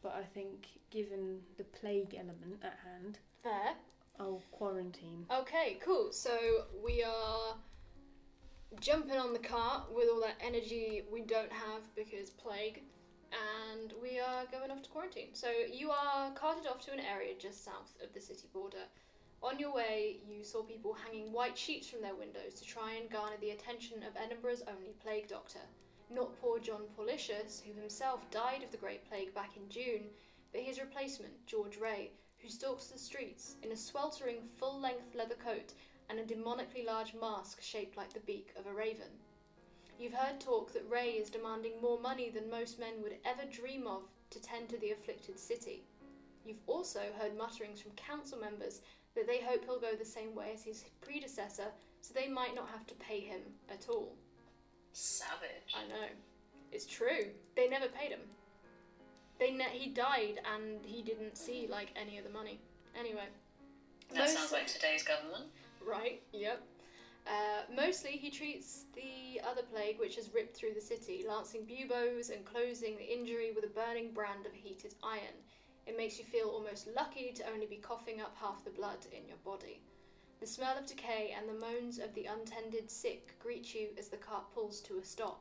but 0.03 0.15
I 0.15 0.23
think 0.23 0.69
given 0.91 1.41
the 1.59 1.65
plague 1.65 2.15
element 2.15 2.61
at 2.63 2.79
hand, 2.85 3.19
Fair. 3.43 3.75
I'll 4.21 4.43
quarantine. 4.53 5.27
Okay, 5.35 5.79
cool. 5.85 6.13
So 6.13 6.39
we 6.85 7.03
are 7.03 7.57
jumping 8.81 9.19
on 9.19 9.33
the 9.33 9.39
cart 9.39 9.93
with 9.95 10.09
all 10.13 10.21
that 10.21 10.37
energy 10.41 11.03
we 11.13 11.23
don't 11.23 11.53
have 11.53 11.83
because 11.97 12.31
plague, 12.31 12.83
and 13.33 13.93
we 14.01 14.21
are 14.21 14.45
going 14.53 14.71
off 14.71 14.83
to 14.83 14.91
quarantine. 14.91 15.31
So 15.33 15.49
you 15.73 15.91
are 15.91 16.31
carted 16.35 16.67
off 16.67 16.81
to 16.87 16.93
an 16.93 17.01
area 17.01 17.35
just 17.39 17.65
south 17.65 17.95
of 18.03 18.13
the 18.15 18.21
city 18.21 18.47
border. 18.53 18.85
On 19.43 19.59
your 19.59 19.75
way, 19.75 20.19
you 20.25 20.45
saw 20.45 20.63
people 20.63 20.95
hanging 20.95 21.33
white 21.33 21.59
sheets 21.59 21.89
from 21.89 22.01
their 22.01 22.15
windows 22.15 22.55
to 22.55 22.65
try 22.65 22.93
and 22.93 23.11
garner 23.11 23.37
the 23.41 23.51
attention 23.51 24.05
of 24.05 24.17
Edinburgh's 24.17 24.63
only 24.69 24.93
plague 25.03 25.27
doctor. 25.27 25.59
Not 26.11 26.41
poor 26.41 26.59
John 26.59 26.83
Paulicius, 26.97 27.63
who 27.65 27.79
himself 27.79 28.31
died 28.31 28.63
of 28.63 28.71
the 28.71 28.77
Great 28.77 29.09
Plague 29.09 29.35
back 29.35 29.57
in 29.57 29.69
June, 29.69 30.11
but 30.53 30.61
his 30.61 30.81
replacement, 30.81 31.47
George 31.47 31.79
Rae, 31.79 32.11
who 32.39 32.49
stalks 32.49 32.87
the 32.87 32.99
streets 32.99 33.57
in 33.63 33.73
a 33.73 33.77
sweltering 33.77 34.43
full 34.59 34.81
length 34.81 35.15
leather 35.15 35.37
coat 35.37 35.73
and 36.11 36.19
a 36.19 36.25
demonically 36.25 36.85
large 36.87 37.15
mask 37.15 37.63
shaped 37.63 37.97
like 37.97 38.13
the 38.13 38.21
beak 38.21 38.53
of 38.59 38.67
a 38.67 38.73
raven. 38.73 39.09
You've 39.99 40.15
heard 40.15 40.41
talk 40.41 40.73
that 40.73 40.91
Ray 40.91 41.13
is 41.13 41.31
demanding 41.31 41.81
more 41.81 42.01
money 42.01 42.29
than 42.29 42.51
most 42.51 42.79
men 42.79 43.03
would 43.03 43.17
ever 43.25 43.45
dream 43.51 43.87
of 43.87 44.03
to 44.31 44.43
tend 44.43 44.69
to 44.71 44.79
the 44.79 44.91
afflicted 44.91 45.39
city. 45.39 45.85
You've 46.45 46.63
also 46.67 47.01
heard 47.19 47.39
mutterings 47.39 47.81
from 47.81 47.93
council 47.93 48.39
members 48.39 48.81
that 49.15 49.27
they 49.27 49.41
hope 49.41 49.65
he'll 49.65 49.79
go 49.79 49.95
the 49.95 50.05
same 50.05 50.35
way 50.35 50.51
as 50.55 50.65
his 50.65 50.85
predecessor 51.01 51.69
so 52.01 52.13
they 52.13 52.29
might 52.29 52.55
not 52.55 52.69
have 52.71 52.87
to 52.89 52.95
pay 52.95 53.21
him 53.21 53.41
at 53.71 53.89
all. 53.89 54.17
Savage. 54.93 55.75
I 55.75 55.89
know. 55.89 56.07
It's 56.71 56.87
true. 56.87 57.31
They 57.57 57.69
never 57.69 57.89
paid 57.89 58.11
him. 58.11 58.21
They 59.39 59.51
ne- 59.51 59.77
he 59.77 59.91
died 59.91 60.41
and 60.55 60.85
he 60.85 61.03
didn't 61.03 61.37
see 61.37 61.67
like 61.71 61.89
any 61.97 62.19
of 62.19 62.25
the 62.25 62.31
money. 62.31 62.61
Anyway. 62.99 63.27
That 64.11 64.19
most- 64.19 64.35
sounds 64.35 64.53
like 64.53 64.67
today's 64.67 65.03
government. 65.03 65.51
Right, 65.85 66.23
yep. 66.33 66.63
Uh, 67.27 67.63
mostly 67.75 68.13
he 68.13 68.31
treats 68.31 68.85
the 68.95 69.41
other 69.49 69.63
plague 69.63 69.99
which 69.99 70.17
has 70.17 70.33
ripped 70.35 70.57
through 70.57 70.75
the 70.75 70.81
city, 70.81 71.25
lancing 71.27 71.65
buboes 71.65 72.31
and 72.31 72.45
closing 72.45 72.97
the 72.97 73.13
injury 73.13 73.53
with 73.53 73.65
a 73.65 73.69
burning 73.69 74.13
brand 74.13 74.45
of 74.45 74.53
heated 74.53 74.95
iron. 75.03 75.35
It 75.87 75.97
makes 75.97 76.19
you 76.19 76.25
feel 76.25 76.49
almost 76.49 76.89
lucky 76.95 77.33
to 77.33 77.51
only 77.53 77.67
be 77.67 77.77
coughing 77.77 78.21
up 78.21 78.37
half 78.41 78.65
the 78.65 78.71
blood 78.71 79.07
in 79.13 79.27
your 79.27 79.39
body. 79.45 79.81
The 80.43 80.49
smell 80.49 80.77
of 80.77 80.87
decay 80.87 81.33
and 81.39 81.49
the 81.49 81.65
moans 81.65 82.01
of 82.01 82.15
the 82.15 82.25
untended 82.25 82.91
sick 82.91 83.37
greet 83.39 83.77
you 83.77 83.91
as 83.97 84.09
the 84.09 84.17
cart 84.17 84.53
pulls 84.53 84.81
to 84.81 84.99
a 84.99 85.05
stop. 85.05 85.41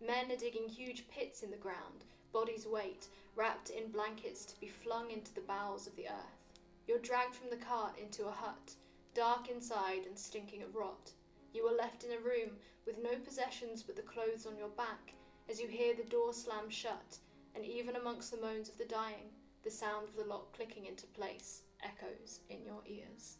Men 0.00 0.32
are 0.32 0.36
digging 0.36 0.66
huge 0.66 1.06
pits 1.10 1.42
in 1.42 1.50
the 1.50 1.58
ground, 1.58 2.06
bodies 2.32 2.66
wait, 2.66 3.08
wrapped 3.36 3.68
in 3.68 3.90
blankets 3.90 4.46
to 4.46 4.58
be 4.58 4.66
flung 4.66 5.10
into 5.10 5.34
the 5.34 5.42
bowels 5.42 5.86
of 5.86 5.94
the 5.94 6.06
earth. 6.06 6.48
You're 6.88 7.00
dragged 7.00 7.34
from 7.34 7.50
the 7.50 7.62
cart 7.62 7.98
into 7.98 8.28
a 8.28 8.30
hut, 8.30 8.76
dark 9.12 9.50
inside 9.50 10.06
and 10.06 10.18
stinking 10.18 10.62
of 10.62 10.74
rot. 10.74 11.12
You 11.52 11.66
are 11.66 11.76
left 11.76 12.02
in 12.02 12.12
a 12.12 12.18
room 12.18 12.52
with 12.86 12.96
no 12.96 13.16
possessions 13.22 13.82
but 13.82 13.94
the 13.94 14.00
clothes 14.00 14.46
on 14.46 14.56
your 14.56 14.70
back 14.70 15.12
as 15.50 15.60
you 15.60 15.68
hear 15.68 15.94
the 15.94 16.08
door 16.08 16.32
slam 16.32 16.70
shut, 16.70 17.18
and 17.54 17.66
even 17.66 17.94
amongst 17.94 18.30
the 18.30 18.40
moans 18.40 18.70
of 18.70 18.78
the 18.78 18.86
dying, 18.86 19.34
the 19.64 19.70
sound 19.70 20.08
of 20.08 20.16
the 20.16 20.24
lock 20.24 20.56
clicking 20.56 20.86
into 20.86 21.06
place 21.08 21.60
echoes 21.82 22.40
in 22.48 22.64
your 22.64 22.80
ears. 22.86 23.36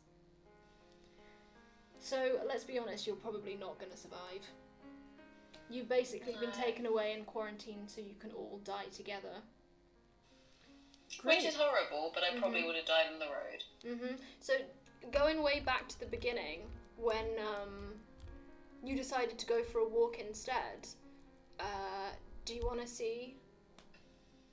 So 2.01 2.40
let's 2.48 2.64
be 2.64 2.78
honest, 2.78 3.07
you're 3.07 3.16
probably 3.16 3.57
not 3.57 3.78
going 3.78 3.90
to 3.92 3.96
survive. 3.96 4.42
You've 5.68 5.88
basically 5.88 6.34
been 6.40 6.51
taken 6.51 6.86
away 6.86 7.12
and 7.12 7.24
quarantined 7.26 7.88
so 7.88 8.01
you 8.01 8.14
can 8.18 8.32
all 8.32 8.61
die 8.64 8.86
together. 8.96 9.34
Which 11.22 11.44
is 11.44 11.55
horrible, 11.55 12.11
but 12.14 12.24
I 12.24 12.36
probably 12.38 12.62
Mhm. 12.62 12.66
would 12.66 12.76
have 12.76 12.86
died 12.86 13.07
on 13.12 13.18
the 13.18 13.28
road. 13.28 13.64
hmm 13.82 14.16
So 14.40 14.55
going 15.11 15.42
way 15.42 15.61
back 15.61 15.88
to 15.88 16.01
the 16.01 16.07
beginning, 16.07 16.70
when 16.96 17.38
um, 17.38 18.01
you 18.82 18.96
decided 18.96 19.38
to 19.38 19.46
go 19.46 19.62
for 19.62 19.78
a 19.78 19.88
walk 19.88 20.18
instead, 20.18 20.88
uh, 21.59 22.11
do 22.44 22.55
you 22.55 22.64
want 22.64 22.80
to 22.80 22.86
see 22.86 23.36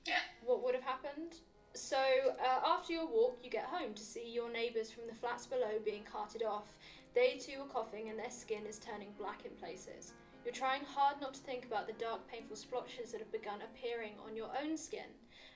Yeah. 0.04 0.20
what 0.42 0.62
would 0.62 0.74
have 0.74 0.84
happened? 0.84 1.36
So 1.74 1.98
uh, 2.40 2.60
after 2.64 2.92
your 2.92 3.06
walk, 3.06 3.38
you 3.42 3.50
get 3.50 3.64
home 3.64 3.94
to 3.94 4.02
see 4.02 4.28
your 4.28 4.50
neighbours 4.50 4.90
from 4.90 5.06
the 5.06 5.14
flats 5.14 5.46
below 5.46 5.78
being 5.84 6.04
carted 6.04 6.42
off. 6.42 6.76
They 7.18 7.36
too 7.36 7.62
are 7.62 7.66
coughing, 7.66 8.10
and 8.10 8.16
their 8.16 8.30
skin 8.30 8.64
is 8.64 8.78
turning 8.78 9.08
black 9.18 9.44
in 9.44 9.50
places. 9.58 10.12
You're 10.44 10.54
trying 10.54 10.84
hard 10.84 11.20
not 11.20 11.34
to 11.34 11.40
think 11.40 11.64
about 11.64 11.88
the 11.88 11.92
dark, 11.94 12.20
painful 12.30 12.54
splotches 12.54 13.10
that 13.10 13.18
have 13.18 13.32
begun 13.32 13.58
appearing 13.60 14.12
on 14.24 14.36
your 14.36 14.50
own 14.62 14.76
skin. 14.76 15.10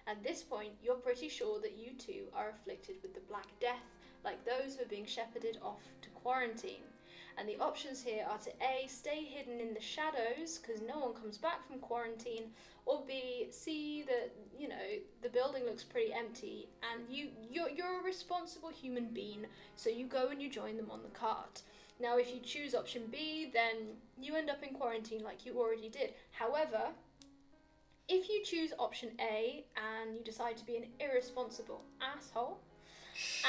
At 0.08 0.24
this 0.24 0.42
point, 0.42 0.72
you're 0.82 0.96
pretty 0.96 1.28
sure 1.28 1.60
that 1.60 1.78
you 1.78 1.92
too 1.92 2.24
are 2.34 2.50
afflicted 2.50 2.96
with 3.00 3.14
the 3.14 3.20
Black 3.28 3.46
Death, 3.60 3.94
like 4.24 4.44
those 4.44 4.74
who 4.74 4.82
are 4.82 4.88
being 4.88 5.06
shepherded 5.06 5.58
off 5.62 5.84
to 6.02 6.08
quarantine. 6.10 6.82
And 7.38 7.48
the 7.48 7.58
options 7.58 8.02
here 8.02 8.26
are 8.30 8.38
to 8.38 8.50
A, 8.62 8.86
stay 8.88 9.24
hidden 9.24 9.60
in 9.60 9.74
the 9.74 9.80
shadows 9.80 10.58
because 10.58 10.82
no 10.82 10.98
one 10.98 11.14
comes 11.14 11.38
back 11.38 11.66
from 11.66 11.78
quarantine, 11.78 12.50
or 12.84 13.02
B, 13.06 13.48
see 13.50 14.02
that, 14.02 14.32
you 14.58 14.68
know, 14.68 14.76
the 15.22 15.28
building 15.28 15.64
looks 15.64 15.82
pretty 15.82 16.12
empty 16.12 16.68
and 16.92 17.02
you, 17.08 17.28
you're, 17.50 17.70
you're 17.70 18.00
a 18.00 18.04
responsible 18.04 18.68
human 18.68 19.06
being, 19.06 19.46
so 19.76 19.88
you 19.88 20.06
go 20.06 20.28
and 20.28 20.42
you 20.42 20.50
join 20.50 20.76
them 20.76 20.90
on 20.90 21.02
the 21.02 21.08
cart. 21.08 21.62
Now, 22.00 22.18
if 22.18 22.34
you 22.34 22.40
choose 22.40 22.74
option 22.74 23.02
B, 23.10 23.50
then 23.52 23.96
you 24.20 24.34
end 24.34 24.50
up 24.50 24.62
in 24.62 24.74
quarantine 24.74 25.22
like 25.22 25.46
you 25.46 25.58
already 25.58 25.88
did. 25.88 26.14
However, 26.32 26.88
if 28.08 28.28
you 28.28 28.42
choose 28.44 28.72
option 28.78 29.10
A 29.20 29.64
and 29.76 30.16
you 30.16 30.24
decide 30.24 30.56
to 30.58 30.66
be 30.66 30.76
an 30.76 30.86
irresponsible 31.00 31.82
asshole, 32.00 32.58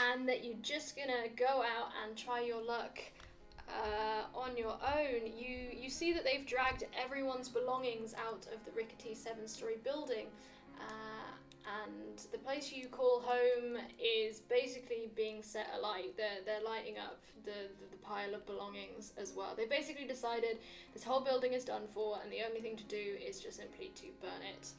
and 0.09 0.27
that 0.27 0.43
you're 0.43 0.55
just 0.61 0.95
gonna 0.95 1.29
go 1.37 1.63
out 1.63 1.89
and 2.03 2.17
try 2.17 2.41
your 2.41 2.61
luck 2.61 2.99
uh, 3.81 4.37
on 4.37 4.55
your 4.57 4.77
own, 4.97 5.25
you 5.37 5.57
you 5.75 5.89
see 5.89 6.13
that 6.13 6.23
they've 6.23 6.45
dragged 6.45 6.83
everyone's 7.03 7.49
belongings 7.49 8.13
out 8.13 8.45
of 8.53 8.63
the 8.65 8.71
rickety 8.75 9.15
seven-story 9.15 9.77
building, 9.83 10.27
uh, 10.79 11.31
and 11.81 12.17
the 12.31 12.37
place 12.37 12.71
you 12.71 12.87
call 12.87 13.21
home 13.25 13.77
is 13.99 14.39
basically 14.39 15.09
being 15.15 15.41
set 15.41 15.67
alight. 15.77 16.15
They're 16.17 16.41
they're 16.45 16.63
lighting 16.63 16.97
up 16.97 17.21
the, 17.45 17.69
the 17.79 17.87
the 17.91 17.97
pile 17.97 18.33
of 18.35 18.45
belongings 18.45 19.13
as 19.17 19.33
well. 19.35 19.53
They 19.55 19.65
basically 19.65 20.05
decided 20.05 20.59
this 20.93 21.03
whole 21.03 21.21
building 21.21 21.53
is 21.53 21.63
done 21.63 21.87
for, 21.93 22.19
and 22.21 22.31
the 22.31 22.41
only 22.47 22.61
thing 22.61 22.75
to 22.77 22.83
do 22.83 23.17
is 23.27 23.39
just 23.39 23.57
simply 23.57 23.91
to 23.95 24.07
burn 24.21 24.43
it. 24.57 24.69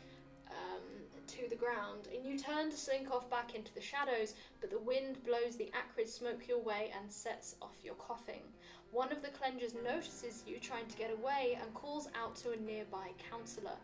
Um, 0.51 0.85
to 1.27 1.49
the 1.49 1.57
ground, 1.57 2.07
and 2.15 2.25
you 2.25 2.39
turn 2.39 2.71
to 2.71 2.77
slink 2.77 3.11
off 3.11 3.29
back 3.31 3.55
into 3.55 3.73
the 3.75 3.81
shadows, 3.81 4.35
but 4.61 4.71
the 4.71 4.79
wind 4.79 5.25
blows 5.25 5.57
the 5.57 5.71
acrid 5.73 6.09
smoke 6.09 6.47
your 6.47 6.61
way 6.61 6.93
and 7.01 7.11
sets 7.11 7.57
off 7.63 7.75
your 7.83 7.95
coughing. 7.95 8.43
One 8.95 9.11
of 9.11 9.23
the 9.23 9.29
cleansers 9.31 9.75
notices 9.83 10.45
you 10.47 10.61
trying 10.61 10.87
to 10.87 10.97
get 10.97 11.11
away 11.11 11.59
and 11.61 11.75
calls 11.75 12.09
out 12.15 12.37
to 12.37 12.53
a 12.53 12.57
nearby 12.57 13.09
counsellor. 13.29 13.77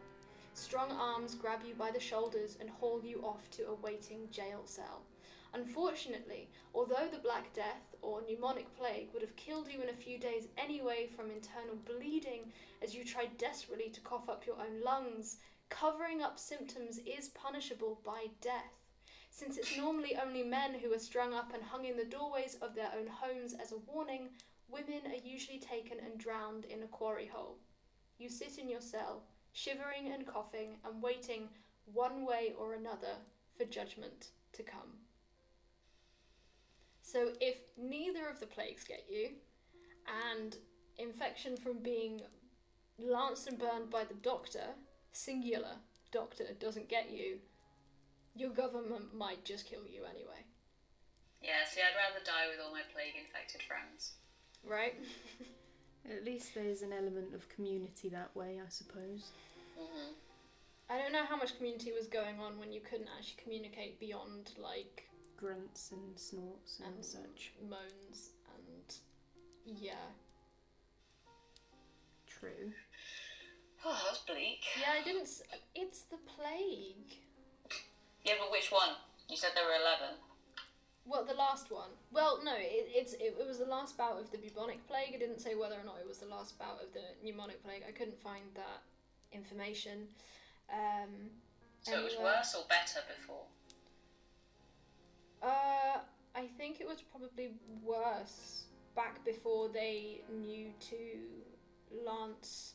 Strong 0.55 0.93
arms 0.93 1.35
grab 1.35 1.63
you 1.67 1.75
by 1.75 1.91
the 1.91 1.99
shoulders 1.99 2.57
and 2.61 2.71
haul 2.71 3.03
you 3.03 3.21
off 3.25 3.51
to 3.57 3.67
a 3.67 3.75
waiting 3.75 4.29
jail 4.31 4.61
cell. 4.67 5.03
Unfortunately, 5.53 6.49
although 6.73 7.09
the 7.11 7.19
Black 7.19 7.53
Death 7.53 7.97
or 8.03 8.21
pneumonic 8.21 8.67
plague 8.79 9.09
would 9.13 9.23
have 9.23 9.35
killed 9.35 9.67
you 9.69 9.83
in 9.83 9.89
a 9.89 9.93
few 9.93 10.17
days 10.17 10.47
anyway 10.57 11.09
from 11.09 11.33
internal 11.33 11.75
bleeding 11.85 12.53
as 12.81 12.95
you 12.95 13.05
tried 13.05 13.37
desperately 13.37 13.91
to 13.91 14.01
cough 14.03 14.29
up 14.29 14.47
your 14.47 14.61
own 14.61 14.81
lungs, 14.85 15.39
covering 15.71 16.23
up 16.23 16.39
symptoms 16.39 16.99
is 16.99 17.31
punishable 17.31 18.01
by 18.07 18.27
death. 18.41 18.79
Since 19.33 19.59
it's 19.59 19.77
normally 19.77 20.17
only 20.17 20.45
men 20.45 20.75
who 20.75 20.93
are 20.93 21.01
strung 21.01 21.35
up 21.35 21.53
and 21.53 21.65
hung 21.65 21.85
in 21.85 21.97
the 21.97 22.05
doorways 22.05 22.57
of 22.63 22.77
their 22.77 22.93
own 22.97 23.09
homes 23.09 23.55
as 23.61 23.73
a 23.73 23.79
warning, 23.93 24.29
women 24.73 25.11
are 25.11 25.29
usually 25.29 25.59
taken 25.59 25.99
and 25.99 26.19
drowned 26.19 26.65
in 26.65 26.83
a 26.83 26.87
quarry 26.87 27.27
hole. 27.27 27.59
You 28.19 28.29
sit 28.29 28.59
in 28.59 28.69
your 28.69 28.81
cell, 28.81 29.23
shivering 29.53 30.13
and 30.13 30.27
coughing 30.27 30.77
and 30.85 31.03
waiting 31.03 31.49
one 31.93 32.27
way 32.27 32.55
or 32.59 32.75
another 32.75 33.17
for 33.57 33.65
judgment 33.65 34.29
to 34.53 34.63
come. 34.63 34.99
So, 37.03 37.33
if 37.41 37.57
neither 37.77 38.29
of 38.29 38.39
the 38.41 38.47
plagues 38.47 38.85
get 38.85 39.07
you, 39.11 39.31
and 40.33 40.57
infection 40.99 41.57
from 41.57 41.79
being 41.83 42.21
lanced 42.99 43.49
and 43.49 43.59
burned 43.59 43.91
by 43.91 44.05
the 44.05 44.15
doctor, 44.15 44.75
singular 45.13 45.77
doctor, 46.13 46.45
doesn't 46.59 46.89
get 46.89 47.11
you, 47.11 47.39
your 48.37 48.51
government 48.51 49.15
might 49.15 49.45
just 49.45 49.69
kill 49.69 49.87
you 49.87 50.05
anyway. 50.05 50.45
Yeah, 51.43 51.65
see, 51.67 51.81
I'd 51.81 51.97
rather 51.97 52.25
die 52.25 52.49
with 52.51 52.65
all 52.65 52.73
my 52.73 52.83
plague 52.93 53.17
infected 53.19 53.63
friends. 53.63 54.15
Right? 54.69 54.95
At 56.11 56.25
least 56.25 56.55
there's 56.55 56.83
an 56.83 56.93
element 56.93 57.35
of 57.35 57.49
community 57.49 58.09
that 58.11 58.35
way, 58.35 58.59
I 58.65 58.69
suppose. 58.69 59.31
hmm 59.79 60.13
I 60.89 60.99
don't 60.99 61.13
know 61.13 61.25
how 61.25 61.37
much 61.37 61.57
community 61.57 61.93
was 61.97 62.09
going 62.09 62.41
on 62.41 62.59
when 62.59 62.73
you 62.73 62.81
couldn't 62.81 63.09
actually 63.17 63.41
communicate 63.43 64.01
beyond 64.01 64.51
like 64.59 65.09
Grunts 65.37 65.93
and 65.93 66.19
snorts 66.19 66.81
and 66.85 66.97
Um, 66.97 67.03
such. 67.03 67.53
moans 67.69 68.31
and 68.57 68.95
yeah. 69.81 69.95
True. 72.27 72.73
Oh, 73.85 73.93
that 73.93 74.11
was 74.11 74.23
bleak. 74.27 74.65
Yeah, 74.81 74.93
I 75.01 75.05
didn't. 75.05 75.23
S- 75.23 75.43
it's 75.75 76.03
the 76.11 76.19
plague. 76.37 77.17
Yeah, 78.25 78.35
but 78.41 78.51
which 78.51 78.71
one? 78.73 78.91
You 79.29 79.37
said 79.37 79.51
there 79.55 79.65
were 79.65 79.81
11. 79.81 80.17
Well, 81.11 81.25
the 81.25 81.35
last 81.35 81.73
one. 81.73 81.91
Well, 82.13 82.39
no, 82.45 82.55
it, 82.57 82.87
it's 82.95 83.15
it, 83.15 83.35
it 83.39 83.47
was 83.47 83.59
the 83.59 83.65
last 83.67 83.99
bout 83.99 84.21
of 84.21 84.31
the 84.31 84.39
bubonic 84.39 84.87
plague. 84.87 85.13
I 85.13 85.19
didn't 85.19 85.41
say 85.41 85.57
whether 85.57 85.75
or 85.75 85.85
not 85.85 85.97
it 86.01 86.07
was 86.07 86.19
the 86.19 86.27
last 86.27 86.57
bout 86.57 86.79
of 86.81 86.93
the 86.93 87.03
pneumonic 87.25 87.63
plague. 87.65 87.83
I 87.87 87.91
couldn't 87.91 88.19
find 88.19 88.45
that 88.55 88.83
information. 89.33 90.07
Um, 90.73 91.31
So 91.83 91.99
it 91.99 92.05
was 92.05 92.17
worse 92.23 92.55
or 92.55 92.65
better 92.69 93.01
before? 93.19 93.43
Uh, 95.43 95.99
I 96.37 96.47
think 96.57 96.81
it 96.81 96.87
was 96.87 97.03
probably 97.03 97.51
worse 97.83 98.65
back 98.95 99.25
before 99.25 99.69
they 99.69 100.21
knew 100.33 100.71
to 100.91 100.97
lance 102.07 102.75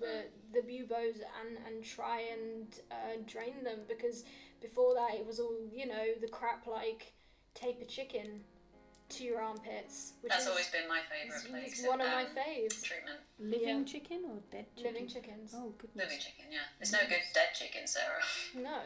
the 0.00 0.24
the 0.52 0.62
buboes 0.62 1.20
and 1.40 1.58
and 1.66 1.84
try 1.84 2.22
and 2.32 2.80
uh, 2.90 3.22
drain 3.26 3.62
them 3.62 3.80
because 3.86 4.24
before 4.60 4.94
that 4.94 5.14
it 5.14 5.24
was 5.24 5.38
all 5.38 5.54
you 5.72 5.86
know 5.86 6.06
the 6.20 6.26
crap 6.26 6.66
like 6.66 7.12
tape 7.56 7.80
a 7.82 7.84
chicken 7.84 8.40
to 9.08 9.24
your 9.24 9.40
armpits, 9.40 10.12
which 10.20 10.30
That's 10.30 10.44
is 10.44 10.48
always 10.50 10.68
been 10.70 10.88
my 10.88 10.98
it's, 11.24 11.42
favourite 11.42 11.50
plague. 11.62 11.72
it's 11.72 11.86
one 11.86 12.00
of 12.00 12.08
my 12.08 12.22
um, 12.22 12.28
faves. 12.36 12.82
Treatment. 12.82 13.18
Living 13.38 13.78
Yeah. 13.80 13.84
chicken 13.84 14.20
or 14.30 14.38
dead 14.50 14.66
chicken? 14.76 14.92
Living 14.92 15.08
chickens. 15.08 15.54
Oh 15.56 15.72
goodness. 15.78 16.04
Living 16.04 16.18
chicken, 16.18 16.44
yeah. 16.50 16.58
There's 16.78 16.92
no 16.92 16.98
good 17.08 17.22
dead 17.34 17.48
chicken, 17.54 17.86
Sarah. 17.86 18.22
No, 18.56 18.80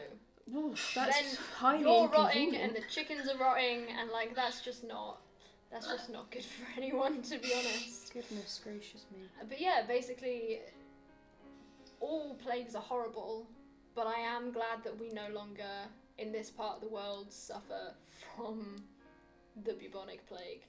Oh, 0.53 0.75
that's 0.95 1.21
Then 1.21 1.37
highly 1.55 1.81
you're 1.81 2.07
rotting 2.09 2.43
inconvenient. 2.49 2.75
and 2.75 2.83
the 2.83 2.87
chickens 2.89 3.29
are 3.29 3.37
rotting, 3.37 3.85
and 3.99 4.09
like 4.11 4.35
that's 4.35 4.61
just 4.61 4.83
not 4.83 5.21
that's 5.71 5.87
just 5.87 6.09
not 6.09 6.29
good 6.31 6.43
for 6.43 6.65
anyone 6.77 7.21
to 7.23 7.37
be 7.39 7.53
honest. 7.53 8.13
Goodness 8.13 8.59
gracious 8.63 9.05
me. 9.11 9.19
But 9.47 9.61
yeah, 9.61 9.83
basically, 9.87 10.59
all 11.99 12.35
plagues 12.35 12.75
are 12.75 12.81
horrible, 12.81 13.47
but 13.95 14.07
I 14.07 14.19
am 14.19 14.51
glad 14.51 14.83
that 14.83 14.99
we 14.99 15.09
no 15.09 15.27
longer, 15.33 15.87
in 16.17 16.31
this 16.31 16.49
part 16.49 16.75
of 16.75 16.81
the 16.81 16.89
world, 16.89 17.31
suffer 17.31 17.93
from 18.35 18.83
the 19.63 19.73
bubonic 19.73 20.25
plague. 20.27 20.65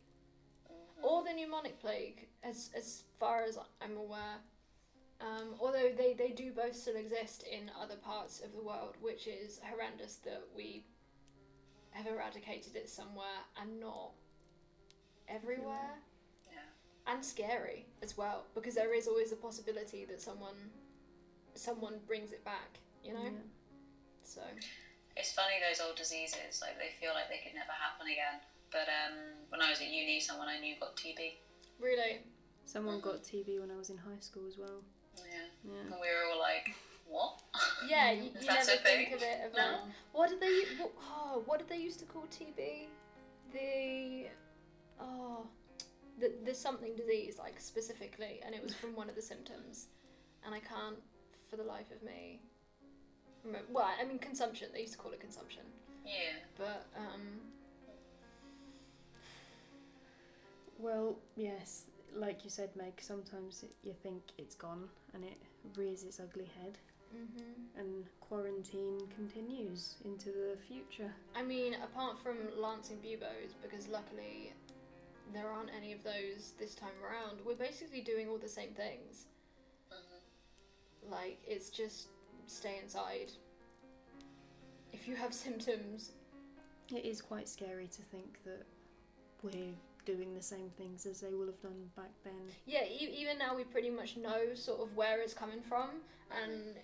Or 1.03 1.23
the 1.25 1.31
pneumonic 1.31 1.79
plague, 1.81 2.29
as, 2.45 2.71
as 2.77 3.03
far 3.19 3.43
as 3.43 3.59
I'm 3.81 3.97
aware. 3.97 4.39
Um, 5.21 5.55
although 5.61 5.91
they, 5.97 6.15
they 6.15 6.31
do 6.31 6.53
both 6.53 6.75
still 6.77 6.97
exist 6.97 7.45
in 7.51 7.71
other 7.81 7.97
parts 7.97 8.41
of 8.41 8.53
the 8.53 8.63
world, 8.63 8.97
which 9.01 9.27
is 9.27 9.61
horrendous 9.65 10.17
that 10.25 10.43
we 10.57 10.85
have 11.91 12.07
eradicated 12.07 12.75
it 12.75 12.89
somewhere 12.89 13.43
and 13.61 13.79
not 13.79 14.13
everywhere 15.29 15.99
Yeah. 16.51 17.13
and 17.13 17.25
scary 17.25 17.87
as 18.03 18.17
well 18.17 18.47
because 18.55 18.75
there 18.75 18.95
is 18.95 19.07
always 19.07 19.31
a 19.31 19.37
possibility 19.37 20.05
that 20.07 20.21
someone 20.21 20.71
someone 21.55 22.01
brings 22.07 22.33
it 22.33 22.43
back 22.47 22.79
you 23.05 23.13
know 23.13 23.23
Yeah. 23.25 23.31
so 24.23 24.41
It's 25.17 25.33
funny 25.33 25.55
those 25.61 25.81
old 25.85 25.97
diseases, 25.97 26.61
like 26.61 26.79
they 26.79 26.91
feel 27.01 27.13
like 27.15 27.29
they 27.29 27.41
could 27.45 27.55
never 27.55 27.73
happen 27.73 28.07
again. 28.09 28.41
But 28.71 28.89
um, 28.89 29.15
when 29.51 29.61
I 29.61 29.69
was 29.71 29.81
at 29.81 29.89
uni, 29.89 30.19
someone 30.21 30.49
I 30.49 30.59
knew 30.59 30.75
got 30.81 30.97
TB. 30.97 31.37
really 31.81 32.21
Someone 32.65 33.01
got 33.01 33.23
TB 33.23 33.61
when 33.61 33.71
I 33.71 33.77
was 33.77 33.91
in 33.91 33.99
high 33.99 34.21
school 34.21 34.45
as 34.49 34.57
well. 34.57 34.81
Yeah. 35.19 35.47
Yeah. 35.65 35.81
And 35.93 36.01
we 36.01 36.09
were 36.09 36.33
all 36.33 36.41
like, 36.41 36.75
what? 37.07 37.43
yeah 37.89 38.13
you, 38.13 38.31
you 38.41 38.47
never 38.47 38.63
so 38.63 38.77
think 38.79 39.11
big? 39.11 39.13
of 39.13 39.23
it 39.23 39.47
of 39.47 39.53
No. 39.57 39.63
like, 39.63 39.81
what 40.13 40.31
did 40.31 40.41
they 40.41 40.63
what, 40.79 40.93
oh, 41.03 41.43
what 41.45 41.59
did 41.59 41.69
they 41.69 41.77
used 41.77 41.99
to 41.99 42.07
call 42.07 42.23
tb 42.33 42.87
the 43.53 44.29
oh 45.01 45.45
the, 46.19 46.33
there's 46.45 46.59
something 46.59 46.95
disease 46.97 47.37
like 47.39 47.61
specifically 47.61 48.41
and 48.47 48.55
it 48.55 48.63
was 48.63 48.73
from 48.75 48.95
one 48.95 49.11
of 49.11 49.15
the 49.17 49.21
symptoms 49.21 49.89
and 50.47 50.55
i 50.55 50.61
can't 50.61 50.97
for 51.51 51.57
the 51.57 51.63
life 51.65 51.91
of 51.95 52.03
me 52.03 52.41
remember 53.45 53.67
well 53.73 53.89
i 54.01 54.05
mean 54.05 54.19
consumption 54.19 54.69
they 54.73 54.81
used 54.81 54.93
to 54.93 54.99
call 54.99 55.13
it 55.13 55.21
consumption 55.21 55.63
Yeah. 56.05 56.37
but 56.57 56.87
um 56.97 57.41
Well, 60.79 61.17
yes, 61.37 61.85
like 62.13 62.43
you 62.45 62.51
said, 62.51 62.71
Meg, 62.75 62.95
sometimes 63.01 63.63
it, 63.63 63.73
you 63.85 63.95
think 64.03 64.21
it's 64.37 64.57
gone 64.57 64.89
and 65.15 65.23
it 65.23 65.39
rears 65.77 66.03
its 66.03 66.19
ugly 66.19 66.51
head, 66.61 66.77
mhm. 67.15 67.79
and 67.79 68.05
quarantine 68.21 68.99
continues 69.15 69.95
into 70.05 70.31
the 70.31 70.57
future. 70.67 71.13
I 71.37 71.43
mean, 71.43 71.75
apart 71.75 72.19
from 72.21 72.37
lancing 72.57 72.99
buboes, 73.01 73.55
because 73.63 73.87
luckily 73.89 74.53
there 75.33 75.49
aren't 75.49 75.71
any 75.77 75.93
of 75.93 76.03
those 76.03 76.55
this 76.59 76.75
time 76.75 76.99
around, 77.01 77.41
we're 77.47 77.55
basically 77.55 78.01
doing 78.01 78.29
all 78.29 78.39
the 78.39 78.49
same 78.49 78.75
things. 78.75 79.27
Mhm. 79.93 81.11
Like, 81.11 81.39
it's 81.47 81.71
just 81.71 82.09
stay 82.53 82.79
inside. 82.83 83.33
If 84.93 85.09
you 85.09 85.17
have 85.17 85.33
symptoms, 85.35 86.13
It 86.91 87.05
is 87.07 87.23
quite 87.23 87.49
scary 87.49 87.87
to 87.89 88.03
think 88.03 88.39
that 88.45 88.67
we're 89.43 89.75
doing 90.05 90.35
the 90.35 90.43
same 90.43 90.69
things 90.77 91.07
as 91.07 91.21
they 91.21 91.33
will 91.33 91.47
have 91.47 91.61
done 91.63 91.91
back 91.97 92.11
then. 92.25 92.35
yeah, 92.67 92.85
e- 92.85 93.15
even 93.19 93.39
now 93.39 93.57
we 93.57 93.65
pretty 93.65 93.89
much 93.89 94.17
know 94.17 94.53
sort 94.55 94.81
of 94.81 94.95
where 94.95 95.21
it's 95.23 95.33
coming 95.33 95.63
from, 95.63 95.89
and 96.43 96.77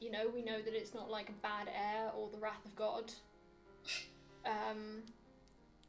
you 0.00 0.10
know, 0.10 0.28
we 0.34 0.42
know 0.42 0.60
that 0.62 0.74
it's 0.74 0.94
not 0.94 1.10
like 1.10 1.30
bad 1.42 1.68
air 1.68 2.10
or 2.16 2.28
the 2.30 2.38
wrath 2.38 2.64
of 2.64 2.74
God. 2.76 3.12
Um, 4.44 5.04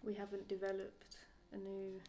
We 0.03 0.13
haven't 0.13 0.47
developed 0.47 1.15
a 1.53 1.57
new 1.57 1.99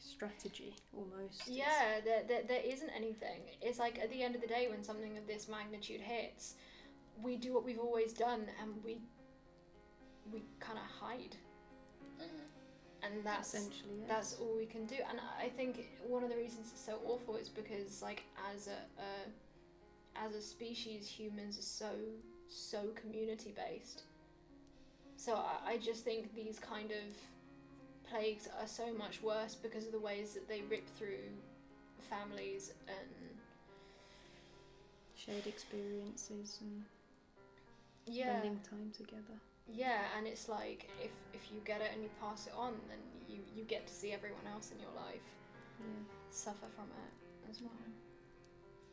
strategy 0.00 0.74
almost. 0.96 1.42
Yeah, 1.46 2.00
there, 2.04 2.22
there, 2.26 2.42
there 2.48 2.62
isn't 2.64 2.90
anything. 2.96 3.40
It's 3.60 3.78
like 3.78 3.98
at 3.98 4.10
the 4.10 4.22
end 4.22 4.34
of 4.34 4.40
the 4.40 4.46
day, 4.46 4.66
when 4.70 4.82
something 4.82 5.16
of 5.16 5.26
this 5.26 5.48
magnitude 5.48 6.00
hits, 6.00 6.54
we 7.22 7.36
do 7.36 7.52
what 7.54 7.64
we've 7.64 7.78
always 7.78 8.12
done, 8.12 8.46
and 8.60 8.72
we 8.84 8.98
we 10.32 10.42
kind 10.60 10.78
of 10.78 10.84
hide, 10.84 11.36
Mhm. 12.20 12.24
and 13.02 13.24
that's 13.24 13.52
essentially 13.54 13.98
yes. 14.00 14.08
that's 14.08 14.34
all 14.40 14.56
we 14.56 14.66
can 14.66 14.86
do. 14.86 14.96
And 15.08 15.18
I 15.38 15.48
think 15.48 15.88
one 16.06 16.22
of 16.22 16.30
the 16.30 16.36
reasons 16.36 16.70
it's 16.72 16.84
so 16.84 17.00
awful 17.04 17.36
is 17.36 17.48
because 17.48 18.00
like 18.02 18.22
as 18.54 18.68
a, 18.68 19.02
a 19.02 20.22
as 20.24 20.34
a 20.34 20.40
species, 20.42 21.06
humans 21.08 21.58
are 21.58 21.62
so 21.62 21.90
so 22.48 22.88
community 22.94 23.52
based. 23.56 24.04
So 25.16 25.34
I, 25.34 25.72
I 25.72 25.76
just 25.78 26.04
think 26.04 26.34
these 26.34 26.58
kind 26.58 26.90
of 26.92 27.12
plagues 28.10 28.48
are 28.60 28.66
so 28.66 28.92
much 28.92 29.22
worse 29.22 29.54
because 29.54 29.86
of 29.86 29.92
the 29.92 30.00
ways 30.00 30.34
that 30.34 30.48
they 30.48 30.62
rip 30.68 30.88
through 30.98 31.30
families 32.08 32.72
and 32.88 33.08
shared 35.14 35.46
experiences 35.46 36.58
and 36.62 36.82
yeah 38.06 38.30
spending 38.40 38.58
time 38.68 38.90
together. 38.96 39.36
yeah 39.72 40.00
and 40.16 40.26
it's 40.26 40.48
like 40.48 40.88
if 41.02 41.12
if 41.34 41.52
you 41.52 41.60
get 41.64 41.80
it 41.80 41.90
and 41.92 42.02
you 42.02 42.08
pass 42.20 42.46
it 42.46 42.52
on 42.56 42.72
then 42.88 42.98
you 43.28 43.40
you 43.54 43.64
get 43.64 43.86
to 43.86 43.92
see 43.92 44.12
everyone 44.12 44.46
else 44.52 44.72
in 44.72 44.80
your 44.80 44.92
life 44.96 45.20
Yeah. 45.78 45.86
suffer 46.30 46.66
from 46.74 46.86
it 47.04 47.50
as 47.50 47.60
well 47.60 47.72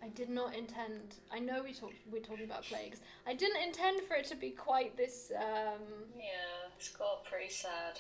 I 0.04 0.10
did 0.10 0.30
not 0.30 0.54
intend 0.56 1.16
I 1.32 1.40
know 1.40 1.64
we 1.64 1.74
talked 1.74 1.96
we're 2.12 2.22
talking 2.22 2.46
about 2.46 2.64
plagues 2.64 3.00
I 3.26 3.34
didn't 3.34 3.64
intend 3.64 4.02
for 4.02 4.16
it 4.16 4.26
to 4.28 4.36
be 4.36 4.52
quite 4.52 4.96
this 4.98 5.32
um 5.36 5.82
Yeah, 6.16 6.70
it's 6.78 6.90
got 6.90 7.24
pretty 7.26 7.50
sad. 7.52 8.00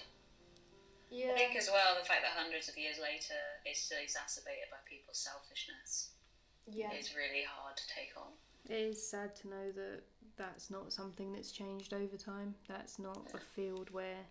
Yeah 1.10 1.32
I 1.32 1.38
think 1.38 1.56
as 1.56 1.70
well 1.72 1.96
the 2.00 2.06
fact 2.06 2.22
that 2.24 2.36
hundreds 2.36 2.68
of 2.70 2.78
years 2.78 2.98
later 3.02 3.40
it's 3.66 3.84
still 3.84 4.00
exacerbated 4.02 4.70
by 4.72 4.78
people's 4.90 5.20
selfishness 5.20 6.12
yeah 6.68 6.92
is 6.94 7.16
really 7.16 7.44
hard 7.48 7.78
to 7.78 7.88
take 7.88 8.12
on. 8.18 8.32
It 8.70 8.92
is 8.92 9.10
sad 9.10 9.36
to 9.38 9.48
know 9.48 9.72
that 9.72 10.04
that's 10.36 10.70
not 10.70 10.92
something 10.92 11.32
that's 11.32 11.52
changed 11.52 11.94
over 11.94 12.18
time. 12.18 12.56
That's 12.68 13.00
not 13.00 13.32
a 13.34 13.40
field 13.56 13.90
where 13.92 14.28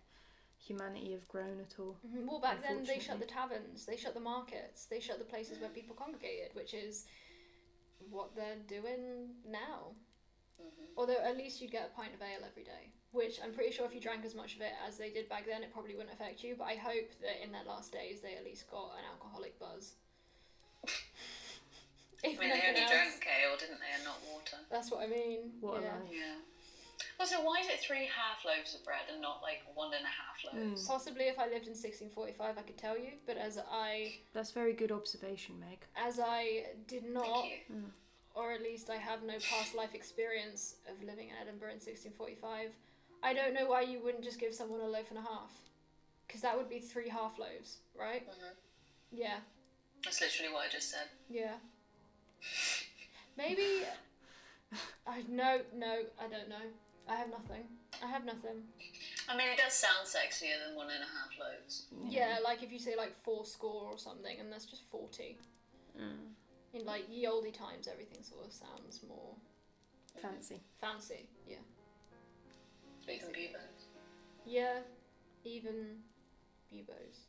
humanity 0.59 1.11
have 1.13 1.27
grown 1.27 1.59
at 1.59 1.79
all. 1.79 1.97
Mhm. 2.05 2.27
Well, 2.27 2.39
back 2.39 2.61
then 2.61 2.83
they 2.83 2.99
shut 2.99 3.19
the 3.19 3.25
taverns, 3.25 3.85
they 3.85 3.97
shut 3.97 4.13
the 4.13 4.19
markets, 4.19 4.85
they 4.85 4.99
shut 4.99 5.17
the 5.17 5.25
places 5.25 5.59
where 5.59 5.69
people 5.69 5.95
congregated, 5.95 6.53
which 6.55 6.73
is 6.75 7.07
what 8.09 8.35
they're 8.35 8.61
doing 8.67 9.41
now. 9.43 9.95
Although 10.95 11.17
at 11.17 11.37
least 11.37 11.61
you'd 11.61 11.71
get 11.71 11.89
a 11.91 11.95
pint 11.95 12.13
of 12.13 12.21
ale 12.21 12.43
every 12.45 12.63
day, 12.63 12.91
which 13.17 13.39
I'm 13.43 13.51
pretty 13.51 13.71
sure 13.71 13.85
if 13.85 13.93
you 13.93 13.99
drank 13.99 14.23
as 14.23 14.35
much 14.35 14.55
of 14.55 14.61
it 14.61 14.71
as 14.87 14.97
they 14.97 15.09
did 15.09 15.27
back 15.27 15.45
then, 15.47 15.63
it 15.63 15.73
probably 15.73 15.95
wouldn't 15.95 16.13
affect 16.13 16.43
you. 16.43 16.55
But 16.57 16.65
I 16.65 16.75
hope 16.75 17.09
that 17.21 17.43
in 17.43 17.51
their 17.51 17.65
last 17.67 17.91
days 17.91 18.21
they 18.21 18.35
at 18.35 18.45
least 18.45 18.69
got 18.69 18.93
an 18.97 19.05
alcoholic 19.11 19.59
buzz. 19.59 19.93
I 22.23 22.29
mean, 22.29 22.37
they 22.37 22.63
only 22.67 22.81
else. 22.81 22.91
drank 22.91 23.27
ale, 23.27 23.57
didn't 23.59 23.79
they, 23.79 23.93
and 23.93 24.03
not 24.03 24.17
water? 24.31 24.57
That's 24.71 24.89
what 24.91 25.03
I 25.03 25.07
mean. 25.07 25.51
What 25.61 25.79
a 25.79 25.81
yeah. 25.81 25.87
life. 25.89 26.09
Yeah. 26.09 26.35
Also, 27.19 27.35
why 27.43 27.59
is 27.61 27.67
it 27.67 27.79
three 27.79 28.09
half 28.09 28.45
loaves 28.45 28.75
of 28.75 28.83
bread 28.83 29.05
and 29.11 29.21
not 29.21 29.41
like 29.41 29.61
one 29.75 29.93
and 29.93 30.03
a 30.03 30.07
half 30.07 30.37
loaves? 30.45 30.81
Hmm. 30.85 30.87
Possibly 30.91 31.25
if 31.25 31.37
I 31.37 31.43
lived 31.45 31.67
in 31.67 31.77
1645, 31.77 32.57
I 32.57 32.61
could 32.61 32.77
tell 32.77 32.97
you. 32.97 33.09
But 33.25 33.37
as 33.37 33.59
I 33.71 34.13
That's 34.33 34.51
very 34.51 34.73
good 34.73 34.91
observation, 34.91 35.55
Meg. 35.59 35.79
as 35.95 36.19
I 36.19 36.65
did 36.87 37.03
not, 37.09 37.25
Thank 37.25 37.45
you. 37.69 37.75
Hmm. 37.75 37.89
or 38.35 38.51
at 38.51 38.61
least 38.61 38.89
I 38.89 38.97
have 38.97 39.23
no 39.23 39.33
past 39.49 39.75
life 39.75 39.93
experience 39.93 40.75
of 40.89 41.01
living 41.03 41.29
in 41.29 41.35
Edinburgh 41.41 41.77
in 41.77 41.81
1645, 41.81 42.71
I 43.23 43.33
don't 43.33 43.53
know 43.53 43.65
why 43.67 43.81
you 43.81 43.99
wouldn't 43.99 44.23
just 44.23 44.39
give 44.39 44.53
someone 44.53 44.81
a 44.81 44.87
loaf 44.87 45.09
and 45.09 45.17
a 45.17 45.21
half. 45.21 45.51
Because 46.27 46.41
that 46.41 46.57
would 46.57 46.69
be 46.69 46.79
three 46.79 47.09
half 47.09 47.39
loaves, 47.39 47.77
right? 47.97 48.27
Mhm. 48.27 48.53
Yeah, 49.11 49.39
That's 50.03 50.19
literally 50.21 50.51
what 50.53 50.65
I 50.65 50.69
just 50.69 50.89
said. 50.91 51.07
yeah. 51.29 51.55
Maybe. 53.37 53.85
I 55.07 55.23
no 55.29 55.61
no 55.73 56.03
I 56.19 56.27
don't 56.27 56.49
know. 56.49 56.65
I 57.07 57.15
have 57.15 57.29
nothing. 57.29 57.63
I 58.03 58.07
have 58.07 58.25
nothing. 58.25 58.63
I 59.29 59.35
mean, 59.37 59.47
it 59.47 59.57
does 59.57 59.73
sound 59.73 60.05
sexier 60.05 60.65
than 60.65 60.75
one 60.75 60.87
and 60.89 61.01
a 61.03 61.07
half 61.07 61.31
loaves. 61.39 61.85
Yeah, 62.09 62.37
like 62.43 62.63
if 62.63 62.71
you 62.71 62.79
say 62.79 62.95
like 62.95 63.15
four 63.23 63.45
score 63.45 63.89
or 63.91 63.97
something, 63.97 64.39
and 64.39 64.51
that's 64.51 64.65
just 64.65 64.83
forty. 64.89 65.37
Mm. 65.99 66.33
In 66.73 66.85
like 66.85 67.05
ye 67.09 67.25
olde 67.27 67.53
times, 67.53 67.87
everything 67.87 68.21
sort 68.23 68.45
of 68.45 68.51
sounds 68.51 69.01
more 69.07 69.35
Fancy. 70.21 70.61
fancy. 70.81 71.27
Yeah. 71.47 71.57
Even 73.09 73.29
bubas. 73.29 73.85
Yeah, 74.45 74.79
even 75.43 75.97
buboes. 76.71 77.27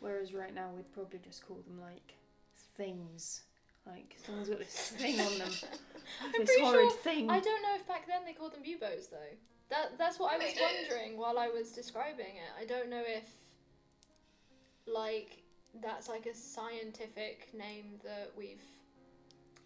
Whereas 0.00 0.34
right 0.34 0.52
now 0.52 0.70
we'd 0.74 0.92
probably 0.92 1.20
just 1.24 1.46
call 1.46 1.62
them 1.66 1.80
like 1.80 2.14
things. 2.76 3.42
Like 3.86 4.16
someone's 4.24 4.48
got 4.48 4.58
this 4.58 4.92
thing 4.96 5.20
on 5.20 5.38
them. 5.38 5.50
this 6.38 6.50
horrid 6.60 6.90
sure- 6.90 6.98
thing. 7.02 7.30
I 7.30 7.38
don't 7.40 7.62
know 7.62 7.74
if 7.76 7.86
back 7.86 8.06
then 8.06 8.24
they 8.24 8.32
called 8.32 8.52
them 8.54 8.62
buboes 8.62 9.08
though. 9.08 9.36
That 9.70 9.98
that's 9.98 10.18
what 10.18 10.32
I 10.32 10.38
was 10.38 10.54
wondering 10.60 11.16
while 11.16 11.38
I 11.38 11.48
was 11.48 11.70
describing 11.70 12.26
it. 12.36 12.60
I 12.60 12.64
don't 12.64 12.90
know 12.90 13.02
if 13.06 13.28
like 14.86 15.42
that's 15.80 16.08
like 16.08 16.26
a 16.26 16.34
scientific 16.34 17.48
name 17.54 18.00
that 18.04 18.32
we've 18.36 18.62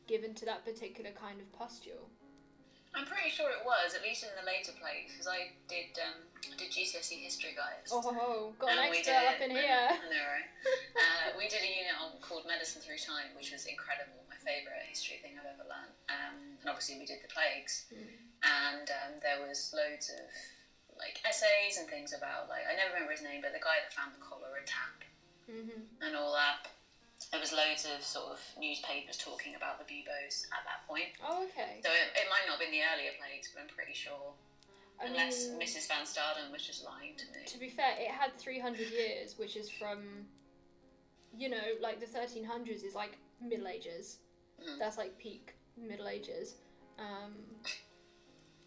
given 0.07 0.34
to 0.34 0.44
that 0.44 0.64
particular 0.64 1.11
kind 1.11 1.40
of 1.40 1.53
pustule. 1.53 2.11
I'm 2.97 3.05
pretty 3.05 3.28
sure 3.28 3.53
it 3.53 3.61
was, 3.61 3.92
at 3.92 4.01
least 4.01 4.24
in 4.24 4.32
the 4.32 4.42
later 4.42 4.72
plays, 4.72 5.12
because 5.12 5.28
I 5.28 5.53
did 5.68 5.92
um, 6.01 6.16
I 6.49 6.57
did 6.57 6.72
GCSE 6.72 7.20
history, 7.20 7.53
guys. 7.53 7.92
Oh, 7.92 8.01
ho, 8.01 8.11
ho, 8.11 8.55
got 8.59 8.72
an 8.72 8.88
expert 8.88 9.12
did- 9.12 9.28
up 9.36 9.40
in 9.44 9.51
here. 9.53 9.88
Know, 10.09 10.24
right? 10.24 10.49
uh, 10.97 11.36
we 11.36 11.44
did 11.49 11.61
a 11.61 11.68
unit 11.68 11.92
on, 12.01 12.16
called 12.24 12.47
Medicine 12.49 12.80
Through 12.80 13.03
Time, 13.05 13.36
which 13.36 13.53
was 13.53 13.66
incredible. 13.68 14.24
My 14.32 14.38
favourite 14.40 14.86
history 14.88 15.18
thing 15.20 15.36
I've 15.36 15.44
ever 15.44 15.66
learned. 15.68 15.92
Um, 16.09 16.57
and 16.62 16.66
obviously, 16.70 16.97
we 16.97 17.05
did 17.05 17.20
the 17.20 17.28
plagues, 17.28 17.84
and 18.42 18.88
um, 18.88 19.12
there 19.20 19.36
was 19.44 19.74
loads 19.76 20.09
of 20.09 20.24
like 20.97 21.20
essays 21.28 21.76
and 21.76 21.84
things 21.90 22.16
about 22.16 22.49
like 22.49 22.64
I 22.64 22.72
never 22.72 22.97
remember 22.97 23.12
his 23.12 23.20
name, 23.20 23.44
but 23.44 23.53
the 23.53 23.61
guy 23.61 23.76
that 23.84 23.92
found 23.92 24.14
the 24.16 24.22
cholera 24.24 24.64
tap 24.64 25.05
hmm 25.44 25.84
and 26.01 26.16
all 26.16 26.32
that. 26.32 26.72
There 27.32 27.40
was 27.40 27.52
loads 27.52 27.88
of 27.88 28.04
sort 28.04 28.32
of 28.32 28.40
newspapers 28.60 29.16
talking 29.16 29.56
about 29.56 29.78
the 29.78 29.84
buboes 29.84 30.46
at 30.52 30.62
that 30.68 30.86
point. 30.86 31.16
Oh, 31.24 31.44
okay. 31.48 31.80
So 31.82 31.90
it, 31.90 32.12
it 32.12 32.28
might 32.28 32.44
not 32.46 32.60
have 32.60 32.60
been 32.60 32.72
the 32.72 32.84
earlier 32.92 33.12
plagues, 33.18 33.50
but 33.52 33.62
I'm 33.64 33.72
pretty 33.72 33.94
sure. 33.94 34.36
I 35.00 35.06
Unless 35.06 35.50
mean, 35.50 35.60
Mrs. 35.60 35.88
Van 35.88 36.04
Staden 36.04 36.52
was 36.52 36.62
just 36.64 36.84
lying 36.84 37.16
to 37.16 37.24
me. 37.32 37.44
to 37.44 37.58
be 37.58 37.68
fair, 37.68 37.96
it 37.98 38.10
had 38.10 38.36
300 38.38 38.88
years, 38.88 39.38
which 39.38 39.56
is 39.56 39.68
from, 39.68 40.24
you 41.36 41.48
know, 41.48 41.76
like 41.82 42.00
the 42.00 42.06
1300s 42.06 42.84
is 42.84 42.94
like 42.94 43.18
Middle 43.40 43.68
Ages. 43.68 44.18
Mm. 44.60 44.78
That's 44.78 44.96
like 44.96 45.18
peak 45.18 45.54
Middle 45.76 46.08
Ages. 46.08 46.54
Um, 46.98 47.34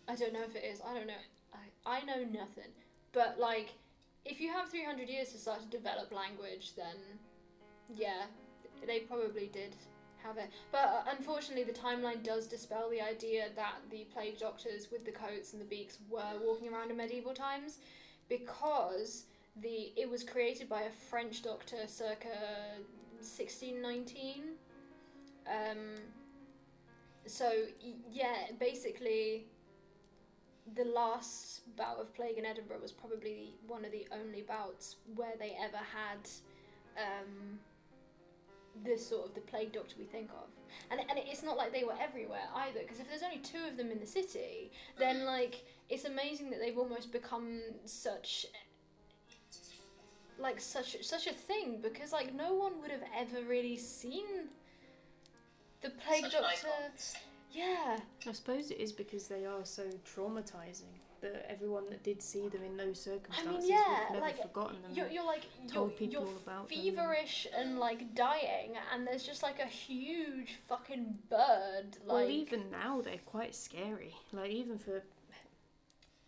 I 0.07 0.15
don't 0.15 0.33
know 0.33 0.43
if 0.43 0.55
it 0.55 0.63
is. 0.63 0.81
I 0.85 0.93
don't 0.93 1.07
know. 1.07 1.23
I, 1.53 1.97
I 1.97 2.05
know 2.05 2.23
nothing. 2.31 2.71
But 3.11 3.39
like, 3.39 3.69
if 4.25 4.39
you 4.39 4.51
have 4.51 4.69
300 4.69 5.09
years 5.09 5.31
to 5.31 5.37
start 5.37 5.61
to 5.61 5.67
develop 5.67 6.11
language, 6.11 6.75
then 6.75 6.95
yeah, 7.95 8.25
they 8.85 8.99
probably 8.99 9.49
did 9.51 9.75
have 10.23 10.37
it. 10.37 10.49
But 10.71 10.85
uh, 10.85 11.01
unfortunately, 11.17 11.63
the 11.63 11.77
timeline 11.77 12.23
does 12.23 12.47
dispel 12.47 12.89
the 12.89 13.01
idea 13.01 13.47
that 13.55 13.75
the 13.89 14.05
plague 14.13 14.37
doctors 14.39 14.87
with 14.91 15.05
the 15.05 15.11
coats 15.11 15.53
and 15.53 15.61
the 15.61 15.65
beaks 15.65 15.99
were 16.09 16.39
walking 16.43 16.73
around 16.73 16.91
in 16.91 16.97
medieval 16.97 17.33
times, 17.33 17.79
because 18.27 19.25
the 19.61 19.91
it 19.95 20.09
was 20.09 20.23
created 20.23 20.69
by 20.69 20.81
a 20.81 20.91
French 20.91 21.41
doctor 21.41 21.87
circa 21.87 22.29
1619. 23.19 24.43
Um, 25.47 25.95
so 27.25 27.51
yeah, 28.11 28.51
basically, 28.59 29.45
the 30.75 30.85
last 30.85 31.75
bout 31.75 31.97
of 31.99 32.13
plague 32.13 32.37
in 32.37 32.45
Edinburgh 32.45 32.79
was 32.81 32.91
probably 32.91 33.55
one 33.67 33.85
of 33.85 33.91
the 33.91 34.07
only 34.11 34.41
bouts 34.41 34.97
where 35.15 35.33
they 35.39 35.57
ever 35.61 35.77
had 35.77 36.29
um, 36.97 37.59
this 38.83 39.07
sort 39.07 39.27
of 39.27 39.35
the 39.35 39.41
plague 39.41 39.73
doctor 39.73 39.95
we 39.97 40.05
think 40.05 40.29
of. 40.31 40.47
And, 40.91 40.99
and 41.09 41.19
it's 41.19 41.43
not 41.43 41.57
like 41.57 41.71
they 41.73 41.83
were 41.83 41.95
everywhere 42.01 42.47
either, 42.55 42.79
because 42.81 42.99
if 42.99 43.09
there's 43.09 43.23
only 43.23 43.39
two 43.39 43.59
of 43.69 43.77
them 43.77 43.91
in 43.91 43.99
the 43.99 44.05
city, 44.05 44.71
then 44.97 45.25
like 45.25 45.63
it's 45.89 46.05
amazing 46.05 46.49
that 46.51 46.59
they've 46.59 46.77
almost 46.77 47.11
become 47.11 47.59
such 47.85 48.45
like 50.39 50.59
such 50.61 51.03
such 51.03 51.27
a 51.27 51.33
thing 51.33 51.79
because 51.81 52.13
like 52.13 52.33
no 52.33 52.53
one 52.53 52.79
would 52.81 52.91
have 52.91 53.03
ever 53.17 53.43
really 53.47 53.75
seen 53.75 54.25
the 55.81 55.89
plague 55.89 56.23
Such 56.23 56.33
doctor. 56.33 56.67
icons. 56.67 57.15
Yeah, 57.51 57.97
I 58.27 58.31
suppose 58.31 58.69
it 58.71 58.79
is 58.79 58.91
because 58.91 59.27
they 59.27 59.45
are 59.45 59.65
so 59.65 59.83
traumatizing 60.15 60.93
that 61.21 61.49
everyone 61.49 61.89
that 61.89 62.03
did 62.03 62.21
see 62.21 62.47
them 62.49 62.63
in 62.63 62.77
those 62.77 63.05
I 63.07 63.11
circumstances 63.11 63.69
mean, 63.69 63.77
yeah, 63.77 64.05
never 64.11 64.21
like 64.21 64.41
forgotten 64.41 64.81
them. 64.81 64.91
you're, 64.93 65.07
you're 65.09 65.25
like 65.25 65.43
you're, 65.73 65.87
people 65.89 66.07
you're 66.07 66.21
all 66.21 66.33
about 66.43 66.69
feverish 66.69 67.47
and 67.55 67.79
like 67.79 68.15
dying, 68.15 68.73
and 68.93 69.05
there's 69.05 69.23
just 69.23 69.43
like 69.43 69.59
a 69.59 69.65
huge 69.67 70.59
fucking 70.67 71.17
bird. 71.29 71.97
Like 72.05 72.07
well, 72.07 72.29
even 72.29 72.71
now 72.71 73.01
they're 73.01 73.17
quite 73.25 73.55
scary. 73.55 74.15
Like 74.31 74.51
even 74.51 74.77
for 74.77 75.03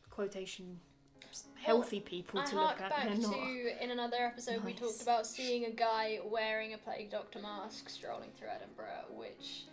quotation 0.09 0.79
healthy 1.55 1.99
people 1.99 2.39
I 2.39 2.45
to 2.45 2.55
look 2.55 2.81
at, 2.81 2.89
back 2.89 3.07
they're 3.07 3.17
not. 3.17 3.33
to 3.33 3.83
in 3.83 3.91
another 3.91 4.17
episode 4.17 4.63
we 4.65 4.73
talked 4.73 5.01
about 5.01 5.25
seeing 5.25 5.65
a 5.65 5.71
guy 5.71 6.19
wearing 6.25 6.73
a 6.73 6.77
plague 6.77 7.09
doctor 7.09 7.39
mask 7.39 7.89
strolling 7.89 8.29
through 8.37 8.49
Edinburgh, 8.49 9.15
which 9.15 9.65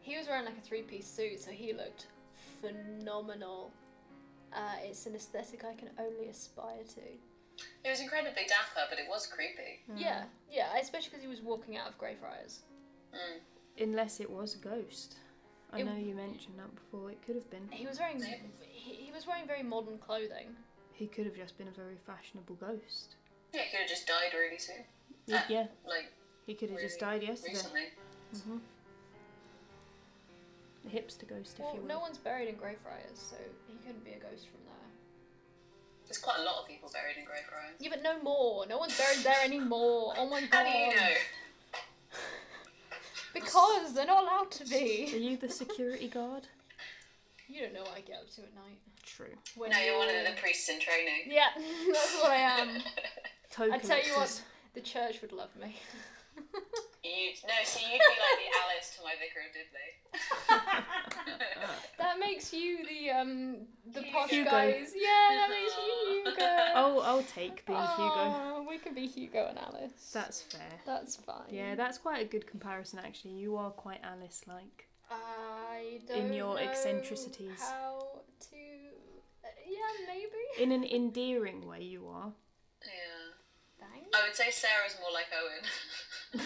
he 0.00 0.16
was 0.16 0.26
wearing 0.26 0.44
like 0.44 0.58
a 0.58 0.60
three 0.60 0.82
piece 0.82 1.06
suit, 1.06 1.40
so 1.40 1.50
he 1.50 1.72
looked 1.72 2.06
phenomenal. 2.60 3.72
Uh, 4.54 4.76
it's 4.82 5.06
an 5.06 5.14
aesthetic 5.14 5.64
I 5.64 5.74
can 5.74 5.90
only 5.98 6.28
aspire 6.28 6.82
to. 6.94 7.00
It 7.84 7.90
was 7.90 8.00
incredibly 8.00 8.42
dapper, 8.46 8.86
but 8.90 8.98
it 8.98 9.06
was 9.08 9.26
creepy. 9.26 9.80
Yeah, 9.96 10.24
yeah, 10.50 10.76
especially 10.80 11.10
because 11.10 11.22
he 11.22 11.28
was 11.28 11.40
walking 11.40 11.76
out 11.76 11.88
of 11.88 11.98
Greyfriars. 11.98 12.60
Mm. 13.14 13.40
Unless 13.82 14.20
it 14.20 14.30
was 14.30 14.54
a 14.54 14.58
ghost. 14.58 15.16
I 15.72 15.80
It- 15.80 15.84
know 15.86 15.96
you 15.96 16.14
mentioned 16.14 16.58
that 16.58 16.74
before. 16.74 17.10
It 17.10 17.22
could 17.24 17.36
have 17.36 17.48
been. 17.50 17.66
He 17.70 17.86
was 17.86 17.98
wearing 17.98 18.22
he, 18.60 18.94
he 19.06 19.12
was 19.12 19.26
wearing 19.26 19.46
very 19.46 19.62
modern 19.62 19.98
clothing. 19.98 20.54
He 20.92 21.06
could 21.06 21.24
have 21.26 21.34
just 21.36 21.56
been 21.56 21.68
a 21.68 21.72
very 21.72 21.96
fashionable 22.06 22.56
ghost. 22.56 23.16
Yeah, 23.52 23.62
he 23.62 23.70
could 23.70 23.80
have 23.80 23.88
just 23.88 24.06
died 24.06 24.32
really 24.34 24.58
soon. 24.58 24.84
Yeah, 25.26 25.38
Ah, 25.42 25.46
yeah, 25.48 25.66
Like, 25.86 26.12
he 26.46 26.54
could 26.54 26.70
have 26.70 26.80
just 26.80 26.98
died 27.00 27.22
yesterday. 27.22 27.54
recently. 27.54 27.86
hmm 28.44 28.56
The 28.58 28.60
hipster 30.90 31.28
ghost, 31.28 31.54
if 31.58 31.60
Well, 31.60 31.74
you 31.74 31.80
will. 31.80 31.88
no 31.88 31.98
one's 32.00 32.18
buried 32.18 32.48
in 32.48 32.56
Greyfriars, 32.56 33.16
so 33.16 33.36
he 33.68 33.74
couldn't 33.86 34.04
be 34.04 34.12
a 34.12 34.18
ghost 34.18 34.46
from 34.48 34.60
there. 34.64 34.72
There's 36.06 36.18
quite 36.18 36.40
a 36.40 36.42
lot 36.44 36.60
of 36.62 36.68
people 36.68 36.90
buried 36.92 37.16
in 37.16 37.24
Greyfriars. 37.24 37.76
Yeah, 37.78 37.90
but 37.90 38.02
no 38.02 38.20
more. 38.22 38.66
No 38.66 38.78
one's 38.78 38.96
buried 38.98 39.18
there 39.24 39.42
anymore. 39.44 40.14
Oh 40.16 40.28
my 40.28 40.40
god. 40.42 40.48
How 40.52 40.62
do 40.64 40.70
you 40.70 40.94
know? 40.96 41.08
Because 43.34 43.94
they're 43.94 44.04
not 44.06 44.24
allowed 44.24 44.50
to 44.52 44.64
be. 44.66 45.08
Are 45.12 45.16
you 45.16 45.36
the 45.38 45.48
security 45.48 46.06
guard? 46.08 46.48
You 47.48 47.62
don't 47.62 47.72
know 47.72 47.80
what 47.80 47.94
I 47.96 48.00
get 48.00 48.16
up 48.18 48.30
to 48.34 48.42
at 48.42 48.54
night. 48.54 48.78
True. 49.06 49.34
When 49.56 49.70
No, 49.70 49.78
you're 49.78 49.96
one 49.96 50.08
of 50.08 50.14
the 50.26 50.38
priests 50.38 50.68
in 50.68 50.78
training. 50.78 51.22
Yeah, 51.30 51.46
that's 51.92 52.14
what 52.20 52.30
I 52.30 52.36
am. 52.36 52.82
Toe 53.50 53.68
I 53.72 53.78
tell 53.78 53.96
you 54.04 54.12
what, 54.16 54.42
the 54.74 54.82
church 54.82 55.22
would 55.22 55.32
love 55.32 55.48
me. 55.58 55.76
You 57.04 57.10
you 57.10 57.32
no, 57.48 57.54
so 57.64 57.80
you'd 57.80 57.90
be 57.90 57.98
like 57.98 58.38
the 58.38 58.50
Alice 58.62 58.96
to 58.96 59.02
my 59.02 59.14
Vicar 59.18 59.42
of 59.42 59.52
Dibley. 59.52 59.90
That 61.98 62.18
makes 62.18 62.52
you 62.52 62.78
the 62.86 63.10
um 63.10 63.56
the 63.92 64.02
posh 64.12 64.30
Hugo. 64.30 64.50
guys. 64.50 64.92
Yeah, 64.94 65.28
that 65.30 65.48
makes 65.50 65.72
you 65.76 66.22
Hugo. 66.24 66.46
I'll, 66.74 67.00
I'll 67.00 67.22
take 67.22 67.64
being 67.66 67.78
Hugo. 67.78 67.86
Oh, 68.16 68.66
we 68.68 68.78
could 68.78 68.94
be 68.94 69.06
Hugo 69.06 69.46
and 69.48 69.58
Alice. 69.58 70.10
That's 70.12 70.42
fair. 70.42 70.68
That's 70.84 71.16
fine. 71.16 71.44
Yeah, 71.50 71.74
that's 71.74 71.98
quite 71.98 72.20
a 72.22 72.24
good 72.28 72.46
comparison 72.46 72.98
actually. 72.98 73.32
You 73.34 73.56
are 73.56 73.70
quite 73.70 74.00
Alice 74.04 74.42
like. 74.48 74.88
I 75.10 76.00
don't 76.08 76.18
In 76.26 76.32
your 76.32 76.54
know 76.56 76.60
eccentricities. 76.60 77.60
How 77.60 78.20
to? 78.50 78.56
uh, 79.44 79.48
yeah, 79.68 80.06
maybe. 80.06 80.62
In 80.62 80.72
an 80.72 80.84
endearing 80.84 81.66
way, 81.66 81.82
you 81.82 82.06
are. 82.08 82.32
yeah. 82.84 83.86
Thanks. 83.88 84.08
I 84.14 84.26
would 84.26 84.36
say 84.36 84.50
Sarah's 84.50 84.96
more 85.00 85.12
like 85.12 85.26
Owen. 85.32 85.62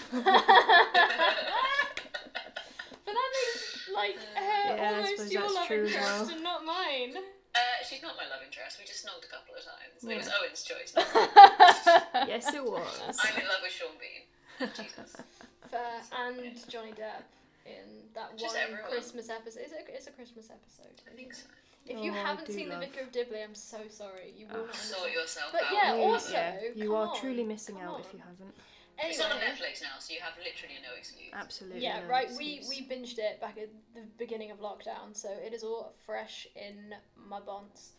But 3.06 3.14
that 3.14 3.30
makes 3.38 3.88
like 3.94 4.16
her 4.34 4.76
Yeah, 4.76 4.94
almost 5.06 5.32
your 5.32 5.52
love 5.52 5.66
true 5.66 5.86
interest 5.86 6.02
well. 6.02 6.28
and 6.30 6.42
not 6.42 6.64
mine. 6.64 7.14
Uh, 7.54 7.58
she's 7.88 8.02
not 8.02 8.16
my 8.16 8.24
love 8.28 8.40
interest. 8.44 8.78
We 8.78 8.84
just 8.84 9.06
snogged 9.06 9.24
a 9.24 9.30
couple 9.30 9.54
of 9.54 9.62
times. 9.64 10.02
It 10.02 10.16
was 10.16 10.28
Owen's 10.28 10.62
choice. 10.64 10.92
Yes, 12.28 12.52
it 12.52 12.64
was. 12.64 12.82
I'm 13.22 13.36
in 13.40 13.46
love 13.46 13.62
with 13.62 13.72
Sean 13.72 13.94
Bean. 14.02 14.68
Jesus. 14.74 15.16
Fair 15.70 16.02
and 16.18 16.68
Johnny 16.68 16.90
Depp 16.92 17.22
in 17.64 18.08
that 18.14 18.36
Just 18.36 18.54
one 18.56 18.64
everyone. 18.64 18.90
Christmas 18.90 19.30
episode. 19.30 19.60
Is 19.64 19.72
it? 19.72 19.86
It's 19.88 20.06
a 20.08 20.10
Christmas 20.10 20.50
episode. 20.50 21.00
I 21.10 21.14
think 21.14 21.34
so. 21.34 21.46
If 21.86 22.02
you 22.04 22.10
Oh, 22.10 22.14
I 22.14 22.18
haven't 22.18 22.48
seen 22.50 22.68
love- 22.68 22.80
The 22.80 22.86
Vicar 22.86 23.02
of 23.02 23.12
Dibley, 23.12 23.42
I'm 23.42 23.54
so 23.54 23.78
sorry. 23.88 24.34
You 24.36 24.46
will 24.48 24.64
Ah. 24.64 24.66
not. 24.66 24.74
Sort 24.74 25.02
understand. 25.06 25.14
yourself 25.14 25.52
But 25.52 25.62
out. 25.62 25.72
yeah, 25.72 25.94
You- 25.94 26.02
also, 26.02 26.32
yeah, 26.32 26.60
you 26.74 26.84
come 26.88 26.94
are 26.96 27.06
on, 27.14 27.20
truly 27.20 27.44
missing 27.44 27.76
come 27.76 27.84
out 27.88 28.00
if 28.00 28.12
you 28.12 28.18
haven't. 28.18 28.54
It's 28.98 29.20
on 29.20 29.30
Anyway, 29.30 29.46
Netflix 29.46 29.82
now, 29.82 29.98
so 29.98 30.14
you 30.14 30.20
have 30.20 30.32
literally 30.38 30.76
no 30.82 30.96
excuse. 30.96 31.28
Absolutely. 31.32 31.80
yeah, 31.82 32.00
no 32.00 32.08
right. 32.08 32.28
We 32.36 32.54
excuse. 32.54 32.68
we 32.88 32.96
binged 32.96 33.18
it 33.18 33.40
back 33.40 33.58
at 33.58 33.68
the 33.94 34.02
beginning 34.18 34.50
of 34.50 34.58
lockdown, 34.60 35.14
so 35.14 35.28
it 35.44 35.52
is 35.52 35.62
all 35.62 35.92
fresh 36.06 36.46
in 36.56 36.94
my 37.16 37.40
bonds. 37.40 37.92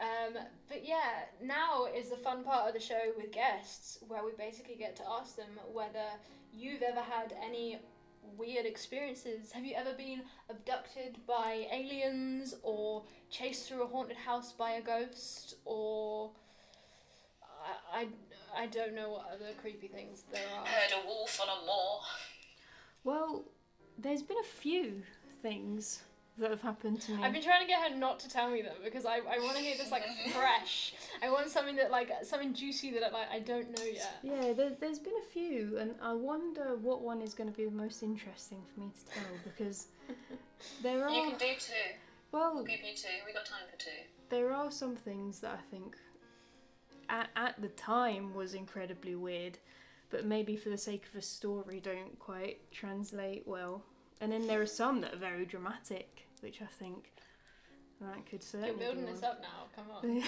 Um, 0.00 0.34
but 0.68 0.86
yeah, 0.86 1.26
now 1.42 1.86
is 1.86 2.10
the 2.10 2.16
fun 2.16 2.44
part 2.44 2.68
of 2.68 2.74
the 2.74 2.80
show 2.80 3.12
with 3.16 3.32
guests, 3.32 3.98
where 4.06 4.24
we 4.24 4.32
basically 4.36 4.76
get 4.76 4.96
to 4.96 5.02
ask 5.08 5.36
them 5.36 5.58
whether 5.72 6.06
you've 6.52 6.82
ever 6.82 7.00
had 7.00 7.34
any 7.44 7.78
weird 8.36 8.66
experiences. 8.66 9.52
Have 9.52 9.64
you 9.64 9.74
ever 9.74 9.92
been 9.92 10.22
abducted 10.50 11.18
by 11.26 11.66
aliens, 11.72 12.54
or 12.62 13.04
chased 13.30 13.68
through 13.68 13.82
a 13.82 13.86
haunted 13.86 14.16
house 14.16 14.52
by 14.52 14.72
a 14.72 14.82
ghost, 14.82 15.56
or 15.64 16.30
I, 17.92 18.00
I, 18.00 18.06
I 18.56 18.66
don't 18.66 18.94
know 18.94 19.10
what 19.10 19.26
other 19.32 19.52
creepy 19.60 19.88
things 19.88 20.24
there 20.32 20.42
are. 20.58 20.64
Heard 20.66 21.02
a 21.02 21.06
wolf 21.06 21.40
on 21.40 21.48
a 21.48 21.66
moor. 21.66 22.00
Well, 23.04 23.44
there's 23.98 24.22
been 24.22 24.38
a 24.38 24.46
few 24.46 25.02
things 25.42 26.02
that 26.38 26.50
have 26.50 26.62
happened 26.62 27.00
to 27.02 27.12
me. 27.12 27.22
I've 27.22 27.32
been 27.32 27.42
trying 27.42 27.60
to 27.60 27.66
get 27.68 27.80
her 27.88 27.96
not 27.96 28.18
to 28.20 28.28
tell 28.28 28.50
me 28.50 28.60
them 28.62 28.74
because 28.82 29.04
I, 29.06 29.18
I 29.18 29.38
want 29.38 29.56
to 29.56 29.62
hear 29.62 29.76
this 29.76 29.90
like 29.92 30.02
fresh. 30.32 30.94
I 31.22 31.30
want 31.30 31.48
something 31.48 31.76
that 31.76 31.90
like 31.92 32.10
something 32.24 32.52
juicy 32.54 32.90
that 32.92 33.04
I, 33.04 33.10
like 33.10 33.30
I 33.30 33.38
don't 33.38 33.70
know 33.78 33.84
yet. 33.84 34.18
Yeah, 34.22 34.52
there, 34.52 34.72
there's 34.80 34.98
been 34.98 35.12
a 35.22 35.32
few, 35.32 35.78
and 35.78 35.94
I 36.02 36.12
wonder 36.12 36.74
what 36.80 37.02
one 37.02 37.22
is 37.22 37.34
going 37.34 37.50
to 37.50 37.56
be 37.56 37.66
the 37.66 37.70
most 37.70 38.02
interesting 38.02 38.62
for 38.74 38.80
me 38.80 38.90
to 38.98 39.14
tell 39.14 39.24
because 39.44 39.86
there 40.82 41.04
are. 41.06 41.10
You 41.14 41.30
can 41.30 41.38
do 41.38 41.54
two. 41.58 41.72
well, 42.32 42.54
We'll 42.54 42.64
give 42.64 42.80
you 42.80 42.96
two. 42.96 43.08
We 43.26 43.32
got 43.32 43.46
time 43.46 43.62
for 43.70 43.78
two. 43.78 43.90
there 44.30 44.52
are 44.52 44.70
some 44.72 44.96
things 44.96 45.38
that 45.40 45.52
I 45.52 45.62
think 45.70 45.96
at, 47.08 47.28
at 47.36 47.60
the 47.60 47.68
time 47.68 48.34
was 48.34 48.54
incredibly 48.54 49.14
weird, 49.14 49.58
but 50.10 50.24
maybe 50.24 50.56
for 50.56 50.68
the 50.68 50.78
sake 50.78 51.04
of 51.06 51.16
a 51.16 51.22
story 51.22 51.80
don't 51.80 52.18
quite 52.18 52.70
translate 52.70 53.42
well. 53.46 53.82
And 54.20 54.32
then 54.32 54.46
there 54.46 54.60
are 54.60 54.66
some 54.66 55.00
that 55.00 55.14
are 55.14 55.18
very 55.18 55.44
dramatic, 55.44 56.26
which 56.40 56.62
I 56.62 56.66
think 56.66 57.12
that 58.00 58.26
could 58.26 58.42
certainly. 58.42 58.70
You're 58.70 58.94
building 58.94 59.06
this 59.06 59.22
up 59.22 59.42
now. 59.42 59.66
Come 59.74 59.86
on. 59.90 60.22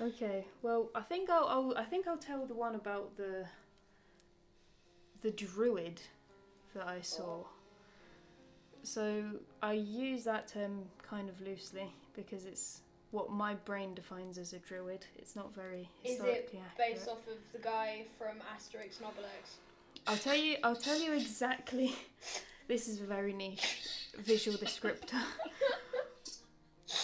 okay, 0.08 0.46
well, 0.62 0.90
I 0.94 1.00
think 1.00 1.30
I'll, 1.30 1.46
I'll 1.46 1.74
I 1.76 1.84
think 1.84 2.06
I'll 2.06 2.16
tell 2.16 2.46
the 2.46 2.54
one 2.54 2.74
about 2.74 3.16
the 3.16 3.46
the 5.22 5.30
druid 5.30 6.00
that 6.74 6.86
I 6.86 7.00
saw. 7.00 7.22
Oh. 7.22 7.46
So 8.82 9.24
I 9.62 9.74
use 9.74 10.24
that 10.24 10.48
term 10.48 10.84
kind 11.02 11.28
of 11.28 11.40
loosely 11.40 11.92
because 12.14 12.46
it's 12.46 12.80
what 13.10 13.30
my 13.30 13.54
brain 13.54 13.94
defines 13.94 14.38
as 14.38 14.52
a 14.52 14.58
druid. 14.58 15.04
It's 15.16 15.34
not 15.34 15.54
very 15.54 15.88
Is 16.04 16.12
it 16.12 16.18
historically 16.18 16.60
accurate. 16.70 16.94
Based 16.96 17.08
off 17.08 17.26
of 17.28 17.38
the 17.52 17.58
guy 17.58 18.04
from 18.18 18.36
Asterix 18.56 18.98
and 18.98 19.06
Obelix. 19.08 19.56
I'll 20.06 20.16
tell 20.16 20.34
you. 20.36 20.56
I'll 20.62 20.76
tell 20.76 20.98
you 21.00 21.12
exactly. 21.12 21.94
This 22.68 22.86
is 22.86 23.00
a 23.00 23.04
very 23.04 23.32
niche 23.32 23.88
visual 24.16 24.56
descriptor. 24.56 25.20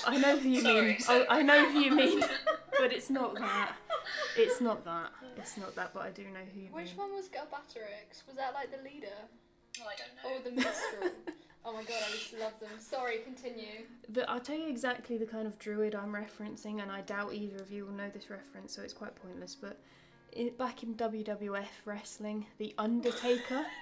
I 0.07 0.17
know 0.17 0.37
who 0.37 0.49
you 0.49 0.61
Sorry, 0.61 0.87
mean. 0.87 1.01
sorry. 1.01 1.27
I, 1.29 1.39
I 1.39 1.43
know 1.43 1.69
who 1.71 1.81
you 1.81 1.91
mean, 1.93 2.21
but 2.79 2.93
it's 2.93 3.11
not 3.11 3.35
that. 3.35 3.73
It's 4.37 4.61
not 4.61 4.85
that. 4.85 5.11
It's 5.37 5.57
not 5.57 5.75
that. 5.75 5.93
But 5.93 6.05
I 6.05 6.11
do 6.11 6.23
know 6.23 6.39
who 6.55 6.61
you 6.61 6.69
Which 6.71 6.91
mean. 6.91 6.97
one 6.99 7.15
was 7.15 7.27
Galbatorix? 7.27 8.25
Was 8.29 8.37
that 8.37 8.55
like 8.55 8.71
the 8.71 8.83
leader 8.89 9.09
Oh, 9.81 9.87
I 9.89 9.95
don't 9.99 10.15
know. 10.23 10.39
or 10.39 10.43
the 10.45 10.51
minstrel? 10.51 11.11
oh 11.67 11.73
my 11.73 11.83
god, 11.83 11.97
I 12.09 12.13
used 12.13 12.31
to 12.31 12.39
love 12.39 12.59
them. 12.61 12.71
Sorry, 12.79 13.19
continue. 13.19 13.85
The, 14.09 14.29
I'll 14.31 14.41
tell 14.41 14.57
you 14.57 14.69
exactly 14.69 15.19
the 15.19 15.27
kind 15.27 15.47
of 15.47 15.59
druid 15.59 15.95
I'm 15.95 16.13
referencing, 16.13 16.81
and 16.83 16.91
I 16.91 17.01
doubt 17.03 17.35
either 17.35 17.57
of 17.63 17.71
you 17.71 17.85
will 17.85 17.93
know 17.93 18.09
this 18.09 18.31
reference, 18.31 18.75
so 18.75 18.83
it's 18.83 18.93
quite 18.95 19.15
pointless. 19.17 19.55
But 19.55 19.79
in, 20.33 20.51
back 20.57 20.83
in 20.83 20.95
WWF 20.95 21.67
wrestling, 21.85 22.47
the 22.59 22.75
Undertaker. 22.79 23.65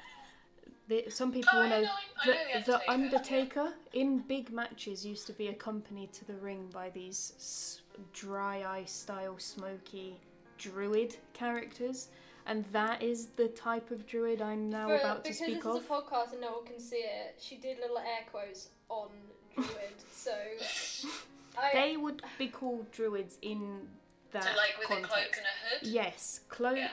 The, 0.86 1.06
some 1.08 1.32
people 1.32 1.48
Oh, 1.54 1.60
will 1.62 1.68
know 1.70 1.80
know- 1.80 1.88
the, 2.26 2.32
know 2.32 2.60
the 2.66 2.90
Undertaker, 2.90 3.60
Undertaker 3.60 3.72
in 3.94 4.18
big 4.18 4.52
matches 4.52 5.02
used 5.06 5.26
to 5.28 5.32
be 5.32 5.48
accompanied 5.48 6.12
to 6.12 6.26
the 6.26 6.34
ring 6.34 6.68
by 6.74 6.90
these 6.90 7.32
s- 7.38 7.80
dry 8.12 8.62
eye 8.66 8.84
style 8.84 9.38
smoky 9.38 10.20
druid 10.58 11.16
characters, 11.32 12.08
and 12.46 12.64
that 12.72 13.02
is 13.02 13.26
the 13.36 13.48
type 13.48 13.90
of 13.90 14.06
druid 14.06 14.40
I'm 14.42 14.68
now 14.70 14.88
For- 14.88 14.96
about 14.96 15.24
to 15.24 15.30
because 15.30 15.38
speak 15.38 15.56
this 15.56 15.64
of. 15.66 15.76
is 15.76 15.84
a 15.84 15.88
podcast 15.88 16.32
and 16.32 16.40
no 16.40 16.52
one 16.52 16.66
can 16.66 16.78
see 16.80 16.96
it, 17.04 17.36
she 17.40 17.56
did 17.56 17.78
little 17.78 17.98
air 17.98 18.24
quotes 18.30 18.68
on 18.88 19.08
druid. 19.56 19.70
so 20.12 20.32
I 21.58 21.70
They 21.72 21.96
would 21.96 22.22
be 22.38 22.48
called 22.48 22.90
druids 22.92 23.38
in 23.42 23.88
that 24.32 24.42
So, 24.44 24.50
like 24.56 24.76
with 24.78 24.88
context. 24.88 25.12
a 25.12 25.14
cloak 25.14 25.36
and 25.36 25.46
a 25.46 25.76
hood? 25.78 25.88
Yes, 25.88 26.40
cloaked, 26.48 26.78
Yeah. 26.78 26.90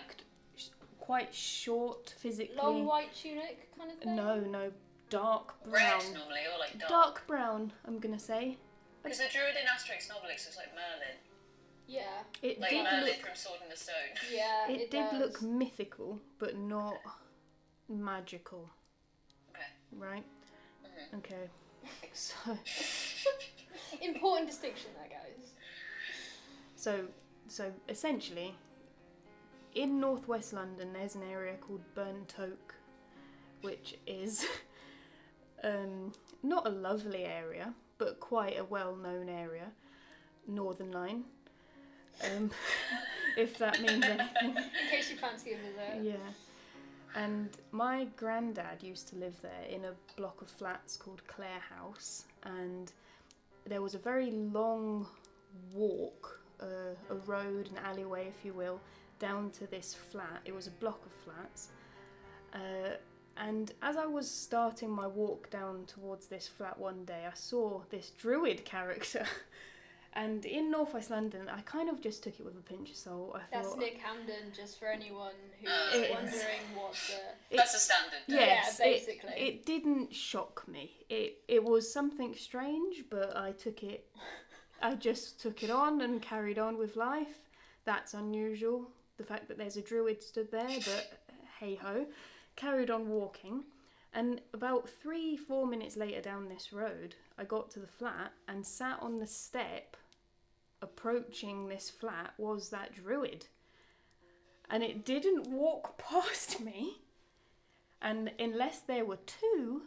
sh- 0.55 0.67
quite 0.99 1.33
short 1.33 2.13
physically. 2.17 2.55
long 2.55 2.85
white 2.85 3.13
tunic 3.15 3.69
kind 3.77 3.91
of 3.91 3.97
thing. 3.97 4.15
No, 4.15 4.39
no, 4.39 4.71
dark 5.09 5.61
brown. 5.63 5.99
Red 5.99 6.13
normally, 6.13 6.41
or 6.53 6.59
like 6.59 6.77
dark. 6.77 6.89
Dark 6.89 7.27
brown, 7.27 7.73
I'm 7.87 7.99
gonna 7.99 8.19
say. 8.19 8.57
Because 9.03 9.17
the 9.17 9.25
druid 9.33 9.55
in 9.59 9.65
Asterix 9.67 10.07
and 10.09 10.19
Obelix 10.19 10.45
was 10.45 10.55
like 10.57 10.69
Merlin. 10.75 11.17
Yeah, 11.87 12.23
It 12.41 12.59
Like 12.59 12.69
did 12.69 12.83
Merlin 12.83 13.05
look. 13.05 13.15
from 13.25 13.35
Sword 13.35 13.59
in 13.63 13.69
the 13.69 13.75
Stone. 13.75 13.95
yeah. 14.33 14.69
It, 14.69 14.81
It, 14.81 14.91
did 14.91 15.09
does. 15.11 15.19
look 15.19 15.41
mythical, 15.41 16.19
but 16.39 16.57
not 16.57 16.95
magical, 17.89 18.69
Okay. 19.49 19.61
right? 19.97 20.25
Mhm. 20.85 21.17
Okay. 21.19 21.49
So, 22.13 22.35
important 24.01 24.47
distinction 24.49 24.91
there, 24.97 25.09
guys. 25.19 25.53
so, 26.75 27.07
so 27.47 27.71
essentially, 27.89 28.55
in 29.75 29.99
northwest 29.99 30.53
London, 30.53 30.93
there's 30.93 31.15
an 31.15 31.23
area 31.23 31.55
called 31.59 31.81
Burnt 31.95 32.35
Oak, 32.39 32.75
which 33.61 33.97
is 34.05 34.45
um, 35.63 36.11
not 36.43 36.67
a 36.67 36.69
lovely 36.69 37.23
area, 37.25 37.73
but 37.97 38.19
quite 38.19 38.57
a 38.59 38.63
well-known 38.63 39.27
area. 39.29 39.71
Northern 40.47 40.91
Line, 40.91 41.23
um, 42.23 42.51
if 43.37 43.57
that 43.57 43.81
means 43.81 44.03
anything. 44.05 44.55
In 44.55 44.89
case 44.89 45.11
you 45.11 45.17
fancy 45.17 45.53
a 45.53 45.57
visit. 45.57 46.03
Yeah. 46.03 46.31
And 47.15 47.49
my 47.71 48.07
granddad 48.15 48.81
used 48.81 49.09
to 49.09 49.17
live 49.17 49.35
there 49.41 49.65
in 49.69 49.85
a 49.85 49.93
block 50.15 50.41
of 50.41 50.47
flats 50.49 50.95
called 50.95 51.25
Clare 51.27 51.61
House, 51.77 52.25
and 52.43 52.91
there 53.65 53.81
was 53.81 53.95
a 53.95 53.97
very 53.97 54.31
long 54.31 55.05
walk, 55.73 56.39
uh, 56.61 56.95
a 57.09 57.15
road, 57.25 57.69
an 57.69 57.77
alleyway, 57.85 58.27
if 58.27 58.45
you 58.45 58.53
will, 58.53 58.79
down 59.19 59.51
to 59.51 59.67
this 59.67 59.93
flat. 59.93 60.39
It 60.45 60.55
was 60.55 60.67
a 60.67 60.71
block 60.71 61.01
of 61.05 61.11
flats. 61.11 61.69
Uh, 62.53 62.95
and 63.37 63.71
as 63.81 63.97
I 63.97 64.05
was 64.05 64.29
starting 64.29 64.89
my 64.89 65.07
walk 65.07 65.49
down 65.49 65.85
towards 65.85 66.27
this 66.27 66.47
flat 66.47 66.77
one 66.77 67.05
day, 67.05 67.25
I 67.25 67.33
saw 67.33 67.81
this 67.89 68.11
druid 68.17 68.63
character. 68.65 69.25
and 70.13 70.45
in 70.45 70.69
northwest 70.71 71.09
London, 71.09 71.47
I 71.49 71.61
kind 71.61 71.89
of 71.89 72.01
just 72.01 72.23
took 72.23 72.39
it 72.39 72.43
with 72.45 72.55
a 72.57 72.61
pinch 72.61 72.89
of 72.91 72.95
salt. 72.95 73.31
I 73.35 73.41
That's 73.51 73.69
thought, 73.69 73.79
Nick 73.79 73.97
Hamden, 73.97 74.51
just 74.55 74.79
for 74.79 74.87
anyone 74.87 75.33
who's 75.59 75.69
Uh, 75.69 76.07
wondering 76.13 76.61
what 76.75 76.93
the. 77.49 77.55
That's 77.57 77.73
a 77.75 77.79
standard. 77.79 78.19
Yes, 78.27 78.77
Yeah, 78.79 78.85
it- 78.87 78.93
basically. 78.99 79.31
It, 79.37 79.65
didn't 79.65 80.13
shock 80.13 80.67
me. 80.67 81.05
It 81.09 81.43
it 81.47 81.63
was 81.63 81.91
something 81.91 82.35
strange, 82.35 83.05
but 83.09 83.35
I 83.37 83.51
took 83.53 83.83
it. 83.83 84.09
I 84.81 84.95
just 84.95 85.39
took 85.39 85.63
it 85.63 85.69
on 85.69 86.01
and 86.01 86.21
carried 86.21 86.57
on 86.59 86.77
with 86.77 86.95
life. 86.95 87.49
That's 87.85 88.13
unusual. 88.13 88.87
The 89.17 89.23
fact 89.23 89.47
that 89.47 89.57
there's 89.57 89.77
a 89.77 89.81
druid 89.81 90.21
stood 90.23 90.51
there, 90.51 90.67
but 90.85 91.19
hey 91.59 91.75
ho, 91.75 92.05
carried 92.55 92.89
on 92.89 93.07
walking. 93.09 93.63
And 94.13 94.41
about 94.53 94.89
three, 94.89 95.37
four 95.37 95.65
minutes 95.65 95.95
later 95.95 96.19
down 96.19 96.49
this 96.49 96.73
road, 96.73 97.15
I 97.37 97.45
got 97.45 97.69
to 97.71 97.79
the 97.79 97.87
flat 97.87 98.33
and 98.47 98.65
sat 98.65 98.97
on 99.01 99.19
the 99.19 99.27
step 99.27 99.95
approaching 100.81 101.67
this 101.67 101.89
flat 101.89 102.33
was 102.37 102.69
that 102.69 102.93
druid. 102.93 103.45
And 104.69 104.83
it 104.83 105.05
didn't 105.05 105.47
walk 105.51 105.97
past 106.09 106.61
me. 106.61 107.01
And 108.01 108.31
unless 108.39 108.79
there 108.79 109.05
were 109.05 109.19
two, 109.27 109.83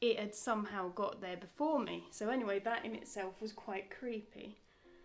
it 0.00 0.18
had 0.18 0.34
somehow 0.34 0.88
got 0.88 1.20
there 1.20 1.36
before 1.36 1.78
me. 1.78 2.04
So, 2.10 2.30
anyway, 2.30 2.58
that 2.60 2.84
in 2.84 2.94
itself 2.94 3.40
was 3.40 3.52
quite 3.52 3.90
creepy. 3.96 4.58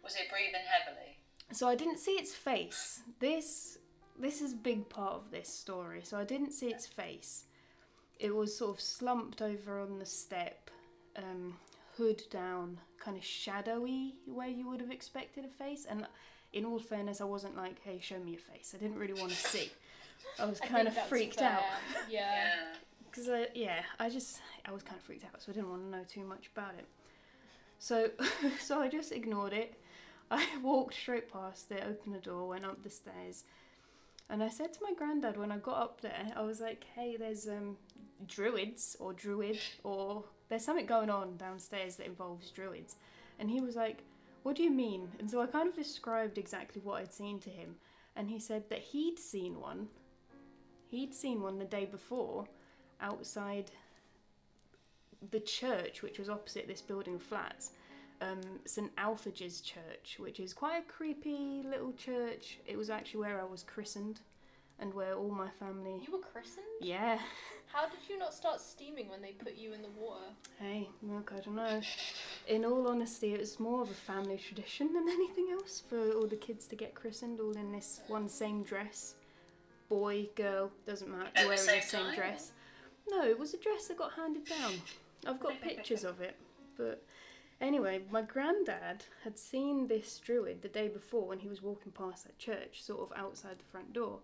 Was 0.04 0.16
it 0.16 0.30
breathing 0.32 0.62
heavily? 0.68 1.18
So 1.52 1.68
I 1.68 1.76
didn't 1.76 2.00
see 2.00 2.12
its 2.12 2.34
face. 2.36 3.02
This 3.20 3.80
this 4.20 4.41
is 4.41 4.54
a 4.54 4.58
big 4.58 4.89
part 4.89 5.14
of 5.14 5.32
this 5.32 5.47
story. 5.47 6.02
So 6.04 6.18
I 6.18 6.26
didn't 6.26 6.52
see 6.52 6.68
its 6.68 6.86
face. 6.86 7.45
It 8.20 8.36
was 8.36 8.56
sort 8.56 8.76
of 8.76 8.82
slumped 8.82 9.41
over 9.41 9.80
on 9.80 9.97
the 9.97 10.06
step, 10.06 10.70
um, 11.16 11.56
hood 12.00 12.24
down, 12.32 12.80
kind 13.00 13.16
of 13.18 13.24
shadowy 13.24 14.16
where 14.26 14.47
you 14.47 14.68
would 14.70 14.82
have 14.82 14.91
expected 14.91 15.45
a 15.45 15.50
face. 15.64 15.86
And 15.88 16.08
in 16.54 16.66
all 16.66 16.80
fairness, 16.80 17.22
I 17.22 17.26
wasn't 17.26 17.56
like, 17.56 17.78
"Hey, 17.84 18.00
show 18.00 18.18
me 18.20 18.32
your 18.32 18.39
face." 18.39 18.74
I 18.76 18.80
didn't 18.82 18.97
really 18.97 19.14
want 19.22 19.32
to 19.32 19.38
see. 19.38 19.70
I 20.39 20.45
was 20.45 20.60
I 20.64 20.68
kind 20.68 20.88
think 20.88 20.97
of 20.97 21.08
freaked 21.08 21.39
fair. 21.39 21.50
out 21.52 21.64
Yeah. 22.10 22.20
Yeah. 22.34 22.52
because 23.06 23.30
I 23.30 23.47
yeah 23.54 23.82
I 24.00 24.10
just 24.10 24.41
I 24.66 24.72
was 24.72 24.82
kind 24.84 24.97
of 24.97 25.04
freaked 25.04 25.26
out, 25.26 25.41
so 25.41 25.52
I 25.52 25.56
didn't 25.56 25.70
want 25.70 25.84
to 25.84 25.89
know 25.97 26.04
too 26.16 26.24
much 26.24 26.50
about 26.56 26.74
it. 26.80 26.88
So 27.78 28.10
so 28.60 28.80
I 28.80 28.88
just 28.88 29.12
ignored 29.12 29.54
it. 29.54 29.76
I 30.32 30.45
walked 30.64 30.95
straight 30.95 31.32
past 31.32 31.72
it, 31.72 31.84
opened 31.88 32.16
the 32.16 32.20
door, 32.20 32.47
went 32.47 32.66
up 32.66 32.82
the 32.84 32.89
stairs, 32.89 33.43
and 34.30 34.41
I 34.43 34.50
said 34.50 34.74
to 34.74 34.80
my 34.84 34.93
granddad 34.93 35.38
when 35.38 35.52
I 35.52 35.58
got 35.58 35.78
up 35.82 36.02
there, 36.02 36.28
I 36.36 36.41
was 36.41 36.60
like, 36.62 36.86
"Hey, 36.95 37.16
there's 37.18 37.47
um 37.47 37.78
druids 38.28 38.95
or 39.00 39.14
druid 39.14 39.60
or 39.84 40.24
there's 40.50 40.66
something 40.66 40.86
going 40.86 41.10
on 41.10 41.38
downstairs 41.38 41.95
that 41.95 42.08
involves 42.08 42.50
druids," 42.52 42.95
and 43.39 43.50
he 43.50 43.62
was 43.62 43.76
like, 43.76 44.04
"What 44.43 44.56
do 44.56 44.64
you 44.64 44.72
mean?" 44.72 45.12
And 45.20 45.30
so 45.30 45.41
I 45.41 45.47
kind 45.47 45.70
of 45.70 45.76
described 45.76 46.38
exactly 46.38 46.82
what 46.82 47.02
I'd 47.02 47.14
seen 47.14 47.39
to 47.41 47.50
him, 47.50 47.76
and 48.16 48.30
he 48.30 48.39
said 48.39 48.70
that 48.70 48.80
he'd 48.80 49.20
seen 49.20 49.60
one. 49.60 49.89
He'd 50.88 51.14
seen 51.14 51.41
one 51.41 51.60
the 51.60 51.66
day 51.66 51.86
before 51.86 52.47
outside 53.00 53.72
the 55.32 55.39
church, 55.39 56.02
which 56.02 56.20
was 56.20 56.30
opposite 56.30 56.68
this 56.68 56.82
building 56.82 57.20
flats, 57.20 57.72
um, 58.22 58.41
St 58.66 58.91
Alphage's 58.97 59.62
Church, 59.62 60.18
which 60.18 60.39
is 60.39 60.54
quite 60.54 60.78
a 60.78 60.91
creepy 60.91 61.62
little 61.64 61.93
church. 61.93 62.60
It 62.66 62.78
was 62.78 62.89
actually 62.89 63.22
where 63.22 63.39
I 63.39 63.45
was 63.45 63.64
christened 63.64 64.22
and 64.80 64.94
where 64.94 65.16
all 65.16 65.30
my 65.30 65.50
family. 65.60 66.02
You 66.06 66.14
were 66.14 66.20
christened? 66.20 66.66
Yeah. 66.82 67.20
How 67.68 67.88
did 67.88 68.00
you 68.10 68.18
not 68.18 68.34
start 68.34 68.60
steaming 68.60 69.10
when 69.10 69.22
they 69.22 69.32
put 69.32 69.56
you 69.56 69.74
in 69.74 69.82
the 69.82 69.90
water? 69.90 70.26
Hey, 70.60 70.90
look, 71.04 71.32
I 71.36 71.40
don't 71.42 71.56
know. 71.56 71.82
In 72.48 72.66
all 72.66 72.88
honesty, 72.88 73.34
it 73.34 73.40
was 73.40 73.60
more 73.60 73.82
of 73.82 73.92
a 73.92 73.94
family 73.94 74.38
tradition 74.38 74.92
than 74.94 75.08
anything 75.08 75.50
else 75.52 75.84
for 75.88 76.12
all 76.14 76.28
the 76.28 76.36
kids 76.36 76.66
to 76.68 76.76
get 76.76 76.96
christened 76.96 77.40
all 77.40 77.56
in 77.56 77.72
this 77.72 78.02
one 78.08 78.28
same 78.28 78.64
dress. 78.64 79.16
Boy, 79.88 80.30
girl, 80.36 80.72
doesn't 80.88 81.10
matter, 81.10 81.30
At 81.36 81.44
the 81.44 81.48
wearing 81.48 81.60
same 81.62 81.82
the 81.82 81.86
same 81.86 82.16
dress. 82.16 82.52
No, 83.10 83.24
it 83.24 83.38
was 83.38 83.54
a 83.54 83.58
dress 83.58 83.88
that 83.88 83.98
got 83.98 84.14
handed 84.14 84.46
down. 84.46 84.74
I've 85.28 85.40
got 85.40 85.62
pictures 85.62 86.04
of 86.04 86.22
it. 86.22 86.38
But 86.78 87.04
anyway, 87.62 88.02
my 88.10 88.22
granddad 88.22 89.04
had 89.24 89.38
seen 89.38 89.88
this 89.88 90.20
druid 90.24 90.62
the 90.62 90.68
day 90.70 90.88
before 90.88 91.28
when 91.28 91.40
he 91.40 91.48
was 91.48 91.62
walking 91.62 91.92
past 91.92 92.26
that 92.26 92.38
church, 92.38 92.84
sort 92.84 93.02
of 93.02 93.18
outside 93.18 93.60
the 93.60 93.72
front 93.72 93.94
door. 93.94 94.20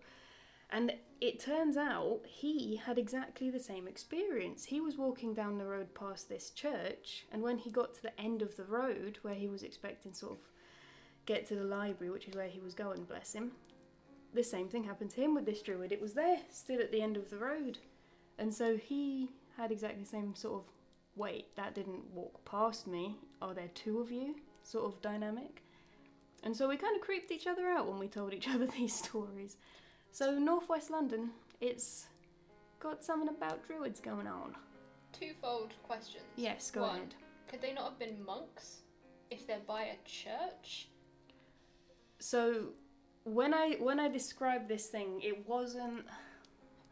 And 0.70 0.94
it 1.20 1.40
turns 1.40 1.76
out 1.76 2.20
he 2.26 2.76
had 2.76 2.98
exactly 2.98 3.50
the 3.50 3.60
same 3.60 3.86
experience. 3.86 4.64
He 4.64 4.80
was 4.80 4.96
walking 4.96 5.32
down 5.32 5.58
the 5.58 5.66
road 5.66 5.94
past 5.94 6.28
this 6.28 6.50
church, 6.50 7.24
and 7.32 7.42
when 7.42 7.58
he 7.58 7.70
got 7.70 7.94
to 7.94 8.02
the 8.02 8.20
end 8.20 8.42
of 8.42 8.56
the 8.56 8.64
road 8.64 9.18
where 9.22 9.34
he 9.34 9.48
was 9.48 9.62
expecting 9.62 10.12
sort 10.12 10.32
of 10.32 10.38
get 11.24 11.46
to 11.46 11.54
the 11.54 11.64
library, 11.64 12.10
which 12.10 12.28
is 12.28 12.34
where 12.34 12.48
he 12.48 12.60
was 12.60 12.74
going, 12.74 13.04
bless 13.04 13.32
him, 13.32 13.52
the 14.34 14.42
same 14.42 14.68
thing 14.68 14.84
happened 14.84 15.10
to 15.10 15.20
him 15.20 15.34
with 15.34 15.46
this 15.46 15.62
druid. 15.62 15.92
It 15.92 16.00
was 16.00 16.14
there, 16.14 16.38
still 16.50 16.80
at 16.80 16.92
the 16.92 17.02
end 17.02 17.16
of 17.16 17.30
the 17.30 17.38
road. 17.38 17.78
And 18.38 18.52
so 18.52 18.76
he 18.76 19.30
had 19.56 19.72
exactly 19.72 20.02
the 20.02 20.08
same 20.08 20.34
sort 20.34 20.62
of 20.62 20.64
wait, 21.16 21.56
that 21.56 21.74
didn't 21.74 22.04
walk 22.12 22.44
past 22.44 22.86
me. 22.86 23.16
Are 23.40 23.54
there 23.54 23.70
two 23.74 24.00
of 24.00 24.12
you? 24.12 24.36
Sort 24.62 24.84
of 24.84 25.00
dynamic. 25.00 25.62
And 26.42 26.54
so 26.54 26.68
we 26.68 26.76
kind 26.76 26.94
of 26.94 27.02
creeped 27.02 27.32
each 27.32 27.46
other 27.46 27.66
out 27.66 27.88
when 27.88 27.98
we 27.98 28.06
told 28.06 28.34
each 28.34 28.48
other 28.48 28.66
these 28.78 28.94
stories. 28.94 29.56
So, 30.12 30.38
Northwest 30.38 30.90
London, 30.90 31.30
it's 31.60 32.06
got 32.80 33.04
something 33.04 33.28
about 33.28 33.66
druids 33.66 34.00
going 34.00 34.26
on. 34.26 34.54
Twofold 35.12 35.72
questions. 35.82 36.24
Yes, 36.36 36.70
go 36.70 36.82
One, 36.82 36.96
ahead. 36.96 37.14
Could 37.48 37.62
they 37.62 37.72
not 37.72 37.84
have 37.90 37.98
been 37.98 38.24
monks 38.24 38.82
if 39.30 39.46
they're 39.46 39.60
by 39.66 39.82
a 39.84 39.96
church? 40.04 40.88
So, 42.18 42.68
when 43.24 43.52
I 43.52 43.76
when 43.80 43.98
I 44.00 44.08
described 44.08 44.68
this 44.68 44.86
thing, 44.86 45.20
it 45.22 45.46
wasn't 45.48 46.04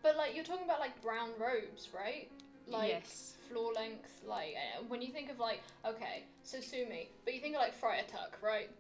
But 0.03 0.17
like 0.17 0.35
you're 0.35 0.45
talking 0.45 0.65
about 0.65 0.81
like 0.81 1.01
brown 1.03 1.31
robes, 1.39 1.91
right? 1.95 2.31
Like 2.67 2.89
Yes. 2.89 3.37
floor 3.49 3.73
length. 3.73 4.23
Like 4.27 4.55
uh, 4.57 4.83
when 4.89 5.01
you 5.01 5.13
think 5.13 5.31
of 5.31 5.39
like 5.39 5.61
okay, 5.87 6.25
so 6.43 6.61
sue 6.61 6.87
me, 6.87 7.09
but 7.25 7.35
you 7.35 7.41
think 7.41 7.55
of 7.55 7.61
like 7.61 7.75
Friar 7.75 8.03
Tuck, 8.09 8.39
right? 8.43 8.71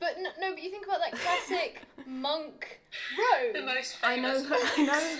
But 0.00 0.16
no, 0.20 0.30
no, 0.40 0.54
but 0.54 0.62
you 0.62 0.70
think 0.70 0.86
about 0.86 0.98
that 1.00 1.12
classic 1.12 1.82
monk 2.06 2.80
robe. 3.18 3.54
The 3.54 3.62
most 3.62 3.96
I 4.02 4.16
know. 4.16 4.44
I 4.76 4.82
know 4.84 5.16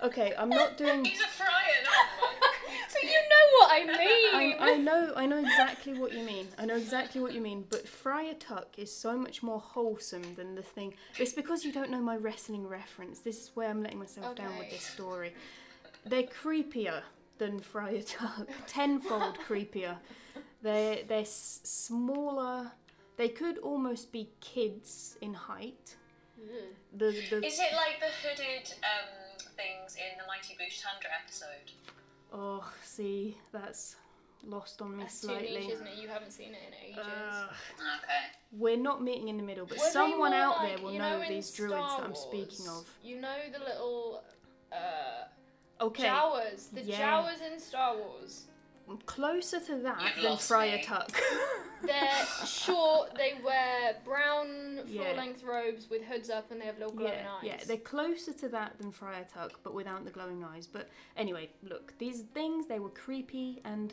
Okay, 0.00 0.32
I'm 0.38 0.48
not 0.48 0.76
doing 0.76 1.04
He's 1.04 1.20
a 1.20 1.26
friar, 1.26 1.50
not 1.84 1.92
a 1.92 2.20
monk. 2.20 2.34
So 2.88 2.98
you 3.02 3.08
know 3.10 3.58
what 3.58 3.70
I 3.72 3.84
mean. 3.84 4.56
I, 4.60 4.72
I 4.72 4.76
know 4.76 5.12
I 5.16 5.26
know 5.26 5.38
exactly 5.38 5.98
what 5.98 6.12
you 6.12 6.22
mean. 6.22 6.46
I 6.58 6.64
know 6.66 6.76
exactly 6.76 7.20
what 7.20 7.32
you 7.34 7.40
mean, 7.40 7.64
but 7.68 7.86
Friar 7.88 8.34
Tuck 8.34 8.68
is 8.78 8.94
so 8.94 9.16
much 9.18 9.42
more 9.42 9.58
wholesome 9.60 10.34
than 10.36 10.54
the 10.54 10.62
thing. 10.62 10.94
It's 11.18 11.32
because 11.32 11.64
you 11.64 11.72
don't 11.72 11.90
know 11.90 12.00
my 12.00 12.16
wrestling 12.16 12.66
reference. 12.66 13.20
This 13.20 13.42
is 13.42 13.50
where 13.54 13.68
I'm 13.68 13.82
letting 13.82 13.98
myself 13.98 14.36
down 14.36 14.56
with 14.58 14.70
this 14.70 14.82
story. 14.82 15.34
They're 16.06 16.22
creepier 16.24 17.02
than 17.38 17.58
Friar 17.58 18.00
Tuck, 18.02 18.46
tenfold 18.66 19.38
creepier. 19.46 19.96
They're 20.62 21.00
they're 21.06 21.20
s- 21.20 21.60
smaller. 21.64 22.72
They 23.18 23.28
could 23.28 23.58
almost 23.58 24.12
be 24.12 24.30
kids 24.40 25.18
in 25.20 25.34
height. 25.34 25.96
The 26.96 27.10
the 27.30 27.44
Is 27.44 27.58
it 27.58 27.72
like 27.74 27.98
the 28.00 28.12
hooded 28.22 28.72
um, 28.84 29.36
things 29.56 29.96
in 29.96 30.16
the 30.16 30.24
Mighty 30.26 30.54
Boosh 30.54 30.80
Tundra 30.82 31.10
episode? 31.22 31.72
oh 32.30 32.62
see 32.84 33.38
that's 33.52 33.96
lost 34.44 34.82
on 34.82 34.96
me 34.98 35.02
That's 35.02 35.20
too 35.22 35.28
niche, 35.28 35.70
isn't 35.72 35.86
it? 35.86 35.96
You 36.00 36.08
haven't 36.08 36.30
seen 36.30 36.50
it 36.50 36.60
in 36.68 36.90
ages. 36.90 37.04
Ugh. 37.04 37.48
Okay. 38.04 38.24
We're 38.52 38.76
not 38.76 39.02
meeting 39.02 39.28
in 39.28 39.36
the 39.36 39.42
middle, 39.42 39.66
but 39.66 39.78
Were 39.78 39.84
someone 39.84 40.32
out 40.32 40.58
like- 40.58 40.76
there 40.76 40.84
will 40.84 40.92
you 40.92 40.98
know, 40.98 41.20
in 41.22 41.28
these 41.28 41.50
druids 41.50 41.74
Star 41.74 42.00
that 42.00 42.06
I'm 42.06 42.14
speaking 42.14 42.68
of. 42.68 42.88
You 43.02 43.20
know 43.20 43.36
the 43.52 43.58
little 43.64 44.22
uh, 44.72 45.84
Okay, 45.84 46.04
Jawas, 46.04 46.70
the 46.72 46.82
yeah. 46.82 47.12
Jawas 47.22 47.40
in 47.52 47.58
Star 47.58 47.96
Wars. 47.96 48.44
Closer 49.06 49.60
to 49.60 49.76
that 49.76 50.14
You've 50.16 50.22
than 50.24 50.36
Friar 50.38 50.76
me. 50.76 50.82
Tuck. 50.82 51.10
They're 51.82 52.26
short. 52.46 53.14
They 53.14 53.34
wear 53.44 53.96
brown 54.04 54.80
Yeah. 54.86 55.02
floor-length 55.04 55.44
robes 55.44 55.88
with 55.88 56.02
hoods 56.02 56.28
up, 56.30 56.50
and 56.50 56.60
they 56.60 56.64
have 56.66 56.78
little 56.78 56.92
glowing 56.94 57.12
yeah, 57.12 57.30
eyes. 57.34 57.42
yeah, 57.44 57.56
they're 57.66 57.76
closer 57.76 58.32
to 58.32 58.48
that 58.48 58.76
than 58.78 58.90
Friar 58.90 59.24
Tuck, 59.32 59.60
but 59.62 59.74
without 59.74 60.04
the 60.04 60.10
glowing 60.10 60.42
eyes. 60.42 60.66
But 60.66 60.88
anyway, 61.16 61.50
look, 61.62 61.94
these 61.98 62.22
things 62.34 62.66
they 62.66 62.80
were 62.80 62.88
creepy, 62.90 63.60
and 63.64 63.92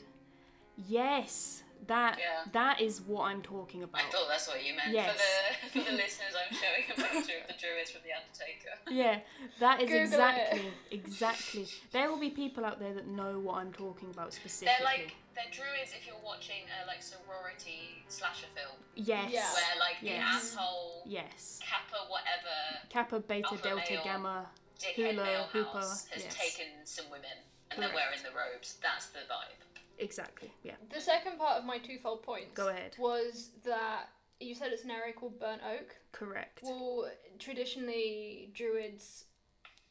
yes, 0.87 1.61
that 1.87 2.17
Yeah. 2.19 2.43
that 2.53 2.81
is 2.81 3.01
what 3.01 3.25
I'm 3.25 3.41
talking 3.41 3.83
about. 3.83 4.01
I 4.01 4.09
thought 4.09 4.27
that's 4.29 4.47
what 4.47 4.63
you 4.65 4.73
meant. 4.75 4.91
Yes. 4.91 5.11
For 5.11 5.77
the 5.77 5.79
for 5.83 5.85
the 5.91 5.95
listeners, 5.97 6.33
I'm 6.35 6.55
showing 6.55 6.83
a 6.91 6.95
picture 6.95 7.39
of 7.41 7.47
the 7.47 7.53
druids 7.59 7.91
from 7.91 8.01
The 8.03 8.13
Undertaker. 8.13 8.73
Yeah, 8.89 9.19
that 9.59 9.81
is 9.81 9.89
Google 9.89 10.03
it. 10.03 10.11
exactly, 10.11 10.71
exactly. 10.91 11.67
There 11.91 12.09
will 12.09 12.19
be 12.19 12.29
people 12.29 12.65
out 12.65 12.79
there 12.79 12.93
that 12.93 13.07
know 13.07 13.39
what 13.39 13.55
I'm 13.57 13.71
talking 13.73 14.09
about 14.11 14.33
specifically. 14.33 14.73
They're 14.77 14.85
like 14.85 15.15
they're 15.35 15.51
druids 15.51 15.91
if 15.91 16.07
you're 16.07 16.15
watching 16.23 16.63
a 16.81 16.87
like 16.87 17.03
sorority 17.03 18.03
slasher 18.07 18.47
film 18.55 18.77
yes, 18.95 19.31
Yeah. 19.31 19.43
where 19.53 19.79
like 19.79 19.99
the 20.01 20.07
Yes. 20.07 20.55
asshole 20.55 21.03
yes. 21.05 21.59
Kappa 21.61 22.09
whatever 22.09 22.55
Kappa, 22.89 23.19
Beta, 23.19 23.47
Alpha, 23.51 23.63
Delta, 23.63 23.93
male. 23.93 24.03
Gamma. 24.03 24.45
dickhead 24.79 25.11
Hula, 25.15 25.23
male 25.25 25.43
hooper, 25.51 25.79
house 25.79 26.07
has 26.07 26.23
yes. 26.23 26.35
taken 26.35 26.67
some 26.85 27.05
women 27.11 27.35
and 27.71 27.81
they're 27.83 27.93
wearing 27.93 28.19
the 28.23 28.31
robes. 28.31 28.77
That's 28.81 29.07
the 29.07 29.19
vibe. 29.27 29.59
Exactly. 29.99 30.51
Yeah. 30.63 30.73
The 30.93 31.01
second 31.01 31.37
part 31.37 31.57
of 31.57 31.65
my 31.65 31.77
twofold 31.77 32.23
points 32.23 32.51
Go 32.53 32.69
ahead. 32.69 32.95
was 32.97 33.49
that 33.63 34.09
you 34.39 34.53
said 34.53 34.71
it's 34.71 34.83
an 34.83 34.91
area 34.91 35.13
called 35.13 35.39
Burnt 35.39 35.61
Oak. 35.63 35.95
Correct. 36.11 36.59
Well, 36.63 37.09
traditionally, 37.39 38.51
druids 38.53 39.25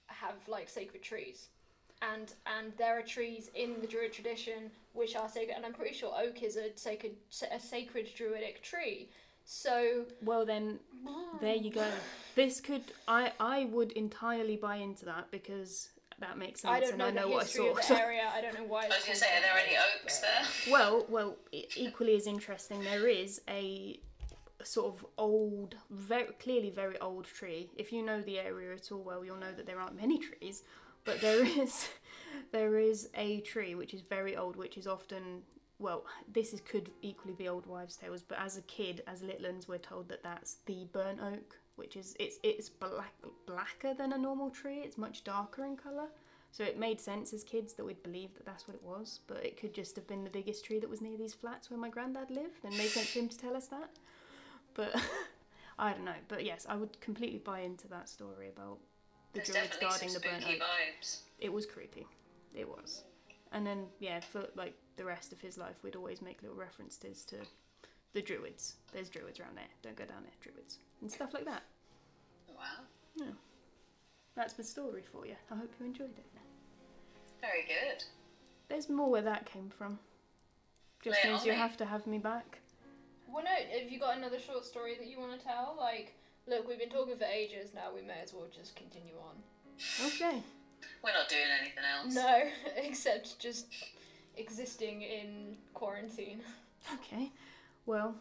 have 0.07 0.35
like 0.49 0.69
sacred 0.69 1.03
trees, 1.03 1.49
and 2.03 2.33
and 2.59 2.73
there 2.77 2.99
are 2.99 3.03
trees 3.03 3.51
in 3.55 3.81
the 3.81 3.87
druid 3.87 4.13
tradition 4.13 4.71
which 4.93 5.17
are 5.17 5.29
sacred, 5.29 5.55
and 5.57 5.65
I'm 5.65 5.73
pretty 5.73 5.95
sure 5.95 6.15
oak 6.17 6.43
is 6.43 6.57
a 6.57 6.77
sacred 6.77 7.17
a 7.51 7.59
sacred 7.59 8.09
druidic 8.17 8.63
tree. 8.63 9.11
So 9.47 10.07
Well 10.23 10.47
then, 10.47 10.79
there 11.41 11.57
you 11.57 11.71
go. 11.71 11.87
This 12.35 12.61
could 12.61 12.83
I 13.07 13.33
I 13.39 13.67
would 13.67 13.93
entirely 13.93 14.57
buy 14.57 14.77
into 14.77 15.05
that 15.05 15.31
because 15.31 15.91
that 16.21 16.39
makes 16.39 16.61
sense 16.61 16.73
I 16.73 16.81
don't 16.81 16.91
and 16.91 16.99
know 16.99 17.07
I 17.07 17.11
know 17.11 17.23
the 17.23 17.29
what 17.29 17.43
I 17.43 17.45
history 17.45 17.65
saw. 17.67 17.79
of 17.79 17.89
the 17.89 18.01
area. 18.01 18.31
I 18.33 18.41
don't 18.41 18.55
know 18.55 18.65
why. 18.67 18.85
I 18.85 18.89
was 18.89 19.05
going 19.05 19.13
to 19.13 19.17
say, 19.17 19.27
are 19.37 19.41
there 19.41 19.65
any 19.67 19.77
oaks 19.77 20.21
there? 20.21 20.73
well, 20.73 21.07
well, 21.09 21.37
equally 21.53 22.17
as 22.17 22.27
interesting, 22.27 22.83
there 22.83 23.09
is 23.09 23.41
a 23.49 23.99
sort 24.63 24.95
of 24.95 25.07
old, 25.19 25.77
very 25.91 26.33
clearly 26.41 26.71
very 26.71 26.99
old 27.01 27.25
tree. 27.25 27.71
If 27.77 27.93
you 27.93 28.03
know 28.03 28.21
the 28.23 28.39
area 28.39 28.75
at 28.75 28.91
all 28.93 29.03
well, 29.03 29.25
you'll 29.25 29.37
know 29.37 29.53
that 29.53 29.67
there 29.67 29.81
aren't 29.81 29.97
many 29.97 30.19
trees, 30.19 30.63
but 31.05 31.21
there 31.21 31.45
is 31.63 31.89
there 32.53 32.79
is 32.79 33.09
a 33.15 33.41
tree 33.41 33.75
which 33.75 33.95
is 33.95 34.01
very 34.03 34.37
old, 34.37 34.57
which 34.57 34.77
is 34.77 34.87
often 34.87 35.43
well, 35.79 36.05
this 36.33 36.53
is, 36.55 36.61
could 36.61 36.91
equally 37.03 37.35
be 37.35 37.49
old 37.49 37.67
wives' 37.67 37.97
tales, 37.97 38.23
but 38.23 38.39
as 38.39 38.57
a 38.57 38.63
kid, 38.63 39.03
as 39.09 39.23
little 39.23 39.47
uns, 39.47 39.67
we're 39.67 39.77
told 39.77 40.09
that 40.09 40.23
that's 40.23 40.59
the 40.67 40.87
burnt 40.93 41.19
oak, 41.21 41.59
which 41.77 41.97
is 41.97 42.15
it's 42.19 42.39
it's 42.43 42.69
black 42.69 43.15
blacker 43.47 43.95
than 43.95 44.13
a 44.13 44.19
normal 44.19 44.51
tree. 44.51 44.79
It's 44.79 44.99
much 44.99 45.25
darker 45.25 45.65
in 45.65 45.77
colour. 45.77 46.09
So 46.51 46.63
it 46.63 46.79
made 46.79 47.01
sense 47.01 47.33
as 47.33 47.43
kids 47.43 47.73
that 47.73 47.85
we'd 47.85 48.03
believe 48.05 48.33
that 48.35 48.47
that's 48.47 48.69
what 48.69 48.77
it 48.77 48.83
was, 48.85 49.19
but 49.27 49.45
it 49.45 49.57
could 49.57 49.75
just 49.75 49.97
have 49.97 50.07
been 50.07 50.23
the 50.23 50.31
biggest 50.31 50.65
tree 50.65 50.79
that 50.79 50.89
was 50.89 51.01
near 51.01 51.19
these 51.19 51.35
flats 51.35 51.69
where 51.69 51.81
my 51.81 51.89
granddad 51.89 52.31
lived, 52.31 52.65
and 52.65 52.77
made 52.77 52.91
sense 52.91 53.09
for 53.09 53.19
him 53.19 53.29
to 53.29 53.37
tell 53.39 53.57
us 53.57 53.67
that. 53.69 53.91
But 54.75 54.95
I 55.79 55.93
don't 55.93 56.05
know. 56.05 56.13
But 56.29 56.45
yes, 56.45 56.65
I 56.69 56.77
would 56.77 57.01
completely 57.01 57.39
buy 57.39 57.61
into 57.61 57.89
that 57.89 58.09
story 58.09 58.49
about 58.49 58.79
the 59.33 59.41
There's 59.41 59.49
druids 59.49 59.77
guarding 59.81 60.13
the 60.13 60.21
burnt 60.21 60.45
oak. 60.45 60.61
vibes. 60.61 61.19
It 61.41 61.53
was 61.53 61.67
creepy. 61.67 62.07
It 62.55 62.69
was. 62.69 63.03
And 63.51 63.67
then 63.67 63.87
yeah, 63.99 64.21
for 64.21 64.47
like 64.55 64.75
the 64.97 65.05
rest 65.05 65.33
of 65.33 65.41
his 65.41 65.59
life, 65.59 65.77
we'd 65.83 65.97
always 65.97 66.23
make 66.23 66.41
little 66.41 66.57
references 66.57 67.25
to 67.27 67.37
the 68.13 68.23
druids. 68.23 68.77
There's 68.93 69.09
druids 69.09 69.41
around 69.41 69.57
there. 69.57 69.65
Don't 69.83 69.97
go 69.97 70.05
down 70.05 70.23
there, 70.23 70.33
druids, 70.41 70.79
and 71.05 71.13
stuff 71.13 71.35
like 71.35 71.45
that. 71.45 71.63
Wow. 72.49 72.83
Yeah. 73.17 73.27
That's 74.35 74.57
my 74.57 74.65
story 74.65 75.03
for 75.13 75.27
you. 75.27 75.35
I 75.51 75.55
hope 75.55 75.71
you 75.79 75.85
enjoyed 75.87 76.09
it. 76.17 76.25
Very 77.43 77.65
good. 77.69 78.03
There's 78.71 78.89
more 78.89 79.11
where 79.11 79.21
that 79.23 79.45
came 79.45 79.69
from. 79.69 79.99
Just 81.03 81.19
Lay 81.23 81.29
it 81.29 81.33
means 81.33 81.45
you 81.45 81.53
me. 81.53 81.59
have 81.59 81.77
to 81.77 81.85
have 81.85 82.07
me 82.07 82.17
back. 82.17 82.59
Well, 83.31 83.45
no. 83.45 83.51
Have 83.79 83.93
you 83.93 84.01
got 84.01 84.17
another 84.17 84.39
short 84.41 84.65
story 84.65 84.95
that 84.99 85.07
you 85.07 85.21
want 85.21 85.39
to 85.39 85.47
tell? 85.47 85.77
Like, 85.79 86.15
look, 86.49 86.67
we've 86.67 86.79
been 86.79 86.89
talking 86.89 87.17
for 87.17 87.25
ages 87.25 87.73
now. 87.75 87.95
We 87.95 88.01
may 88.01 88.21
as 88.23 88.33
well 88.33 88.47
just 88.51 88.75
continue 88.75 89.13
on. 89.21 90.07
Okay. 90.07 90.43
We're 91.03 91.13
not 91.13 91.29
doing 91.29 91.43
anything 91.61 91.85
else. 91.85 92.15
No, 92.15 92.45
except 92.83 93.39
just 93.39 93.67
existing 94.39 95.03
in 95.03 95.57
quarantine. 95.75 96.41
Okay. 96.93 97.31
Well, 97.87 98.15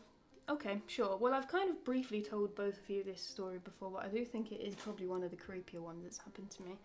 okay, 0.50 0.82
sure. 0.88 1.18
Well, 1.18 1.34
I've 1.34 1.48
kind 1.48 1.70
of 1.70 1.84
briefly 1.84 2.22
told 2.22 2.56
both 2.56 2.78
of 2.78 2.89
you 2.89 3.04
this 3.04 3.22
story 3.22 3.60
before, 3.64 3.91
but 3.91 4.06
I 4.06 4.08
do 4.08 4.26
think 4.26 4.52
it 4.52 4.62
is 4.62 4.76
probably 4.76 5.08
one 5.08 5.24
of 5.24 5.32
the 5.32 5.38
creepier 5.38 5.80
ones 5.80 6.04
that's 6.04 6.18
happened 6.18 6.50
to 6.52 6.64
me. 6.64 6.78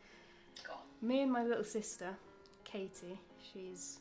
Go 0.67 0.73
on. 0.75 1.09
Me 1.09 1.23
and 1.23 1.33
my 1.33 1.45
little 1.45 1.65
sister, 1.65 2.17
Katie, 2.65 3.21
she's. 3.53 3.99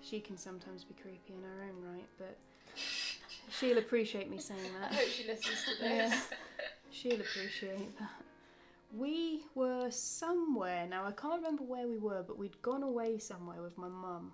She 0.00 0.20
can 0.20 0.36
sometimes 0.36 0.84
be 0.84 0.92
creepy 0.94 1.32
in 1.32 1.42
her 1.42 1.62
own 1.62 1.94
right, 1.94 2.06
but 2.18 2.36
she'll 3.58 3.78
appreciate 3.78 4.30
me 4.30 4.38
saying 4.38 4.60
that. 4.78 4.92
I 4.92 4.94
hope 4.96 5.08
she 5.08 5.26
listens 5.26 5.64
to 5.64 5.82
this. 5.82 6.12
Yeah. 6.12 6.20
She'll 6.90 7.20
appreciate 7.20 7.98
that. 7.98 8.22
We 8.96 9.42
were 9.56 9.90
somewhere, 9.90 10.86
now 10.86 11.04
I 11.04 11.10
can't 11.10 11.42
remember 11.42 11.64
where 11.64 11.88
we 11.88 11.98
were, 11.98 12.22
but 12.22 12.38
we'd 12.38 12.62
gone 12.62 12.84
away 12.84 13.18
somewhere 13.18 13.60
with 13.60 13.76
my 13.76 13.88
mum. 13.88 14.32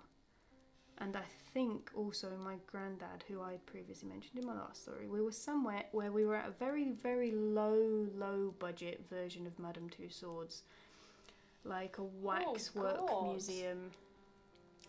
And 0.99 1.15
I 1.17 1.23
think 1.53 1.89
also 1.95 2.29
my 2.43 2.55
granddad, 2.67 3.23
who 3.27 3.41
I 3.41 3.53
had 3.53 3.65
previously 3.65 4.07
mentioned 4.07 4.39
in 4.39 4.45
my 4.45 4.53
last 4.53 4.83
story. 4.83 5.07
We 5.07 5.21
were 5.21 5.31
somewhere 5.31 5.85
where 5.91 6.11
we 6.11 6.25
were 6.25 6.35
at 6.35 6.47
a 6.47 6.51
very, 6.51 6.91
very 6.91 7.31
low, 7.31 8.07
low 8.15 8.53
budget 8.59 9.03
version 9.09 9.47
of 9.47 9.57
Madame 9.57 9.89
Tussauds. 9.89 10.61
Like 11.63 11.97
a 11.97 12.01
oh, 12.01 12.11
waxwork 12.21 13.07
God. 13.07 13.31
museum. 13.31 13.91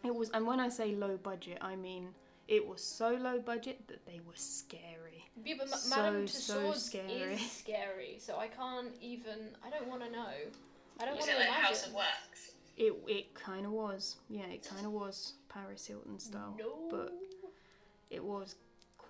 It 0.05 0.15
was, 0.15 0.31
and 0.31 0.47
when 0.47 0.61
I 0.61 0.69
say 0.69 0.95
low 0.95 1.17
budget, 1.17 1.59
I 1.61 1.77
mean 1.77 2.09
it 2.49 2.67
was 2.67 2.83
so 2.83 3.11
low 3.15 3.39
budget 3.39 3.87
that 3.89 4.05
they 4.05 4.21
were 4.27 4.35
scary. 4.35 5.31
Yeah, 5.45 5.55
but 5.59 5.71
Ma- 5.71 5.77
So, 5.77 5.97
Madame 5.97 6.29
so 6.29 6.55
Tussauds 6.55 6.77
scary. 6.77 7.35
is 7.35 7.51
scary, 7.51 8.17
so 8.19 8.39
I 8.39 8.49
can't 8.49 8.93
even. 9.01 9.57
I 9.65 9.71
don't 9.71 9.89
want 9.89 10.03
to 10.03 10.11
know. 10.11 10.35
I 11.01 11.05
don't 11.05 11.15
want 11.15 11.31
to 11.31 11.37
like 11.37 11.47
imagine. 11.47 11.65
House 11.65 11.87
of 11.87 11.95
Wax? 11.95 12.32
It 12.77 12.95
it 13.07 13.35
kind 13.35 13.67
of 13.67 13.73
was, 13.73 14.17
yeah, 14.29 14.47
it 14.47 14.67
kind 14.69 14.87
of 14.87 14.93
was 14.93 15.35
Paris 15.49 15.87
Hilton 15.87 16.19
style, 16.19 16.57
No. 16.59 16.89
but 16.91 17.13
it 18.11 18.23
was 18.25 18.57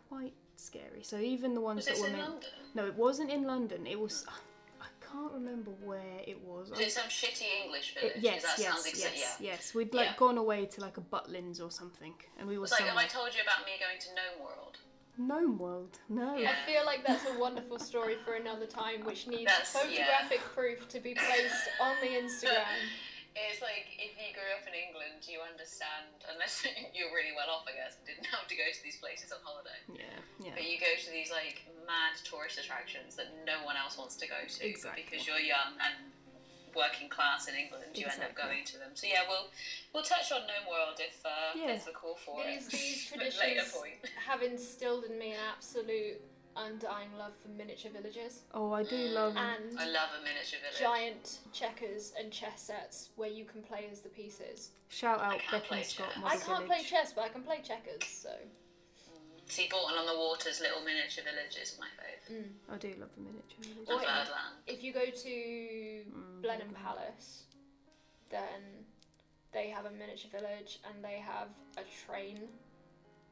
quite 0.08 0.34
scary. 0.56 1.02
So 1.02 1.18
even 1.18 1.54
the 1.54 1.60
ones 1.60 1.76
Was 1.76 1.86
that 1.86 1.98
were 2.00 2.06
in 2.08 2.12
meant, 2.14 2.28
London? 2.30 2.48
no, 2.74 2.86
it 2.86 2.94
wasn't 2.96 3.30
in 3.30 3.44
London. 3.44 3.86
It 3.86 3.98
was, 3.98 4.26
I 4.80 4.86
can't 5.12 5.32
remember 5.32 5.70
where 5.84 6.20
it 6.26 6.40
was. 6.44 6.70
Was 6.70 6.80
I- 6.80 6.82
it 6.84 6.92
some 6.92 7.04
shitty 7.08 7.46
English 7.64 7.94
it- 8.02 8.16
yes, 8.20 8.42
that 8.42 8.58
yes, 8.58 8.82
sounds 8.84 8.98
yes, 9.00 9.36
yeah. 9.40 9.46
yes. 9.52 9.74
We'd 9.74 9.94
like 9.94 10.06
Yeah. 10.06 10.16
gone 10.16 10.38
away 10.38 10.66
to 10.66 10.80
like 10.80 10.96
a 10.96 11.00
Butlins 11.00 11.60
or 11.64 11.70
something, 11.70 12.14
and 12.38 12.48
we 12.48 12.58
were 12.58 12.64
It's 12.64 12.72
like, 12.72 12.82
have. 12.82 12.96
I 12.96 13.06
told 13.06 13.34
you 13.34 13.42
about 13.42 13.64
me 13.64 13.72
going 13.78 13.98
to 14.00 14.08
Gnome 14.16 14.44
World? 14.44 14.78
Gnome 15.18 15.58
World, 15.58 15.98
no. 16.08 16.36
Yeah. 16.36 16.50
I 16.52 16.66
feel 16.70 16.84
like 16.84 17.06
that's 17.06 17.26
a 17.26 17.38
wonderful 17.38 17.78
story 17.78 18.16
for 18.24 18.34
another 18.34 18.66
time, 18.66 19.04
which 19.04 19.26
needs 19.28 19.44
That's- 19.44 19.72
photographic 19.72 20.40
proof 20.40 20.88
to 20.88 20.98
be 21.00 21.14
placed 21.14 21.68
on 21.80 21.94
the 22.00 22.08
Instagram. 22.08 22.64
It's 23.32 23.64
like 23.64 23.88
if 23.96 24.12
you 24.20 24.28
grew 24.36 24.50
up 24.52 24.64
in 24.68 24.76
England, 24.76 25.24
you 25.24 25.40
understand, 25.40 26.12
unless 26.28 26.60
you're 26.96 27.08
really 27.16 27.32
well 27.32 27.48
off, 27.48 27.64
I 27.64 27.72
guess, 27.72 27.96
and 27.96 28.04
didn't 28.04 28.28
have 28.28 28.44
to 28.48 28.56
go 28.56 28.68
to 28.68 28.80
these 28.84 29.00
places 29.00 29.32
on 29.32 29.40
holiday. 29.40 29.78
Yeah, 29.88 30.04
yeah. 30.40 30.52
But 30.52 30.68
you 30.68 30.76
go 30.76 30.92
to 30.92 31.08
these 31.08 31.32
like 31.32 31.64
mad 31.88 32.20
tourist 32.28 32.60
attractions 32.60 33.16
that 33.16 33.32
no 33.48 33.64
one 33.64 33.80
else 33.80 33.96
wants 33.96 34.20
to 34.20 34.28
go 34.28 34.36
to. 34.44 34.58
Exactly. 34.60 35.08
Because 35.08 35.24
you're 35.24 35.40
young 35.40 35.80
and 35.80 36.12
working 36.76 37.08
class 37.08 37.48
in 37.48 37.54
England, 37.56 37.84
you 37.96 38.04
end 38.08 38.20
up 38.20 38.36
going 38.36 38.64
to 38.64 38.76
them. 38.80 38.92
So 38.94 39.08
yeah, 39.08 39.24
we'll 39.28 39.48
we'll 39.92 40.04
touch 40.04 40.28
on 40.32 40.44
Gnome 40.44 40.68
World 40.68 41.00
if 41.00 41.20
uh, 41.24 41.56
Yeah. 41.56 41.72
there's 41.72 41.88
a 41.88 41.92
call 41.96 42.16
for 42.20 42.44
These, 42.44 42.68
it. 42.68 42.72
these 42.72 43.12
At 43.12 43.20
a 43.20 43.24
later 43.24 43.64
traditions 43.64 43.72
point. 43.72 43.96
have 44.28 44.40
instilled 44.44 45.04
in 45.08 45.16
me 45.18 45.32
an 45.32 45.40
absolute 45.56 46.20
undying 46.56 47.08
love 47.18 47.32
for 47.42 47.48
miniature 47.48 47.90
villages 47.92 48.42
Oh, 48.54 48.72
I 48.72 48.82
do 48.82 48.96
love. 48.96 49.36
and 49.36 49.78
I 49.78 49.86
love 49.86 50.10
a 50.18 50.22
miniature 50.22 50.58
village. 50.60 50.78
giant 50.80 51.38
checkers 51.52 52.12
and 52.18 52.30
chess 52.32 52.62
sets 52.62 53.10
where 53.16 53.30
you 53.30 53.44
can 53.44 53.62
play 53.62 53.88
as 53.90 54.00
the 54.00 54.08
pieces. 54.08 54.70
Shout 54.88 55.20
out 55.20 55.38
can't 55.40 55.64
play 55.64 55.78
Bekonscot 55.80 55.86
chess. 55.96 56.16
Model 56.16 56.28
I 56.28 56.36
can't 56.36 56.46
Village. 56.64 56.66
play 56.68 56.82
chess, 56.84 57.12
but 57.14 57.24
I 57.24 57.28
can 57.28 57.42
play 57.42 57.60
checkers, 57.64 58.04
so. 58.06 58.28
Mm. 58.30 59.50
See, 59.50 59.68
Bourton 59.70 59.98
on 59.98 60.06
the 60.06 60.16
Water's 60.16 60.60
little 60.60 60.82
miniature 60.82 61.24
village 61.24 61.56
is 61.60 61.78
my 61.80 61.86
favourite. 61.96 62.44
Mm. 62.44 62.74
I 62.74 62.76
do 62.78 62.88
love 63.00 63.10
the 63.16 63.22
miniature 63.22 63.58
village. 63.74 63.88
Or- 63.88 63.94
And 63.94 64.00
Birdland. 64.28 64.54
If 64.66 64.82
you 64.84 64.92
go 64.92 65.06
to 65.06 65.28
mm, 65.28 66.42
Blenheim 66.42 66.74
Palace, 66.84 67.44
then 68.30 68.60
they 69.52 69.68
have 69.70 69.84
a 69.86 69.90
miniature 69.90 70.30
village 70.30 70.78
and 70.88 71.04
they 71.04 71.18
have 71.18 71.48
a 71.76 71.82
train 72.06 72.38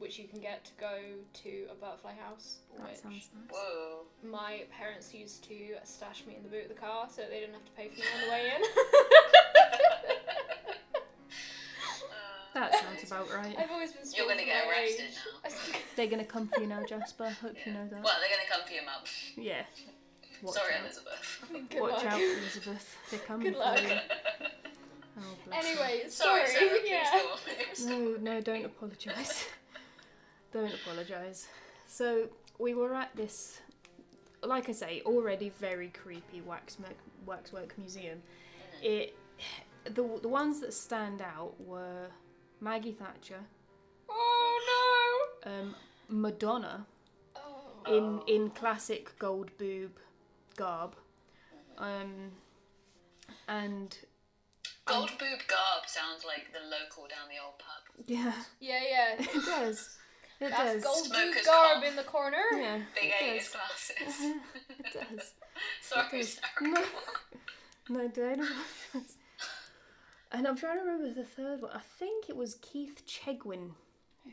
which 0.00 0.18
you 0.18 0.26
can 0.26 0.40
get 0.40 0.64
to 0.64 0.70
go 0.80 0.98
to 1.44 1.66
a 1.70 1.74
butterfly 1.74 2.14
house, 2.18 2.56
That 2.76 2.88
which 2.88 2.96
sounds 2.98 3.28
nice. 3.34 3.50
Whoa. 3.52 4.00
my 4.28 4.62
parents 4.76 5.12
used 5.14 5.44
to 5.44 5.54
stash 5.84 6.24
me 6.26 6.34
in 6.36 6.42
the 6.42 6.48
boot 6.48 6.62
of 6.64 6.68
the 6.68 6.74
car 6.74 7.06
so 7.14 7.22
they 7.30 7.38
didn't 7.40 7.54
have 7.54 7.64
to 7.66 7.72
pay 7.72 7.88
for 7.88 7.96
me 8.00 8.06
on 8.16 8.20
the 8.26 8.30
way 8.32 8.52
in. 8.56 8.62
That 12.52 12.74
uh, 12.74 12.80
sounds 12.80 13.04
about 13.04 13.30
right. 13.32 13.54
I've 13.56 13.70
always 13.70 13.92
been 13.92 14.00
You're 14.02 14.10
spoiled 14.10 14.30
gonna 14.30 14.44
get 14.44 14.66
my 14.66 14.72
arrested 14.72 15.04
age. 15.46 15.52
They're 15.94 16.08
gonna 16.08 16.24
come 16.24 16.48
for 16.48 16.60
you 16.60 16.66
now, 16.66 16.82
Jasper. 16.88 17.30
Hope 17.40 17.54
you 17.64 17.72
know 17.72 17.86
that. 17.88 18.02
Well, 18.02 18.14
they're 18.20 18.28
going 18.28 18.44
to 18.44 18.50
come 18.52 18.66
for 18.66 18.72
your 18.72 18.84
mum. 18.84 19.02
Yeah. 19.36 19.62
Watch 20.42 20.56
Sorry, 20.56 20.74
out. 20.74 20.80
Elizabeth. 20.84 21.44
Good 21.70 21.80
Watch 21.80 21.92
luck. 21.92 22.12
out, 22.12 22.20
Elizabeth. 22.20 22.96
They're 23.10 23.20
coming 23.20 23.52
Good 23.52 23.58
luck. 23.58 23.78
for 23.78 23.88
you. 23.88 23.94
Oh. 25.18 25.52
Anyway, 25.52 26.04
Sorry, 26.08 26.46
sorry. 26.46 26.48
Sarah. 26.48 26.78
Yeah. 26.82 27.10
go 27.12 27.92
on. 27.92 28.14
No, 28.22 28.32
no, 28.34 28.40
don't 28.40 28.64
apologise. 28.64 29.44
Don't 30.52 30.72
apologise. 30.74 31.48
So 31.86 32.28
we 32.58 32.74
were 32.74 32.94
at 32.94 33.14
this, 33.16 33.60
like 34.42 34.68
I 34.68 34.72
say, 34.72 35.02
already 35.04 35.50
very 35.50 35.88
creepy 35.88 36.40
waxwork 36.40 36.96
waxwork 37.26 37.76
museum. 37.78 38.22
It, 38.82 39.16
the 39.84 40.18
the 40.22 40.28
ones 40.28 40.60
that 40.60 40.72
stand 40.74 41.22
out 41.22 41.54
were 41.60 42.06
Maggie 42.60 42.92
Thatcher, 42.92 43.40
Oh 44.08 45.26
um, 45.44 45.74
Madonna. 46.08 46.86
Oh. 47.36 47.96
in 47.96 48.20
in 48.34 48.50
classic 48.50 49.18
gold 49.18 49.50
boob 49.58 49.92
garb, 50.56 50.94
um, 51.78 52.32
and 53.48 53.96
Gold 54.86 55.10
boob 55.18 55.38
garb 55.46 55.86
sounds 55.86 56.24
like 56.26 56.52
the 56.52 56.58
local 56.68 57.04
down 57.08 57.28
the 57.28 57.40
old 57.44 57.58
pub. 57.58 58.06
yeah, 58.06 58.32
Yeah, 58.58 58.80
yeah. 58.90 59.14
it 59.38 59.44
does. 59.46 59.96
It 60.40 60.50
That's 60.50 60.74
does. 60.74 60.84
gold 60.84 61.04
Smoker's 61.06 61.44
garb 61.46 61.84
in 61.84 61.96
the 61.96 62.02
corner. 62.02 62.38
Yeah, 62.52 62.80
Big 62.94 63.10
it 63.20 63.22
A's 63.22 63.50
does. 63.52 63.52
glasses. 63.52 64.32
It 64.78 64.92
does. 65.16 65.32
Sorry, 65.82 66.20
does. 66.22 66.38
Sarah. 66.60 66.70
No. 66.72 66.82
No, 67.90 68.08
don't 68.08 68.40
apologise. 68.40 69.16
And 70.32 70.46
I'm 70.46 70.56
trying 70.56 70.78
to 70.78 70.84
remember 70.84 71.12
the 71.12 71.24
third 71.26 71.60
one. 71.60 71.72
I 71.74 71.80
think 71.98 72.28
it 72.30 72.36
was 72.36 72.54
Keith 72.62 73.02
Chegwin, 73.06 73.70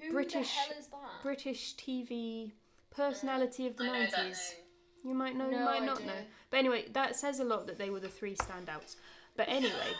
Who 0.01 0.12
British- 0.12 0.53
the 0.53 0.60
hell 0.62 0.80
is 0.80 0.88
that? 0.88 1.24
British 1.24 1.76
TV 1.76 2.47
uh, 2.47 2.95
personality 2.95 3.66
of 3.68 3.76
the 3.78 3.84
I 3.84 3.88
know 3.88 3.93
that 3.93 4.12
nineties. 4.18 4.53
name. 5.03 5.12
You 5.12 5.14
might 5.16 5.36
know, 5.36 5.45
you 5.49 5.58
No 5.58 5.66
might 5.66 5.84
not 5.84 5.97
idea. 5.97 6.08
know. 6.08 6.20
But 6.51 6.58
anyway, 6.58 6.86
that 6.93 7.16
says 7.16 7.39
a 7.39 7.43
lot 7.43 7.66
that 7.68 7.78
they 7.78 7.89
were 7.89 7.99
the 7.99 8.10
three 8.10 8.36
standouts. 8.36 8.95
But 9.36 9.49
anyway, 9.49 9.91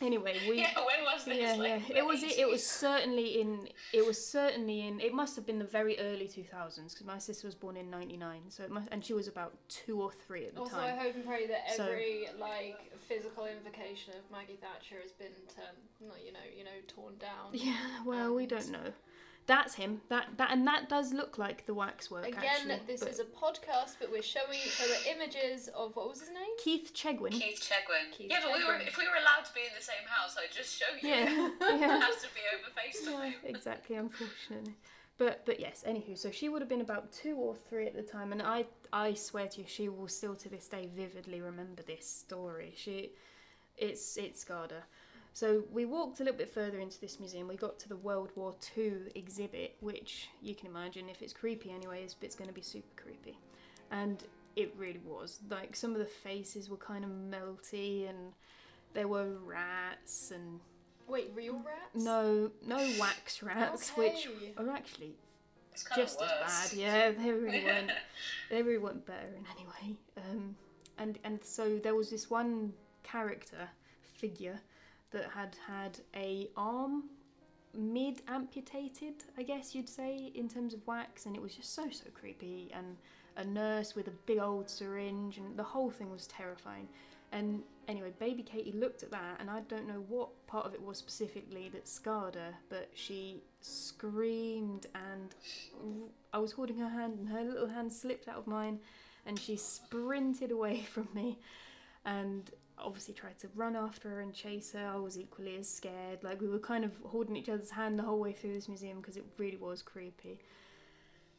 anyway, 0.00 0.36
we 0.48 0.58
Yeah, 0.60 0.74
when 0.76 1.04
was 1.04 1.24
this? 1.24 1.38
yeah, 1.38 1.54
like, 1.54 1.88
yeah. 1.88 1.98
It 1.98 2.06
was 2.06 2.20
the 2.20 2.40
it 2.40 2.48
was 2.48 2.66
certainly 2.66 3.40
in 3.40 3.68
it 3.92 4.04
was 4.06 4.24
certainly 4.26 4.86
in 4.86 5.00
it 5.00 5.12
must 5.12 5.36
have 5.36 5.46
been 5.46 5.58
the 5.58 5.64
very 5.64 5.98
early 5.98 6.28
two 6.28 6.44
thousands 6.44 6.94
because 6.94 7.06
my 7.06 7.18
sister 7.18 7.46
was 7.46 7.54
born 7.54 7.76
in 7.76 7.90
ninety 7.90 8.16
nine, 8.16 8.42
so 8.48 8.62
it 8.62 8.70
must 8.70 8.88
and 8.92 9.04
she 9.04 9.12
was 9.12 9.28
about 9.28 9.52
two 9.68 10.00
or 10.00 10.10
three 10.12 10.46
at 10.46 10.54
the 10.54 10.60
time. 10.64 10.74
Also. 10.74 10.78
I 10.78 10.90
hope 10.90 11.14
and 11.14 11.26
pray 11.26 11.46
that 11.46 11.72
So- 11.76 11.84
every 11.84 12.28
like 12.38 12.78
physical 13.08 13.46
invocation 13.46 14.14
of 14.14 14.30
Maggie 14.30 14.58
Thatcher 14.60 15.00
has 15.02 15.12
been 15.12 15.32
turned, 15.54 15.76
not 16.00 16.24
you 16.24 16.32
know, 16.32 16.38
you 16.56 16.64
know, 16.64 16.70
torn 16.86 17.14
down. 17.18 17.50
Yeah, 17.52 18.04
well, 18.06 18.34
we 18.34 18.46
don't 18.46 18.70
know. 18.70 18.92
That's 19.50 19.74
him. 19.74 20.00
That 20.10 20.28
that 20.36 20.52
and 20.52 20.64
that 20.68 20.88
does 20.88 21.12
look 21.12 21.36
like 21.36 21.66
the 21.66 21.74
waxwork. 21.74 22.28
Again, 22.28 22.44
actually, 22.44 22.78
this 22.86 23.00
but 23.00 23.08
is 23.08 23.18
a 23.18 23.24
podcast, 23.24 23.96
but 23.98 24.08
we're 24.08 24.22
showing 24.22 24.60
each 24.64 24.80
other 24.80 24.94
images 25.12 25.68
of 25.76 25.96
what 25.96 26.08
was 26.08 26.20
his 26.20 26.28
name? 26.28 26.54
Keith 26.62 26.92
Chegwin. 26.94 27.32
Keith 27.32 27.60
Chegwin. 27.60 28.12
Keith 28.12 28.28
yeah, 28.30 28.38
but 28.44 28.52
we 28.56 28.64
were 28.64 28.74
if 28.74 28.96
we 28.96 29.08
were 29.08 29.18
allowed 29.20 29.44
to 29.44 29.52
be 29.52 29.62
in 29.62 29.74
the 29.76 29.82
same 29.82 30.06
house, 30.06 30.36
I'd 30.38 30.54
just 30.54 30.78
show 30.78 30.86
you. 31.02 31.08
Yeah, 31.08 31.50
it 31.62 31.80
has 31.80 32.22
to 32.22 32.28
be 32.32 32.42
over 32.54 32.70
FaceTime. 32.78 33.34
Yeah, 33.42 33.50
exactly. 33.50 33.96
Unfortunately, 33.96 34.74
but 35.18 35.44
but 35.44 35.58
yes. 35.58 35.82
Anywho, 35.84 36.16
so 36.16 36.30
she 36.30 36.48
would 36.48 36.62
have 36.62 36.68
been 36.68 36.80
about 36.80 37.10
two 37.10 37.34
or 37.34 37.56
three 37.56 37.88
at 37.88 37.96
the 37.96 38.02
time, 38.02 38.30
and 38.30 38.40
I 38.40 38.66
I 38.92 39.14
swear 39.14 39.48
to 39.48 39.62
you, 39.62 39.66
she 39.66 39.88
will 39.88 40.06
still 40.06 40.36
to 40.36 40.48
this 40.48 40.68
day 40.68 40.88
vividly 40.94 41.40
remember 41.40 41.82
this 41.82 42.06
story. 42.08 42.72
She, 42.76 43.10
it's 43.76 44.16
it 44.16 44.38
scarred 44.38 44.70
her. 44.70 44.84
So 45.32 45.64
we 45.72 45.84
walked 45.84 46.20
a 46.20 46.24
little 46.24 46.36
bit 46.38 46.52
further 46.52 46.80
into 46.80 47.00
this 47.00 47.18
museum. 47.20 47.46
We 47.48 47.56
got 47.56 47.78
to 47.80 47.88
the 47.88 47.96
World 47.96 48.30
War 48.34 48.54
II 48.76 48.92
exhibit, 49.14 49.76
which 49.80 50.28
you 50.42 50.54
can 50.54 50.66
imagine 50.66 51.08
if 51.08 51.22
it's 51.22 51.32
creepy 51.32 51.70
anyway, 51.70 52.02
it's, 52.02 52.16
it's 52.20 52.34
going 52.34 52.48
to 52.48 52.54
be 52.54 52.62
super 52.62 53.00
creepy, 53.00 53.38
and 53.90 54.22
it 54.56 54.74
really 54.76 55.00
was. 55.04 55.38
Like 55.48 55.76
some 55.76 55.92
of 55.92 55.98
the 55.98 56.04
faces 56.04 56.68
were 56.68 56.76
kind 56.76 57.04
of 57.04 57.10
melty, 57.10 58.08
and 58.08 58.32
there 58.92 59.08
were 59.08 59.30
rats 59.44 60.32
and 60.34 60.60
Wait, 61.06 61.30
real 61.34 61.54
rats? 61.54 61.94
no, 62.04 62.50
no 62.66 62.76
wax 62.98 63.42
rats, 63.42 63.90
which 63.90 64.28
are 64.58 64.70
actually 64.70 65.14
It's 65.72 65.84
kind 65.84 66.02
just 66.02 66.20
of 66.20 66.28
as 66.44 66.70
bad. 66.70 66.78
Yeah, 66.78 67.10
they 67.12 67.30
really 67.30 67.64
weren't. 67.64 67.90
they 68.50 68.62
really 68.62 68.78
weren't 68.78 69.06
better 69.06 69.28
in 69.36 69.44
any 69.56 69.66
way. 69.66 69.96
Um, 70.16 70.56
and 70.98 71.18
and 71.24 71.42
so 71.44 71.78
there 71.78 71.94
was 71.94 72.10
this 72.10 72.28
one 72.28 72.72
character 73.04 73.68
figure 74.14 74.60
that 75.10 75.30
had 75.30 75.56
had 75.66 75.98
a 76.14 76.48
arm 76.56 77.04
mid 77.74 78.22
amputated, 78.28 79.14
I 79.38 79.42
guess 79.42 79.74
you'd 79.74 79.88
say, 79.88 80.32
in 80.34 80.48
terms 80.48 80.74
of 80.74 80.86
wax, 80.86 81.26
and 81.26 81.36
it 81.36 81.42
was 81.42 81.54
just 81.54 81.74
so 81.74 81.90
so 81.90 82.06
creepy. 82.14 82.70
And 82.72 82.96
a 83.36 83.44
nurse 83.44 83.94
with 83.94 84.08
a 84.08 84.12
big 84.26 84.38
old 84.38 84.68
syringe, 84.68 85.38
and 85.38 85.56
the 85.56 85.62
whole 85.62 85.90
thing 85.90 86.10
was 86.10 86.26
terrifying. 86.26 86.88
And 87.32 87.62
anyway, 87.86 88.12
baby 88.18 88.42
Katie 88.42 88.72
looked 88.72 89.02
at 89.02 89.10
that, 89.12 89.36
and 89.38 89.48
I 89.48 89.60
don't 89.60 89.86
know 89.86 90.04
what 90.08 90.28
part 90.46 90.66
of 90.66 90.74
it 90.74 90.82
was 90.82 90.98
specifically 90.98 91.68
that 91.70 91.86
scarred 91.86 92.34
her, 92.34 92.54
but 92.68 92.90
she 92.94 93.42
screamed, 93.60 94.86
and 94.94 95.34
I 96.32 96.38
was 96.38 96.52
holding 96.52 96.78
her 96.78 96.88
hand, 96.88 97.18
and 97.18 97.28
her 97.28 97.42
little 97.42 97.68
hand 97.68 97.92
slipped 97.92 98.26
out 98.28 98.36
of 98.36 98.46
mine, 98.46 98.80
and 99.26 99.38
she 99.38 99.56
sprinted 99.56 100.50
away 100.50 100.82
from 100.92 101.08
me, 101.14 101.38
and 102.04 102.50
obviously 102.82 103.14
tried 103.14 103.38
to 103.38 103.48
run 103.54 103.76
after 103.76 104.08
her 104.10 104.20
and 104.20 104.34
chase 104.34 104.72
her. 104.72 104.86
I 104.86 104.96
was 104.96 105.18
equally 105.18 105.56
as 105.56 105.68
scared. 105.68 106.22
Like 106.22 106.40
we 106.40 106.48
were 106.48 106.58
kind 106.58 106.84
of 106.84 106.92
holding 107.04 107.36
each 107.36 107.48
other's 107.48 107.70
hand 107.70 107.98
the 107.98 108.02
whole 108.02 108.18
way 108.18 108.32
through 108.32 108.54
this 108.54 108.68
museum 108.68 109.00
because 109.00 109.16
it 109.16 109.24
really 109.38 109.56
was 109.56 109.82
creepy. 109.82 110.38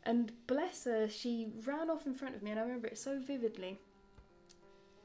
And 0.03 0.31
bless 0.47 0.85
her, 0.85 1.07
she 1.07 1.49
ran 1.65 1.89
off 1.89 2.07
in 2.07 2.13
front 2.15 2.35
of 2.35 2.41
me, 2.41 2.51
and 2.51 2.59
I 2.59 2.63
remember 2.63 2.87
it 2.87 2.97
so 2.97 3.19
vividly. 3.19 3.79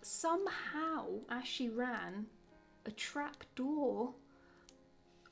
Somehow, 0.00 1.06
as 1.28 1.46
she 1.46 1.68
ran, 1.68 2.26
a 2.86 2.90
trap 2.90 3.44
door 3.54 4.14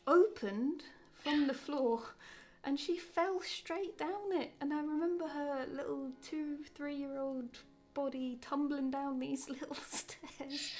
opened 0.06 0.82
from 1.12 1.46
the 1.46 1.54
floor 1.54 2.02
and 2.64 2.80
she 2.80 2.96
fell 2.96 3.40
straight 3.40 3.96
down 3.98 4.32
it. 4.32 4.52
And 4.60 4.72
I 4.72 4.80
remember 4.80 5.28
her 5.28 5.66
little 5.70 6.10
two, 6.22 6.58
three 6.74 6.96
year 6.96 7.18
old 7.18 7.58
body 7.94 8.38
tumbling 8.40 8.90
down 8.90 9.18
these 9.20 9.48
little 9.48 9.76
stairs 9.76 10.72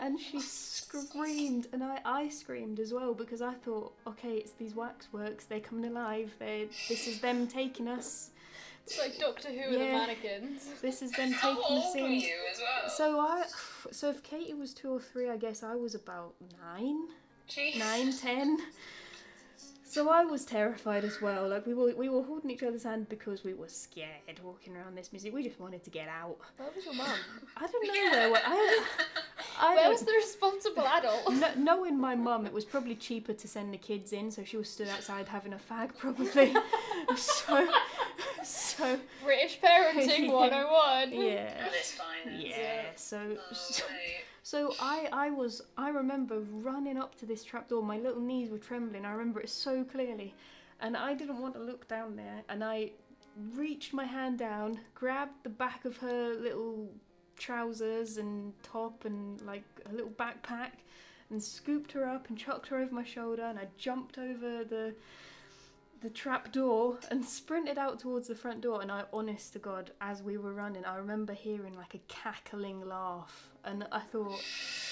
and 0.00 0.18
she 0.18 0.40
screamed 0.40 1.68
and 1.72 1.84
I, 1.84 1.98
I 2.04 2.28
screamed 2.28 2.80
as 2.80 2.92
well 2.92 3.14
because 3.14 3.42
I 3.42 3.52
thought, 3.54 3.92
okay, 4.06 4.34
it's 4.34 4.52
these 4.52 4.74
waxworks, 4.74 5.44
they're 5.44 5.60
coming 5.60 5.90
alive, 5.90 6.34
they 6.38 6.68
this 6.88 7.06
is 7.06 7.20
them 7.20 7.46
taking 7.46 7.88
us. 7.88 8.30
It's 8.84 8.98
like 8.98 9.18
Doctor 9.18 9.48
Who 9.48 9.70
with 9.70 9.78
the 9.78 9.84
mannequins. 9.86 10.68
This 10.80 11.02
is 11.02 11.12
them 11.12 11.30
How 11.32 11.54
taking 11.54 11.76
us 11.76 11.84
old 11.94 12.02
were 12.02 12.08
you 12.08 12.34
as 12.50 12.58
well? 12.58 12.90
So 12.90 13.20
I, 13.20 13.44
so 13.92 14.10
if 14.10 14.22
Katie 14.22 14.54
was 14.54 14.74
two 14.74 14.90
or 14.90 15.00
three, 15.00 15.28
I 15.30 15.36
guess 15.36 15.62
I 15.62 15.76
was 15.76 15.94
about 15.94 16.34
nine, 16.60 17.06
Jeez. 17.48 17.78
nine, 17.78 18.12
ten. 18.12 18.58
So 19.92 20.08
I 20.08 20.24
was 20.24 20.46
terrified 20.46 21.04
as 21.04 21.20
well. 21.20 21.46
Like 21.48 21.66
we 21.66 21.74
were, 21.74 21.94
we 21.94 22.08
were 22.08 22.22
holding 22.22 22.48
each 22.50 22.62
other's 22.62 22.84
hand 22.84 23.10
because 23.10 23.44
we 23.44 23.52
were 23.52 23.68
scared 23.68 24.40
walking 24.42 24.74
around 24.74 24.96
this 24.96 25.12
museum. 25.12 25.34
We 25.34 25.42
just 25.42 25.60
wanted 25.60 25.84
to 25.84 25.90
get 25.90 26.08
out. 26.08 26.38
Where 26.56 26.70
was 26.74 26.82
your 26.86 26.94
mum? 26.94 27.08
I 27.58 27.66
don't 27.66 27.86
know 27.86 27.92
where. 27.92 28.32
we- 28.32 28.38
I, 28.42 28.84
I 29.60 29.74
Where 29.76 29.90
was 29.90 30.00
the 30.00 30.12
responsible 30.12 30.86
adult? 30.88 31.34
No, 31.34 31.50
knowing 31.58 32.00
my 32.00 32.14
mum, 32.14 32.46
it 32.46 32.54
was 32.54 32.64
probably 32.64 32.94
cheaper 32.94 33.34
to 33.34 33.46
send 33.46 33.74
the 33.74 33.76
kids 33.76 34.14
in, 34.14 34.30
so 34.30 34.42
she 34.44 34.56
was 34.56 34.70
stood 34.70 34.88
outside 34.88 35.28
having 35.28 35.52
a 35.52 35.58
fag, 35.58 35.94
probably. 35.98 36.54
so, 37.16 37.68
so 38.42 38.98
British 39.22 39.60
parenting 39.60 40.32
101. 40.32 41.12
yeah, 41.12 41.54
oh 41.60 41.66
At 41.66 41.74
its 41.74 41.92
finest. 41.92 42.46
yeah. 42.46 42.82
So, 42.96 43.36
Oh, 43.38 43.42
so 43.54 43.84
mate. 43.90 44.24
So 44.42 44.74
I, 44.80 45.08
I 45.12 45.30
was, 45.30 45.62
I 45.76 45.90
remember 45.90 46.40
running 46.40 46.98
up 46.98 47.14
to 47.16 47.26
this 47.26 47.44
trapdoor. 47.44 47.82
My 47.82 47.98
little 47.98 48.20
knees 48.20 48.50
were 48.50 48.58
trembling. 48.58 49.04
I 49.04 49.12
remember 49.12 49.40
it 49.40 49.48
so 49.48 49.84
clearly, 49.84 50.34
and 50.80 50.96
I 50.96 51.14
didn't 51.14 51.40
want 51.40 51.54
to 51.54 51.60
look 51.60 51.86
down 51.86 52.16
there. 52.16 52.42
And 52.48 52.64
I 52.64 52.90
reached 53.54 53.94
my 53.94 54.04
hand 54.04 54.38
down, 54.38 54.80
grabbed 54.94 55.44
the 55.44 55.48
back 55.48 55.84
of 55.84 55.96
her 55.98 56.34
little 56.34 56.88
trousers 57.38 58.18
and 58.18 58.52
top 58.62 59.04
and 59.04 59.40
like 59.42 59.64
a 59.88 59.92
little 59.92 60.10
backpack, 60.10 60.72
and 61.30 61.42
scooped 61.42 61.92
her 61.92 62.06
up 62.06 62.28
and 62.28 62.36
chucked 62.36 62.66
her 62.68 62.78
over 62.78 62.92
my 62.92 63.04
shoulder. 63.04 63.44
And 63.44 63.60
I 63.60 63.68
jumped 63.78 64.18
over 64.18 64.64
the 64.64 64.94
the 66.02 66.10
trap 66.10 66.52
door 66.52 66.98
and 67.10 67.24
sprinted 67.24 67.78
out 67.78 67.98
towards 67.98 68.28
the 68.28 68.34
front 68.34 68.60
door. 68.60 68.82
And 68.82 68.90
I 68.90 69.04
honest 69.12 69.52
to 69.54 69.58
God 69.58 69.92
as 70.00 70.22
we 70.22 70.36
were 70.36 70.52
running 70.52 70.84
I 70.84 70.96
remember 70.96 71.32
hearing 71.32 71.76
like 71.76 71.94
a 71.94 72.00
cackling 72.08 72.86
laugh. 72.86 73.48
And 73.64 73.86
I 73.92 74.00
thought 74.00 74.42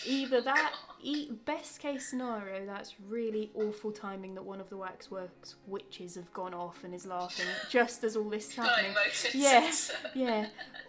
either 0.07 0.41
that 0.43 0.75
e- 1.03 1.33
best 1.45 1.81
case 1.81 2.09
scenario 2.09 2.65
that's 2.65 2.95
really 3.09 3.51
awful 3.55 3.91
timing 3.91 4.35
that 4.37 4.45
one 4.45 4.61
of 4.61 4.71
the 4.71 4.77
waxworks 4.77 5.57
witches 5.67 6.15
have 6.15 6.33
gone 6.33 6.55
off 6.55 6.85
and 6.85 6.95
is 6.95 7.05
laughing 7.05 7.47
just 7.69 8.05
as 8.05 8.17
all 8.17 8.31
this 8.31 8.49
is 8.51 8.55
happening. 8.55 8.93
Yeah. 9.35 9.73
yeah. 10.15 10.47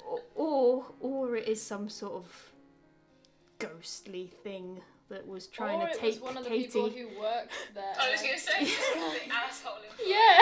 Or, 0.07 0.22
or 0.35 0.85
or 0.99 1.35
it 1.38 1.48
is 1.48 1.61
some 1.61 1.89
sort 1.89 2.14
of 2.14 2.52
ghostly 3.57 4.27
thing 4.43 4.81
that 5.11 5.27
was 5.27 5.47
trying 5.47 5.79
or 5.81 5.85
to 5.88 5.91
it 5.91 5.99
take 5.99 6.13
was 6.15 6.21
one 6.21 6.38
of 6.38 6.43
the 6.43 6.49
Katie 6.49 6.65
people 6.65 6.89
who 6.89 7.07
worked 7.19 7.51
there. 7.75 7.93
I 7.99 8.11
was 8.11 8.21
going 8.21 8.33
to 8.33 8.39
say, 8.39 8.63
the 9.27 9.33
asshole. 9.33 9.73
Yeah. 10.05 10.39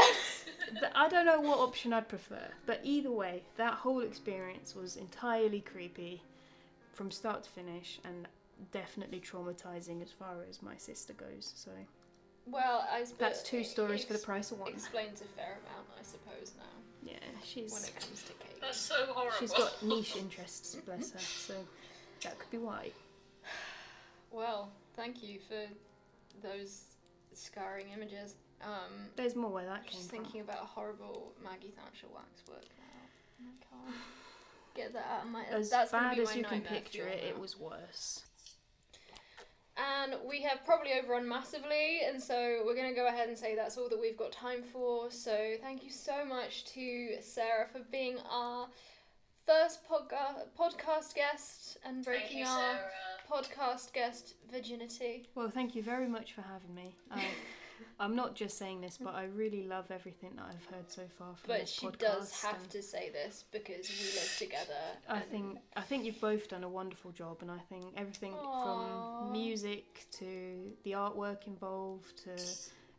I 0.95 1.09
don't 1.09 1.25
know 1.25 1.41
what 1.41 1.59
option 1.59 1.93
I'd 1.93 2.07
prefer, 2.07 2.47
but 2.65 2.79
either 2.83 3.11
way, 3.11 3.43
that 3.57 3.73
whole 3.73 4.01
experience 4.01 4.75
was 4.75 4.95
entirely 4.95 5.61
creepy 5.61 6.21
from 6.93 7.11
start 7.11 7.43
to 7.43 7.49
finish 7.49 7.99
and 8.05 8.27
definitely 8.71 9.19
traumatizing 9.19 10.01
as 10.01 10.11
far 10.11 10.35
as 10.49 10.61
my 10.61 10.75
sister 10.77 11.13
goes. 11.13 11.51
So 11.55 11.71
Well, 12.45 12.87
I 12.91 13.03
suppose 13.03 13.17
that's 13.17 13.43
two 13.43 13.59
it 13.59 13.67
stories 13.67 14.03
for 14.05 14.13
the 14.13 14.19
price 14.19 14.51
of 14.51 14.59
one. 14.59 14.69
Explains 14.69 15.21
a 15.21 15.25
fair 15.35 15.57
amount, 15.65 15.87
I 15.99 16.03
suppose, 16.03 16.53
now 16.57 17.11
Yeah, 17.11 17.17
she's 17.43 17.71
when 17.71 17.81
she's 17.81 17.89
it 17.89 17.99
comes 17.99 18.23
to 18.23 18.33
Kate. 18.33 18.61
That's 18.61 18.77
so 18.77 19.05
horrible. 19.07 19.37
she's 19.39 19.53
got 19.53 19.81
niche 19.81 20.15
interests, 20.17 20.75
bless 20.85 21.11
her. 21.11 21.19
So 21.19 21.53
that 22.23 22.37
could 22.37 22.51
be 22.51 22.57
why. 22.57 22.91
Well, 24.31 24.71
thank 24.95 25.23
you 25.23 25.39
for 25.47 25.65
those 26.47 26.83
scarring 27.33 27.87
images. 27.93 28.35
Um, 28.61 29.07
There's 29.15 29.35
more 29.35 29.49
where 29.51 29.65
that 29.65 29.85
came 29.85 29.99
just 29.99 30.09
from. 30.09 30.19
thinking 30.23 30.41
about 30.41 30.57
horrible 30.59 31.33
Maggie 31.43 31.73
Thatcher 31.75 32.07
waxwork 32.13 32.65
now. 32.77 33.47
I 33.47 33.85
can't 33.91 33.95
get 34.75 34.93
that 34.93 35.05
out 35.11 35.25
of 35.25 35.31
my 35.31 35.43
As 35.45 35.69
that's 35.69 35.91
gonna 35.91 36.09
bad 36.09 36.15
be 36.17 36.21
as 36.23 36.27
my 36.29 36.35
you 36.35 36.43
can 36.43 36.59
nightmare 36.59 36.79
picture 36.79 37.03
fuel 37.03 37.13
it, 37.13 37.23
it 37.23 37.39
was 37.39 37.57
worse. 37.59 38.23
And 39.77 40.15
we 40.27 40.41
have 40.41 40.65
probably 40.65 40.91
overrun 40.91 41.25
massively, 41.27 42.01
and 42.05 42.21
so 42.21 42.63
we're 42.65 42.75
going 42.75 42.89
to 42.89 42.95
go 42.95 43.07
ahead 43.07 43.29
and 43.29 43.37
say 43.37 43.55
that's 43.55 43.77
all 43.77 43.87
that 43.87 43.99
we've 43.99 44.17
got 44.17 44.33
time 44.33 44.61
for. 44.61 45.09
So 45.09 45.53
thank 45.61 45.85
you 45.85 45.89
so 45.89 46.25
much 46.25 46.65
to 46.73 47.15
Sarah 47.21 47.65
for 47.71 47.79
being 47.89 48.17
our 48.29 48.67
first 49.49 49.79
podca- 49.89 50.45
podcast 50.59 51.15
guest 51.15 51.77
and 51.83 52.05
breaking 52.05 52.39
you, 52.39 52.45
our 52.45 52.75
podcast 53.31 53.91
guest 53.93 54.35
virginity. 54.51 55.27
Well, 55.33 55.49
thank 55.49 55.73
you 55.75 55.81
very 55.81 56.07
much 56.07 56.33
for 56.33 56.41
having 56.41 56.75
me. 56.75 56.95
I, 57.11 57.23
I'm 57.99 58.15
not 58.15 58.35
just 58.35 58.57
saying 58.59 58.81
this, 58.81 58.99
but 59.01 59.15
I 59.15 59.23
really 59.23 59.63
love 59.65 59.89
everything 59.89 60.33
that 60.35 60.45
I've 60.49 60.75
heard 60.75 60.91
so 60.91 61.01
far 61.17 61.29
from 61.35 61.47
But 61.47 61.61
this 61.61 61.69
she 61.71 61.87
podcast. 61.87 61.97
does 61.99 62.41
have 62.43 62.59
and 62.61 62.69
to 62.69 62.83
say 62.83 63.09
this 63.09 63.45
because 63.51 63.89
we 63.89 64.05
live 64.19 64.35
together. 64.37 64.83
I 65.07 65.15
and- 65.17 65.25
think 65.31 65.57
I 65.75 65.81
think 65.81 66.05
you've 66.05 66.21
both 66.21 66.47
done 66.49 66.63
a 66.63 66.69
wonderful 66.69 67.11
job, 67.11 67.37
and 67.41 67.49
I 67.49 67.57
think 67.69 67.85
everything 67.97 68.33
Aw. 68.33 69.21
from 69.23 69.31
music 69.31 70.05
to 70.19 70.73
the 70.83 70.91
artwork 70.91 71.47
involved 71.47 72.17
to 72.25 72.31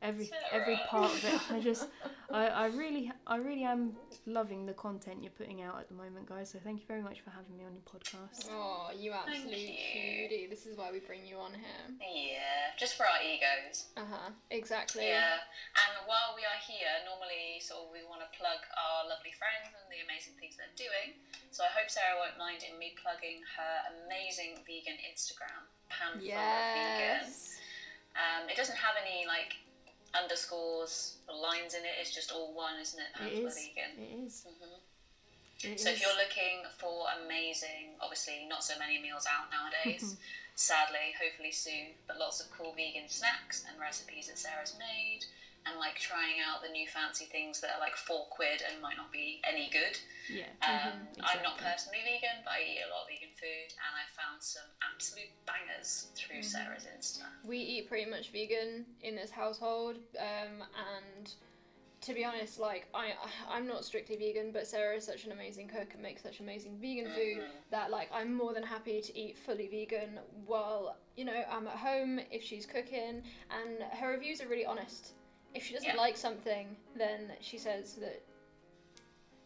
every 0.03 0.27
Sarah. 0.27 0.63
every 0.63 0.81
part 0.89 1.13
of 1.13 1.25
it. 1.25 1.41
I 1.51 1.61
just 1.71 1.87
I, 2.31 2.47
I 2.47 2.67
really 2.67 3.11
I 3.27 3.37
really 3.37 3.65
am 3.65 3.93
loving 4.27 4.67
the 4.67 4.73
content 4.73 5.23
you're 5.23 5.35
putting 5.37 5.63
out 5.63 5.79
at 5.79 5.89
the 5.89 5.95
moment, 5.95 6.27
guys. 6.27 6.51
So 6.51 6.59
thank 6.63 6.81
you 6.81 6.87
very 6.87 7.03
much 7.03 7.21
for 7.21 7.31
having 7.31 7.57
me 7.57 7.65
on 7.65 7.73
your 7.75 7.85
podcast. 7.85 8.49
Oh, 8.51 8.91
you 8.97 9.13
absolute 9.13 9.51
you. 9.51 10.29
cutie. 10.29 10.47
This 10.49 10.67
is 10.67 10.77
why 10.77 10.91
we 10.93 11.01
bring 11.01 11.27
you 11.27 11.37
on 11.37 11.53
here. 11.53 11.85
Yeah, 12.01 12.73
just 12.79 12.97
for 12.97 13.05
our 13.05 13.21
egos. 13.21 13.91
Uh 13.97 14.07
huh. 14.09 14.31
Exactly. 14.51 15.09
Yeah, 15.09 15.43
and 15.77 15.93
while 16.07 16.33
we 16.37 16.43
are 16.47 16.61
here, 16.65 16.91
normally 17.05 17.61
sort 17.61 17.87
of 17.87 17.93
we 17.93 18.07
want 18.07 18.23
to 18.25 18.31
plug 18.39 18.61
our 18.77 19.09
lovely 19.09 19.35
friends 19.37 19.69
and 19.71 19.87
the 19.93 20.01
amazing 20.07 20.35
things 20.41 20.57
they're 20.57 20.79
doing. 20.79 21.19
So 21.51 21.67
I 21.67 21.71
hope 21.75 21.91
Sarah 21.91 22.17
won't 22.17 22.39
mind 22.39 22.63
in 22.63 22.79
me 22.79 22.95
plugging 22.97 23.43
her 23.59 23.75
amazing 24.07 24.63
vegan 24.65 24.97
Instagram, 25.03 25.67
Panflower 25.91 26.31
Vegan. 26.31 27.27
Yes. 27.27 27.59
Um, 28.15 28.51
it 28.51 28.57
doesn't 28.59 28.79
have 28.79 28.99
any 28.99 29.27
like 29.27 29.55
underscores 30.15 31.17
or 31.29 31.37
lines 31.37 31.75
in 31.75 31.85
it. 31.85 31.95
It's 32.01 32.15
just 32.15 32.33
all 32.33 32.53
one, 32.55 32.79
isn't 32.81 32.99
it? 32.99 33.11
It 33.27 33.45
is. 33.47 33.55
Vegan. 33.55 33.99
It 33.99 34.27
is. 34.27 34.47
Mhm. 34.47 35.73
It 35.73 35.81
So 35.81 35.91
if 35.91 36.01
you're 36.01 36.17
looking 36.17 36.65
for 36.79 37.07
amazing, 37.23 37.97
obviously 38.01 38.47
not 38.49 38.65
so 38.65 38.79
many 38.79 38.99
meals 38.99 39.27
out 39.27 39.51
nowadays, 39.51 40.17
sadly, 40.55 41.15
hopefully 41.21 41.53
soon, 41.53 41.95
but 42.07 42.19
lots 42.19 42.41
of 42.41 42.51
cool 42.51 42.73
vegan 42.73 43.09
snacks 43.09 43.65
and 43.69 43.79
recipes 43.79 44.29
that 44.29 44.39
Sarah's 44.39 44.75
made, 44.79 45.27
and 45.67 45.79
like 45.79 45.97
trying 45.97 46.41
out 46.41 46.63
the 46.63 46.73
new 46.73 46.87
fancy 46.89 47.27
things 47.27 47.61
that 47.61 47.77
are 47.77 47.81
like 47.81 47.97
four 47.97 48.27
quid 48.31 48.63
and 48.65 48.81
might 48.81 48.97
not 48.97 49.13
be 49.13 49.41
any 49.45 49.69
good. 49.71 49.99
yeah. 50.33 50.49
Um, 50.65 51.07
I'm 51.21 51.43
not 51.43 51.59
personally 51.59 52.01
vegan, 52.05 52.41
but 52.45 52.55
I 52.57 52.61
eat 52.65 52.81
a 52.87 52.89
lot 52.89 53.05
of 53.05 53.09
vegan 53.13 53.35
food, 53.37 53.69
and 53.77 53.93
I 53.93 54.05
found 54.17 54.43
some 54.43 54.65
absolute 54.81 55.31
bangers 55.45 56.09
through 56.17 56.43
Sarah's 56.43 56.87
Insta. 56.89 57.29
We 57.45 57.59
eat 57.59 57.89
pretty 57.89 58.11
much 58.11 58.31
vegan 58.31 58.87
in 59.03 59.15
this 59.17 59.31
household, 59.31 59.97
um, 60.19 60.65
and 60.97 61.35
to 62.03 62.15
be 62.15 62.25
honest, 62.25 62.59
like 62.59 62.89
I, 62.95 63.13
I'm 63.51 63.67
not 63.67 63.85
strictly 63.85 64.17
vegan, 64.17 64.53
but 64.53 64.67
Sarah 64.67 64.97
is 64.97 65.05
such 65.05 65.25
an 65.25 65.33
amazing 65.33 65.69
cook 65.69 65.93
and 65.93 66.03
makes 66.03 66.23
such 66.23 66.41
amazing 66.41 66.79
vegan 66.81 67.13
food 67.13 67.45
that 67.71 67.91
like 67.91 68.09
I'm 68.13 68.35
more 68.35 68.55
than 68.55 68.63
happy 68.63 69.01
to 69.03 69.19
eat 69.19 69.37
fully 69.37 69.69
vegan 69.69 70.19
while 70.47 70.97
you 71.17 71.25
know 71.25 71.45
I'm 71.51 71.67
at 71.67 71.77
home 71.77 72.21
if 72.31 72.43
she's 72.43 72.65
cooking, 72.65 73.23
and 73.51 73.83
her 73.99 74.13
reviews 74.13 74.41
are 74.41 74.49
really 74.49 74.65
honest. 74.65 75.13
If 75.55 75.65
she 75.67 75.75
doesn't 75.75 75.89
Yeah. 75.89 75.97
like 75.97 76.17
something, 76.17 76.77
then 76.97 77.33
she 77.41 77.59
says 77.59 77.95
that 77.95 78.23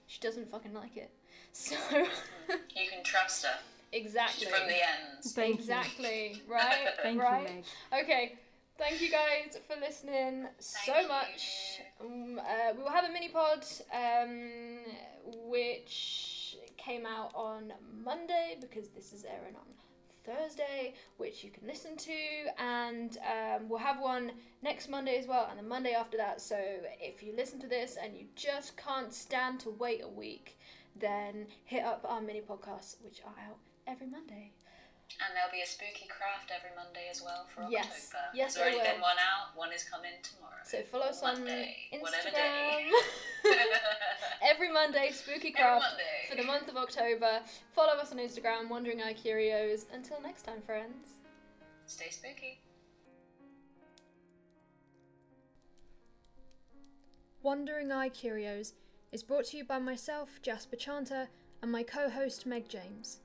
she 0.07 0.21
doesn't 0.21 0.49
fucking 0.51 0.75
like 0.75 0.97
it. 0.97 1.11
So 1.53 1.77
You 1.99 2.89
can 2.91 3.05
trust 3.05 3.47
her 3.47 3.59
exactly, 3.93 4.47
from 4.47 4.67
the 4.67 4.75
ends. 4.75 5.33
Thank 5.33 5.49
you. 5.55 5.61
exactly, 5.61 6.43
right, 6.49 6.89
Thank 7.03 7.23
right. 7.23 7.49
you, 7.49 7.55
Meg. 7.55 8.03
Okay, 8.03 8.33
thank 8.77 9.01
you 9.01 9.09
guys 9.11 9.57
for 9.69 9.77
listening 9.81 10.47
so 10.59 10.93
Thank 10.93 11.09
much. 11.09 11.81
Um, 12.01 12.41
uh, 12.41 12.73
we 12.77 12.83
will 12.83 12.91
have 12.91 13.05
a 13.05 13.13
mini 13.13 13.29
pod, 13.29 13.65
um, 13.95 14.79
which 15.49 16.57
came 16.77 17.07
out 17.07 17.31
on 17.37 17.73
Monday 18.05 18.57
because 18.61 18.89
this 18.89 19.13
is 19.13 19.25
airing 19.25 19.55
on 19.55 19.63
Thursday, 20.25 20.95
which 21.17 21.45
you 21.45 21.51
can 21.51 21.67
listen 21.67 21.97
to, 21.97 22.13
and 22.59 23.19
um, 23.19 23.69
we'll 23.69 23.79
have 23.79 24.01
one 24.01 24.33
next 24.63 24.89
Monday 24.89 25.19
as 25.19 25.27
well, 25.27 25.47
and 25.51 25.59
the 25.59 25.63
Monday 25.63 25.93
after 25.93 26.17
that. 26.17 26.41
So 26.41 26.57
if 27.01 27.23
you 27.23 27.35
listen 27.37 27.61
to 27.61 27.69
this 27.69 27.97
and 28.03 28.17
you 28.17 28.27
just 28.35 28.77
can't 28.77 29.13
stand 29.13 29.61
to 29.61 29.71
wait 29.71 30.03
a 30.03 30.09
week, 30.09 30.59
then 30.99 31.47
hit 31.65 31.85
up 31.85 32.05
our 32.09 32.21
mini 32.21 32.41
podcasts, 32.41 32.97
which 33.03 33.21
are 33.25 33.35
out 33.49 33.59
every 33.87 34.07
Monday. 34.07 34.53
And 35.23 35.31
there'll 35.37 35.53
be 35.53 35.61
a 35.63 35.67
spooky 35.67 36.07
craft 36.09 36.51
every 36.51 36.75
Monday 36.75 37.07
as 37.11 37.23
well 37.23 37.47
for 37.55 37.67
Yes. 37.71 37.87
October. 38.13 38.25
Yes, 38.35 38.55
There's 38.55 38.63
already 38.63 38.79
will. 38.79 38.85
been 38.85 39.01
one 39.01 39.17
out. 39.21 39.57
One 39.57 39.73
is 39.73 39.85
coming 39.85 40.11
tomorrow. 40.23 40.59
So 40.65 40.83
follow 40.83 41.07
us 41.07 41.23
on 41.23 41.35
Monday, 41.45 41.77
whatever. 42.01 42.29
Instagram. 42.31 42.91
Every 44.43 44.73
Monday, 44.73 45.11
Spooky 45.13 45.53
Craft 45.53 45.85
Monday. 45.85 46.27
for 46.29 46.37
the 46.37 46.43
month 46.45 46.69
of 46.69 46.77
October. 46.77 47.41
Follow 47.75 47.93
us 48.01 48.11
on 48.13 48.19
Instagram, 48.19 48.69
Wandering 48.69 49.03
Eye 49.03 49.13
Curios. 49.13 49.87
Until 49.93 50.21
next 50.23 50.43
time, 50.43 50.61
friends. 50.67 51.11
Stay 51.87 52.11
spooky. 52.11 52.59
Wandering 57.43 57.93
Eye 57.93 58.09
Curios 58.09 58.73
is 59.13 59.23
brought 59.23 59.45
to 59.47 59.57
you 59.59 59.65
by 59.65 59.79
myself, 59.79 60.41
Jasper 60.43 60.77
Chanter, 60.77 61.29
and 61.63 61.71
my 61.71 61.83
co 61.83 62.09
host, 62.09 62.47
Meg 62.47 62.69
James. 62.69 63.21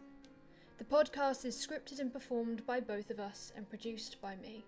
The 0.79 0.85
podcast 0.85 1.43
is 1.43 1.57
scripted 1.57 1.99
and 1.99 2.11
performed 2.11 2.65
by 2.65 2.79
both 2.79 3.11
of 3.11 3.19
us 3.19 3.51
and 3.53 3.69
produced 3.69 4.21
by 4.21 4.37
me. 4.37 4.63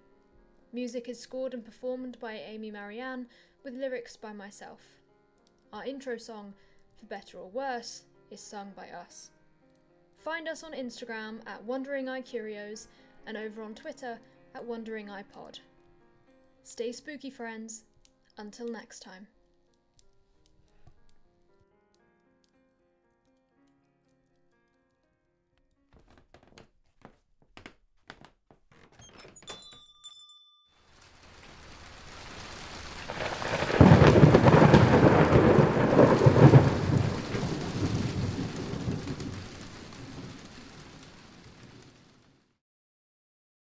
Music 0.74 1.08
is 1.08 1.18
scored 1.18 1.54
and 1.54 1.64
performed 1.64 2.20
by 2.20 2.34
Amy 2.34 2.70
Marianne, 2.70 3.28
with 3.64 3.76
lyrics 3.76 4.18
by 4.18 4.34
myself. 4.34 4.82
Our 5.72 5.86
intro 5.86 6.18
song, 6.18 6.54
For 7.00 7.06
Better 7.06 7.38
or 7.38 7.50
Worse, 7.50 8.04
is 8.30 8.42
sung 8.42 8.74
by 8.76 8.90
us. 8.90 9.30
Find 10.18 10.50
us 10.50 10.64
on 10.64 10.74
Instagram 10.74 11.40
at 11.48 11.64
Wandering 11.64 12.10
Eye 12.10 12.22
Curios 12.22 12.90
and 13.26 13.38
over 13.38 13.64
on 13.64 13.74
Twitter 13.74 14.20
at 14.54 14.66
Wandering 14.66 15.10
Eye 15.10 15.24
Pod. 15.34 15.60
Stay 16.64 16.92
spooky, 16.92 17.30
friends. 17.30 17.86
Until 18.38 18.70
next 18.70 19.00
time. 19.00 19.28